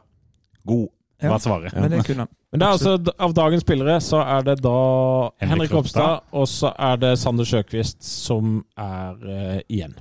[0.67, 0.91] God,
[1.23, 1.31] Ja.
[1.33, 1.73] var svaret.
[1.75, 2.29] Men det kunne han.
[2.53, 4.73] Men det er altså, av dagens spillere så er det da
[5.41, 6.21] Henrik Henrik Ropstad.
[6.33, 9.95] Og så er det Sander Sjøkvist som er uh, igjen.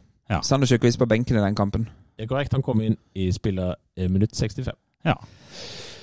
[0.43, 1.87] Sander Sjøkvist på benken i den kampen.
[2.17, 2.53] Det er korrekt.
[2.55, 4.73] Han kom inn i spiller eh, minutt 65.
[5.05, 5.15] Ja.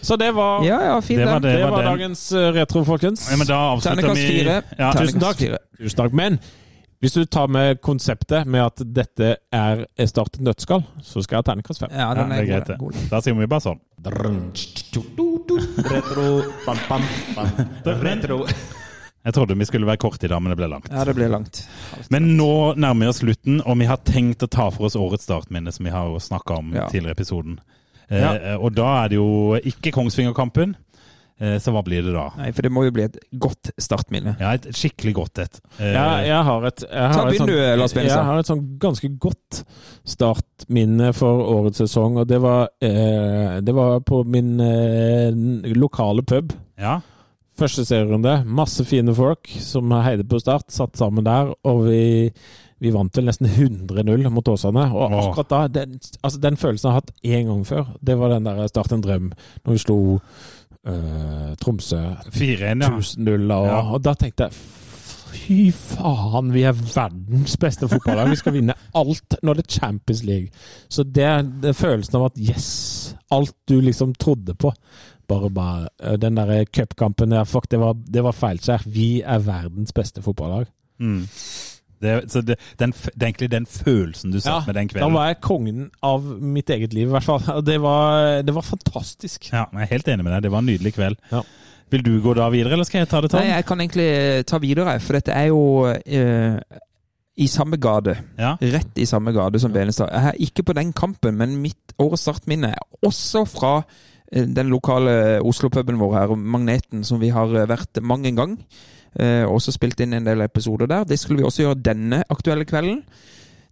[0.03, 1.53] Så det var, Ja, ja, fin Det var det.
[1.57, 1.87] det var den.
[1.93, 3.29] dagens eh, retro, folkens.
[3.31, 4.63] Ja, men da avslutter vi fire.
[4.79, 5.39] Ja, Tusen takk.
[5.79, 6.13] Tusen takk.
[6.13, 6.39] Men
[7.03, 11.45] hvis du tar med konseptet med at dette er Start et nøttskall, så skal jeg
[11.45, 11.91] ha terningkast fem.
[11.95, 12.93] Ja, Ja, det er er greit, god.
[12.93, 13.09] god.
[13.11, 13.81] Da sier vi bare sånn.
[15.91, 17.03] Retro, bam, bam,
[17.37, 17.49] bam.
[18.03, 18.47] Retro.
[19.23, 20.89] Jeg trodde vi skulle være korte i dag, men det ble langt.
[20.91, 21.61] Ja, det ble langt.
[22.11, 25.29] Men nå nærmer vi oss slutten, og vi har tenkt å ta for oss årets
[25.29, 26.89] startminne, som vi har snakka om Ja.
[26.91, 27.59] tidligere i episoden.
[28.11, 30.75] Eh, Og da er det jo ikke Kongsvingerkampen.
[31.43, 32.29] Eh, så hva blir det da?
[32.39, 34.37] Nei, for det må jo bli et godt startminne.
[34.39, 35.57] Ja, et skikkelig godt et.
[35.81, 38.05] Eh, Ja, jeg har et, jeg har Ta et, Benestad.
[38.07, 39.63] jeg har et sånn ganske godt
[40.07, 45.33] startminne for årets sesong, og det var, eh, det var på min eh,
[45.75, 46.53] lokale pub.
[46.79, 47.01] ja.
[47.53, 48.47] Første serierunde.
[48.49, 52.31] Masse fine folk som heide på Start, satt sammen der, og vi,
[52.81, 54.87] vi vant vel nesten 100-0 mot Åsane.
[54.97, 58.33] Og akkurat da, den, altså den følelsen jeg har hatt én gang før, det var
[58.33, 59.29] den der Start en drøm,
[59.67, 59.99] når vi slo
[60.87, 62.01] eh, Tromsø
[62.33, 62.91] 4-1, ja.
[62.91, 63.81] 1000-0, og, Ja.
[63.93, 64.53] og da tenkte jeg
[65.33, 68.29] Fy faen, vi er verdens beste fotballag.
[68.31, 70.51] Vi skal vinne alt når det er Champions League.
[70.93, 74.73] Så det er det er følelsen av at yes, alt du liksom trodde på
[75.29, 78.85] Bare, bare eh, Den der cupkampen der, fuck, det var, det var feilskjær.
[78.87, 80.67] Vi er verdens beste fotballag.
[81.01, 81.25] Mm.
[82.03, 85.07] Det, så det, den, det er egentlig den følelsen du satt med den kvelden.
[85.07, 87.63] da var jeg kongen av mitt eget liv, i hvert fall.
[87.65, 89.51] Det var, det var fantastisk.
[89.53, 90.47] Ja, jeg er helt enig med deg.
[90.47, 91.21] Det var en nydelig kveld.
[91.33, 91.43] Ja.
[91.93, 93.43] Vil du gå da videre, eller skal jeg ta det, Tom?
[93.43, 94.09] Nei, jeg kan egentlig
[94.49, 95.61] ta videre, for dette er jo
[95.93, 96.57] eh,
[97.37, 98.15] i samme gate.
[98.41, 98.55] Ja.
[98.61, 100.09] Rett i samme gate som Benestad.
[100.13, 103.75] Jeg er ikke på den kampen, men mitt årets startminne er også fra
[104.33, 108.57] eh, den lokale Oslo-puben vår her, Magneten, som vi har eh, vært mange en gang.
[109.21, 111.05] Eh, også spilt inn en del episoder der.
[111.05, 113.03] Det skulle vi også gjøre denne aktuelle kvelden.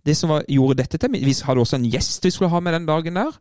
[0.06, 2.72] Det som var, gjorde dette til Vi hadde også en gjest vi skulle ha med
[2.72, 3.32] den dagen der.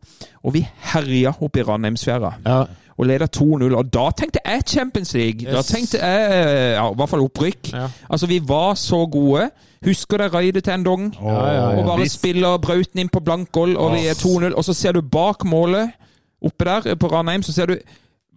[0.44, 2.64] Og vi herja opp i Ranheimsfjæra Ja.
[2.98, 3.74] og leda 2-0.
[3.76, 5.52] Og da tenkte jeg Champions League.
[5.52, 7.72] Da tenkte jeg ja, i hvert fall opprykk.
[7.72, 7.86] Ja.
[8.10, 9.50] Altså, vi var så gode.
[9.84, 11.14] Husker dere raidet til en dong?
[11.20, 11.78] Og ja, ja.
[11.80, 12.18] Og bare Visst.
[12.18, 14.52] spiller brauten inn på blankgold, og vi er 2-0.
[14.56, 15.90] Og så ser du bak målet,
[16.44, 17.76] oppe der på Ranheim, så ser du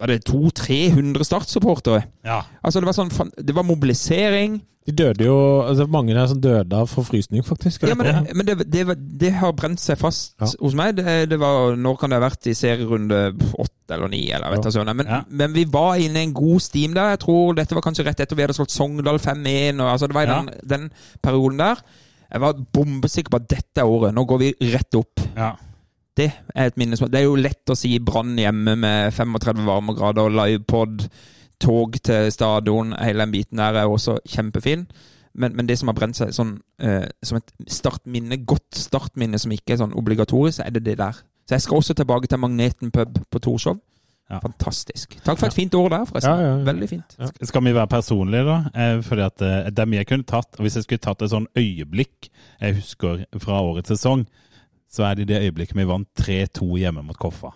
[0.00, 2.04] var det 200-300 startsupportere.
[2.26, 2.42] Ja.
[2.62, 4.60] Altså, det var sånn Det var mobilisering.
[4.84, 5.34] De døde jo
[5.64, 7.86] altså Mange der som døde av forfrysning, faktisk.
[7.88, 8.82] Ja, men, men det, det,
[9.20, 10.50] det har brent seg fast Ja.
[10.60, 10.96] hos meg.
[10.98, 13.22] Det, det var, Når kan det ha vært i serierunde
[13.56, 14.30] åtte eller ni?
[14.30, 14.92] eller vet Ja.
[14.92, 15.22] Men, Ja.
[15.28, 17.14] men vi var inne i en god steam der.
[17.14, 19.80] Jeg tror dette var kanskje rett etter vi hadde slått Sogndal 5-1.
[19.80, 20.42] altså Det var i Ja.
[20.42, 20.90] den, den
[21.22, 21.76] perioden der.
[22.34, 24.12] Jeg var bombesikker på at dette er året.
[24.12, 25.20] Nå går vi rett opp.
[25.36, 25.54] ja.
[26.16, 30.28] Det er et minne Det er jo lett å si Brann hjemme med 35 varmegrader
[30.28, 31.08] og livepod,
[31.62, 34.86] tog til stadion, hele den biten der er også kjempefin.
[35.34, 39.54] Men, men det som har brent seg sånn, eh, som et startminne, godt startminne som
[39.54, 41.18] ikke er sånn obligatorisk, så er det det der.
[41.44, 43.80] Så jeg skal også tilbake til Magneten pub på Torshov.
[44.30, 44.38] Ja.
[44.40, 45.18] Fantastisk.
[45.24, 46.32] Takk for et fint ord der, forresten.
[46.32, 46.54] Ja, ja.
[46.64, 47.16] Veldig fint.
[47.42, 48.60] Skal vi være personlige, da?
[48.72, 50.56] Eh, fordi at eh, det er mye jeg kunne tatt.
[50.62, 54.24] Hvis jeg skulle tatt et sånn øyeblikk jeg husker fra årets sesong,
[54.94, 57.50] så er det i det øyeblikket vi vant 3-2 hjemme mot Koffa.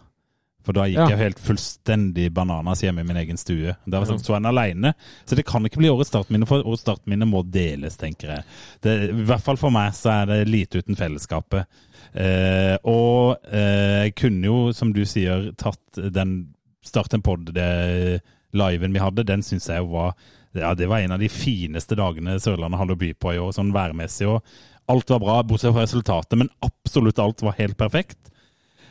[0.66, 1.06] For da gikk Ja.
[1.14, 3.76] jeg helt fullstendig bananas hjemme i min egen stue.
[3.88, 4.90] Da var sånn, så en alene.
[5.24, 8.44] Så det kan ikke bli årets startminne, for årets startminne må deles, tenker jeg.
[8.84, 11.64] Det, I hvert fall for meg så er det lite uten fellesskapet.
[12.12, 16.50] Eh, og eh, jeg kunne jo, som du sier, tatt den
[16.84, 18.20] starten en pod, det
[18.52, 20.14] liven vi hadde, den syns jeg var
[20.56, 23.52] ja, det var en av de fineste dagene Sørlandet hadde å by på i år,
[23.54, 24.26] sånn værmessig.
[24.26, 24.42] og
[24.88, 28.18] Alt var bra, bortsett fra resultatet, men absolutt alt var helt perfekt.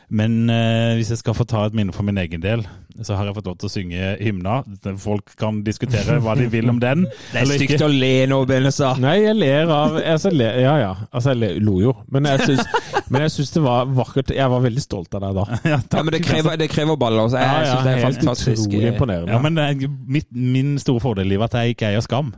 [0.10, 2.62] Men eh, hvis jeg skal få ta et minne for min egen del,
[3.06, 4.54] så har jeg fått lov til å synge hymna.
[4.98, 7.04] Folk kan diskutere hva de vil om den.
[7.34, 8.98] Det er stygt å le nå, Benestad.
[9.04, 11.92] Nei, jeg ler av altså, jeg ler, Ja ja, altså jeg ler- lo jo.
[12.10, 12.64] Men jeg syns,
[13.14, 14.32] men jeg syns det var vakkert.
[14.34, 15.46] Jeg var veldig stolt av deg da.
[15.74, 17.28] Ja, Ja, men det krever, det krever baller.
[17.30, 18.66] Så jeg Ja, ja, synes det er helt fantastisk.
[18.72, 19.36] utrolig imponerende.
[19.36, 22.32] Ja, men er mitt, min store fordel i livet er at jeg ikke eier skam.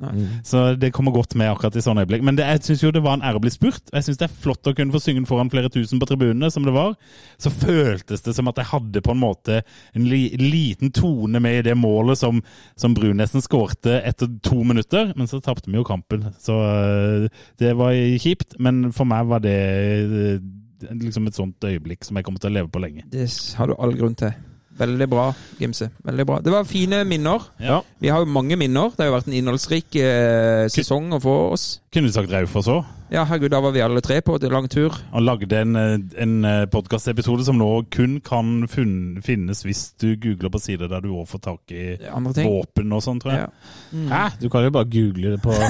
[0.44, 2.26] Så det kommer godt med akkurat i sånne øyeblikk.
[2.28, 3.86] Men det, jeg syns jo det var en ære å bli spurt.
[3.96, 6.52] Jeg syns det er flott å kunne få synge den foran flere tusen på tribunene,
[6.52, 6.98] som det var.
[7.40, 9.62] Så føltes det som at jeg hadde på en måte
[9.98, 12.42] en li, liten tone med i det målet som,
[12.80, 15.14] som Brunesen skårte etter to minutter.
[15.20, 17.28] Men så tapte vi jo kampen, så øh,
[17.62, 18.58] det var kjipt.
[18.60, 19.58] Men for meg var det
[20.06, 20.40] øh,
[20.96, 23.08] liksom et sånt øyeblikk som jeg kommer til å leve på lenge.
[23.12, 23.28] Det
[23.60, 24.34] har du all grunn til.
[24.80, 25.26] Veldig bra,
[25.60, 25.90] Gimse.
[26.08, 26.38] Veldig bra.
[26.44, 27.50] Det var fine minner.
[27.60, 27.82] Ja.
[28.00, 28.94] Vi har jo mange minner.
[28.96, 31.66] Det har jo vært en innholdsrik eh, sesong å få oss.
[31.92, 32.88] Kunne du sagt Raufoss òg?
[33.10, 34.94] Ja, herregud, da var vi alle tre på en lang tur.
[35.12, 40.62] Han lagde en, eh, en podkastepisode som nå kun kan finnes hvis du googler på
[40.64, 42.48] sider der du òg får tak i Andre ting.
[42.48, 43.48] våpen og sånn, tror jeg.
[43.48, 43.76] Ja.
[43.92, 44.08] Mm.
[44.14, 44.24] Hæ?
[44.40, 45.56] Du kan jo bare google det på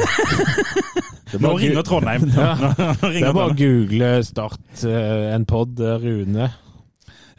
[1.29, 2.23] Det Nå ringer Trondheim.
[2.35, 2.55] Ja.
[2.57, 2.69] Nå,
[3.01, 6.47] nå Det er bare å google Start eh, en pod eh, Rune,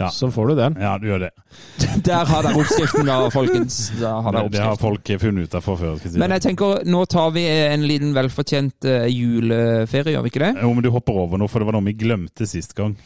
[0.00, 0.08] Ja.
[0.14, 0.76] så får du den.
[0.80, 1.30] Ja, du gjør det.
[2.08, 3.78] Der har dere oppskriften, da, folkens.
[4.00, 5.98] Der har dere Det har folk funnet ut av fra før.
[6.00, 10.32] Skal si Men jeg tenker, nå tar vi en liten velfortjent eh, juleferie, gjør vi
[10.32, 10.54] ikke det?
[10.62, 12.96] Jo, men du hopper over nå, for det var noe vi glemte sist gang.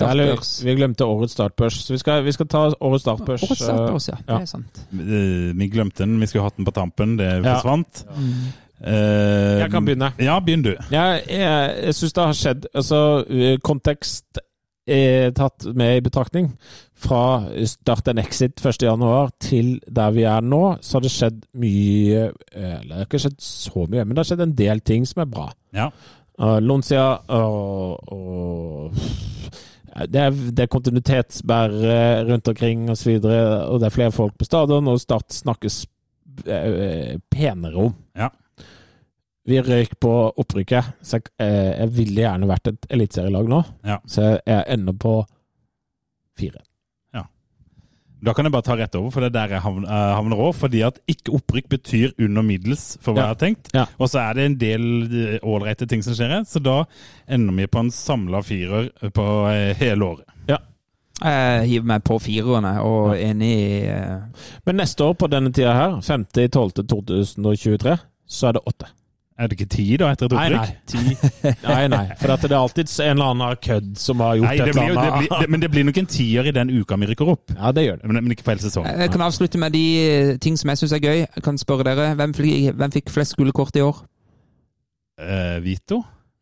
[0.00, 3.42] Ja, eller, vi glemte årets startbørs, så vi skal, vi skal ta årets startbørs.
[3.44, 4.18] Årets startbørs, ja.
[4.24, 4.38] ja.
[4.38, 4.82] Det er sant.
[4.96, 7.58] Eh, Vi glemte den, vi skulle hatt den på tampen, det Ja.
[7.58, 8.04] forsvant.
[8.82, 10.08] Uh, Jeg kan begynne.
[10.18, 10.72] Ja, begynn du.
[10.90, 12.98] Jeg, jeg, jeg syns det har skjedd Altså,
[13.30, 14.40] eh, kontekst
[14.86, 16.50] er tatt med i betraktning.
[17.02, 22.24] Fra start and exit 1.1 til der vi er nå, så har det skjedd mye
[22.30, 25.06] eh, Eller det har ikke skjedd så mye, men det har skjedd en del ting
[25.08, 25.48] som er bra.
[25.76, 25.90] Ja.
[26.40, 27.04] Uh, Lonsia
[27.36, 28.94] og, og
[30.08, 34.14] det er, det er kontinuitetsbærere rundt omkring osv., og, så videre, og det er flere
[34.14, 35.82] folk på stadion, og Start snakkes
[36.46, 37.92] eh, penere om.
[38.16, 38.30] Ja.
[39.48, 43.62] Vi røyk på opprykket, så jeg, eh, jeg ville gjerne vært et eliteserielag nå.
[43.84, 43.96] Ja.
[44.06, 45.16] Så jeg, jeg ender på
[46.38, 46.62] fire.
[48.22, 50.52] Da kan jeg bare ta rett over, for det er der jeg eh, havner òg.
[50.54, 53.22] Fordi at ikke opprykk betyr under middels, for hva Ja.
[53.24, 53.70] jeg har tenkt.
[53.74, 53.86] Ja.
[53.98, 56.84] Og så er det en del eh, ålreite ting som skjer her, så da
[57.26, 60.28] ender vi på en samla firer på eh, hele året.
[61.22, 64.22] Jeg hiver meg på firerne og enig i eh,
[64.66, 68.86] Men neste år på denne tida her, 5.12.2023, så er det åtte.
[69.42, 70.68] Er det ikke ti da, etter et Nei, opprykk?
[70.70, 70.76] nei.
[70.92, 71.54] Ti.
[71.66, 72.02] Nei, nei.
[72.20, 74.76] For at det er alltid en eller annen kødd som har gjort Nei, det et
[74.76, 75.18] eller det annet.
[75.24, 77.54] blir, det, men det blir nok en tier i den uka vi rykker opp.
[77.56, 78.10] Ja, det gjør det.
[78.12, 79.02] Men, men ikke for hele sesongen.
[79.02, 81.18] Jeg kan avslutte med de eh, ting som jeg syns er gøy.
[81.26, 82.36] Jeg kan spørre dere, hvem,
[82.78, 84.00] hvem fikk flest gullkort i år?
[85.22, 86.00] Eh, Vito?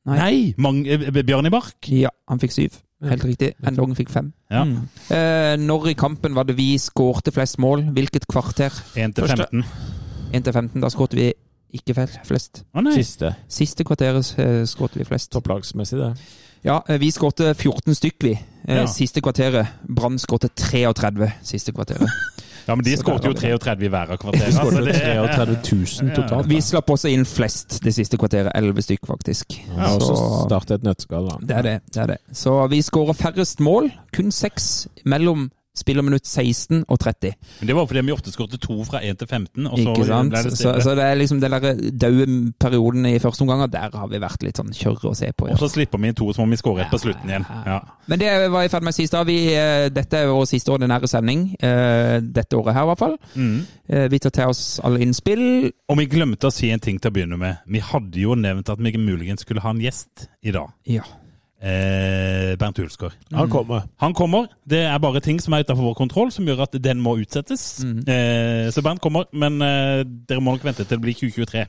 [0.09, 0.20] Nei.
[0.56, 0.85] Nei!
[0.94, 1.77] Eh, Bjørn i Bark?
[1.93, 2.78] Ja, han fikk syv.
[3.05, 3.55] Helt riktig.
[3.64, 4.27] Endongen fikk fem.
[4.52, 4.66] Ja.
[4.68, 4.82] Mm.
[5.09, 7.86] Eh, når i kampen var det vi skårte flest mål?
[7.97, 8.74] Hvilket kvarter?
[9.01, 9.64] 1 til 15.
[10.36, 10.82] 1 til 15.
[10.85, 11.31] Da skårte vi
[11.72, 12.64] ikke fel- flest.
[12.74, 12.92] Å nei.
[12.97, 13.34] Siste.
[13.48, 15.30] Siste kvarteret skåret skårte vi flest.
[15.32, 16.12] Topplagsmessig, det.
[16.64, 18.32] Ja, eh, vi skårte 14 stykk, vi.
[18.68, 18.86] Eh, Ja.
[18.86, 19.66] Siste kvarteret.
[19.88, 22.09] Brann skårte 33 siste kvarteret.
[22.68, 24.47] Ja, men de skåret jo 33 i hver av kvarterene.
[24.47, 26.47] Vi skåret altså, det- 33 000 totalt.
[26.47, 28.52] Vi slapp også inn flest det siste kvarteret.
[28.55, 29.56] 11 stykk, faktisk.
[29.76, 31.36] Ja, og så Så- starte et nøtteskall, da.
[31.40, 31.82] Det er det.
[31.90, 32.18] det er det.
[32.32, 33.90] Så vi skårer færrest mål.
[34.12, 35.51] Kun seks mellom
[35.81, 37.32] spillerminutt 16 og 30.
[37.61, 40.07] Men det var fordi vi ofte skåret to fra 1 til 15, og så Ikke
[40.09, 40.31] sant?
[40.35, 41.74] ble det Så, så det er liksom den der
[42.05, 42.27] daue
[42.61, 45.48] perioden i første omgang, og der har vi vært litt sånn kjørre å se på.
[45.51, 47.47] Og så slipper vi inn to, så må vi skåre et på slutten igjen.
[47.66, 47.81] Ja.
[48.11, 49.24] Men det var jeg i ferd med å si i.
[49.31, 51.57] Vi, eh, Dette er vår siste ordinære sending.
[51.61, 53.16] eh, Dette året her, i hvert fall.
[53.35, 53.66] Mm.
[53.89, 55.73] Eh, Vi tar til oss alle innspill.
[55.89, 57.59] Og vi glemte å si en ting til å begynne med.
[57.66, 60.70] Vi hadde jo nevnt at vi muligens skulle ha en gjest i dag.
[60.86, 61.02] Ja.
[61.61, 63.12] Eh, Bernt Hulsgaard.
[63.37, 63.82] Han kommer.
[64.01, 64.47] Han kommer.
[64.65, 67.82] Det er bare ting som er utenfor vår kontroll, som gjør at den må utsettes.
[67.85, 67.99] Mm.
[68.09, 71.66] Eh, så Bernt kommer, men eh, dere må nok vente til det blir 2023.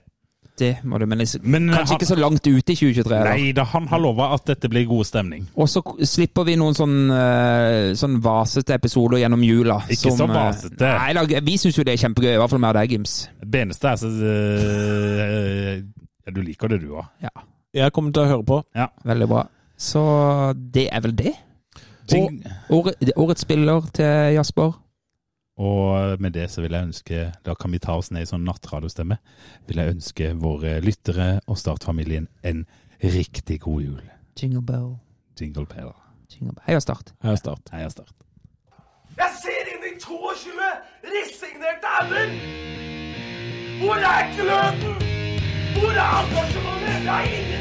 [0.61, 3.15] Det må du, men Men, eh, kanskje han- ikke så langt ut i 2023.
[3.17, 3.29] Eller?
[3.35, 5.47] Nei da, han har lova at dette blir god stemning.
[5.55, 9.79] Og så slipper vi noen sånn, eh, sånn vasete episoder gjennom jula.
[9.89, 10.91] Ikke så eh, vasete.
[10.99, 13.27] Nei, da, vi syns jo det er kjempegøy, i hvert fall med deg, Gims.
[13.43, 15.81] Det eneste er så øh,
[16.27, 17.07] ja, Du liker det, du òg.
[17.23, 17.29] Ja,
[17.73, 18.63] Jeg kommer til å høre på.
[19.05, 19.47] veldig bra.
[19.81, 20.01] Så
[20.73, 21.33] det er vel det.
[22.11, 22.33] Og,
[22.75, 24.75] Året, årets spiller til Jasper.
[25.61, 28.43] Og med det så vil jeg ønske, da kan vi ta oss ned i sånn
[28.47, 29.17] nattradiostemme,
[29.69, 32.63] vil jeg ønske våre lyttere og Startfamilien en
[33.03, 34.01] riktig god jul.
[34.41, 34.95] Jingle bell,
[35.39, 35.91] Jingle bell.
[36.31, 36.65] jingle bell.
[36.67, 37.13] Heia Start.
[37.23, 37.69] Er Start.
[37.73, 38.13] Heia Start.
[39.17, 40.69] Jeg ser inn i 22
[41.13, 42.35] resignerte ender!
[43.81, 44.95] Hvor er gløden?
[45.77, 47.01] Hvor er engasjementet?
[47.05, 47.60] Det er ingenting